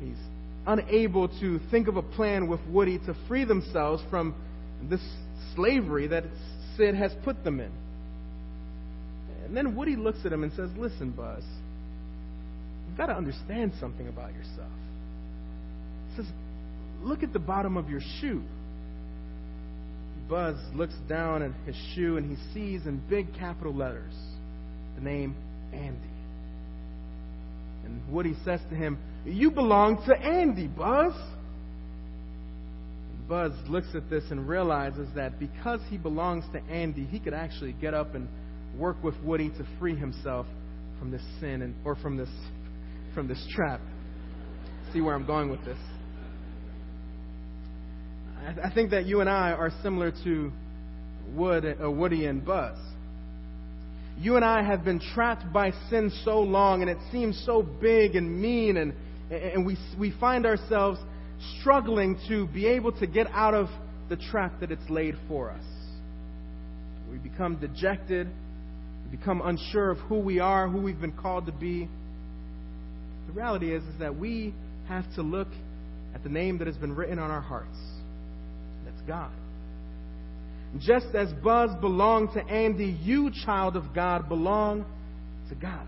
He's 0.00 0.18
unable 0.66 1.28
to 1.40 1.60
think 1.70 1.88
of 1.88 1.96
a 1.96 2.02
plan 2.02 2.48
with 2.48 2.60
Woody 2.68 2.98
to 2.98 3.16
free 3.28 3.44
themselves 3.44 4.02
from 4.10 4.34
this 4.88 5.00
slavery 5.54 6.06
that 6.08 6.24
Sid 6.76 6.94
has 6.94 7.12
put 7.24 7.44
them 7.44 7.60
in. 7.60 7.72
And 9.46 9.56
then 9.56 9.76
Woody 9.76 9.96
looks 9.96 10.18
at 10.24 10.32
him 10.32 10.42
and 10.42 10.52
says, 10.52 10.70
Listen, 10.76 11.10
Buzz, 11.10 11.44
you've 12.88 12.96
got 12.96 13.06
to 13.06 13.14
understand 13.14 13.72
something 13.80 14.08
about 14.08 14.32
yourself. 14.32 14.70
He 16.10 16.16
says, 16.22 16.32
Look 17.04 17.22
at 17.22 17.32
the 17.32 17.38
bottom 17.38 17.76
of 17.76 17.90
your 17.90 18.00
shoe. 18.20 18.42
Buzz 20.28 20.56
looks 20.74 20.94
down 21.06 21.42
at 21.42 21.50
his 21.66 21.76
shoe 21.94 22.16
and 22.16 22.30
he 22.30 22.42
sees 22.54 22.86
in 22.86 23.00
big 23.10 23.34
capital 23.38 23.74
letters 23.74 24.14
the 24.96 25.02
name 25.02 25.36
Andy. 25.72 25.98
And 27.84 28.00
Woody 28.10 28.34
says 28.44 28.60
to 28.70 28.74
him, 28.74 28.98
You 29.26 29.50
belong 29.50 30.02
to 30.06 30.16
Andy, 30.16 30.66
Buzz. 30.66 31.12
Buzz 33.28 33.52
looks 33.68 33.88
at 33.94 34.08
this 34.08 34.24
and 34.30 34.48
realizes 34.48 35.08
that 35.14 35.38
because 35.38 35.80
he 35.90 35.98
belongs 35.98 36.44
to 36.52 36.62
Andy, 36.72 37.04
he 37.04 37.18
could 37.18 37.34
actually 37.34 37.72
get 37.72 37.92
up 37.92 38.14
and 38.14 38.28
work 38.78 39.02
with 39.02 39.14
Woody 39.22 39.50
to 39.50 39.66
free 39.78 39.96
himself 39.96 40.46
from 40.98 41.10
this 41.10 41.22
sin 41.40 41.62
and 41.62 41.74
or 41.84 41.96
from 41.96 42.16
this 42.16 42.30
from 43.14 43.28
this 43.28 43.46
trap. 43.54 43.80
See 44.92 45.00
where 45.00 45.14
I'm 45.14 45.26
going 45.26 45.50
with 45.50 45.64
this? 45.64 45.78
I, 48.44 48.70
think 48.70 48.90
that 48.90 49.06
you 49.06 49.20
and 49.20 49.30
I 49.30 49.52
are 49.52 49.70
similar 49.82 50.12
to 50.24 50.52
Wood, 51.34 51.64
uh, 51.82 51.90
Woody 51.90 52.26
and 52.26 52.44
Buzz. 52.44 52.76
You 54.18 54.36
and 54.36 54.44
I 54.44 54.62
have 54.62 54.84
been 54.84 55.00
trapped 55.00 55.50
by 55.50 55.72
sin 55.88 56.12
so 56.24 56.40
long, 56.40 56.82
and 56.82 56.90
it 56.90 56.98
seems 57.10 57.42
so 57.46 57.62
big 57.62 58.16
and 58.16 58.40
mean, 58.40 58.76
and, 58.76 58.92
and 59.30 59.64
we, 59.64 59.78
we 59.98 60.12
find 60.20 60.44
ourselves 60.44 61.00
struggling 61.58 62.18
to 62.28 62.46
be 62.48 62.66
able 62.66 62.92
to 63.00 63.06
get 63.06 63.28
out 63.28 63.54
of 63.54 63.68
the 64.10 64.16
trap 64.16 64.60
that 64.60 64.70
it's 64.70 64.88
laid 64.90 65.14
for 65.26 65.50
us. 65.50 65.64
We 67.10 67.16
become 67.16 67.56
dejected, 67.56 68.28
we 69.04 69.16
become 69.16 69.40
unsure 69.42 69.90
of 69.90 69.98
who 70.00 70.18
we 70.18 70.38
are, 70.38 70.68
who 70.68 70.82
we've 70.82 71.00
been 71.00 71.16
called 71.16 71.46
to 71.46 71.52
be. 71.52 71.88
The 73.26 73.32
reality 73.32 73.74
is, 73.74 73.82
is 73.84 73.98
that 74.00 74.16
we 74.16 74.52
have 74.86 75.04
to 75.14 75.22
look 75.22 75.48
at 76.14 76.22
the 76.22 76.28
name 76.28 76.58
that 76.58 76.66
has 76.66 76.76
been 76.76 76.94
written 76.94 77.18
on 77.18 77.30
our 77.30 77.40
hearts. 77.40 77.93
God. 79.06 79.30
Just 80.80 81.06
as 81.14 81.32
Buzz 81.32 81.70
belonged 81.80 82.30
to 82.34 82.44
Andy, 82.44 82.96
you, 83.02 83.30
child 83.44 83.76
of 83.76 83.94
God, 83.94 84.28
belong 84.28 84.84
to 85.48 85.54
God. 85.54 85.86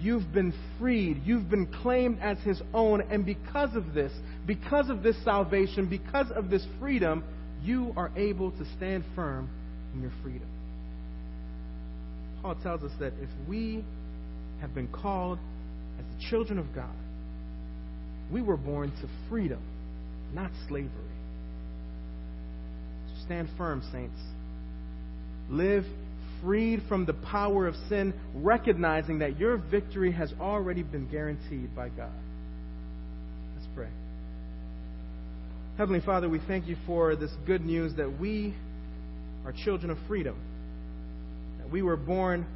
You've 0.00 0.32
been 0.32 0.52
freed. 0.78 1.22
You've 1.24 1.48
been 1.48 1.66
claimed 1.66 2.18
as 2.20 2.38
His 2.38 2.60
own. 2.74 3.02
And 3.10 3.24
because 3.24 3.74
of 3.76 3.94
this, 3.94 4.12
because 4.46 4.90
of 4.90 5.02
this 5.02 5.16
salvation, 5.24 5.88
because 5.88 6.30
of 6.32 6.50
this 6.50 6.66
freedom, 6.80 7.24
you 7.62 7.92
are 7.96 8.10
able 8.16 8.50
to 8.50 8.64
stand 8.76 9.04
firm 9.14 9.48
in 9.94 10.02
your 10.02 10.12
freedom. 10.22 10.48
Paul 12.42 12.56
tells 12.56 12.82
us 12.82 12.90
that 12.98 13.12
if 13.22 13.30
we 13.48 13.84
have 14.60 14.74
been 14.74 14.88
called 14.88 15.38
as 15.98 16.04
the 16.16 16.28
children 16.28 16.58
of 16.58 16.74
God, 16.74 16.90
we 18.32 18.42
were 18.42 18.56
born 18.56 18.90
to 18.90 19.08
freedom, 19.30 19.60
not 20.34 20.50
slavery. 20.68 20.90
Stand 23.24 23.48
firm, 23.56 23.82
saints. 23.92 24.18
Live 25.50 25.84
freed 26.42 26.82
from 26.88 27.06
the 27.06 27.12
power 27.12 27.66
of 27.66 27.74
sin, 27.88 28.12
recognizing 28.34 29.20
that 29.20 29.38
your 29.38 29.56
victory 29.56 30.12
has 30.12 30.32
already 30.40 30.82
been 30.82 31.08
guaranteed 31.08 31.74
by 31.74 31.88
God. 31.88 32.10
Let's 33.54 33.68
pray. 33.74 33.88
Heavenly 35.78 36.00
Father, 36.00 36.28
we 36.28 36.40
thank 36.46 36.66
you 36.66 36.76
for 36.86 37.16
this 37.16 37.30
good 37.46 37.64
news 37.64 37.94
that 37.96 38.18
we 38.18 38.54
are 39.46 39.52
children 39.64 39.90
of 39.90 39.98
freedom, 40.08 40.36
that 41.58 41.70
we 41.70 41.82
were 41.82 41.96
born 41.96 42.46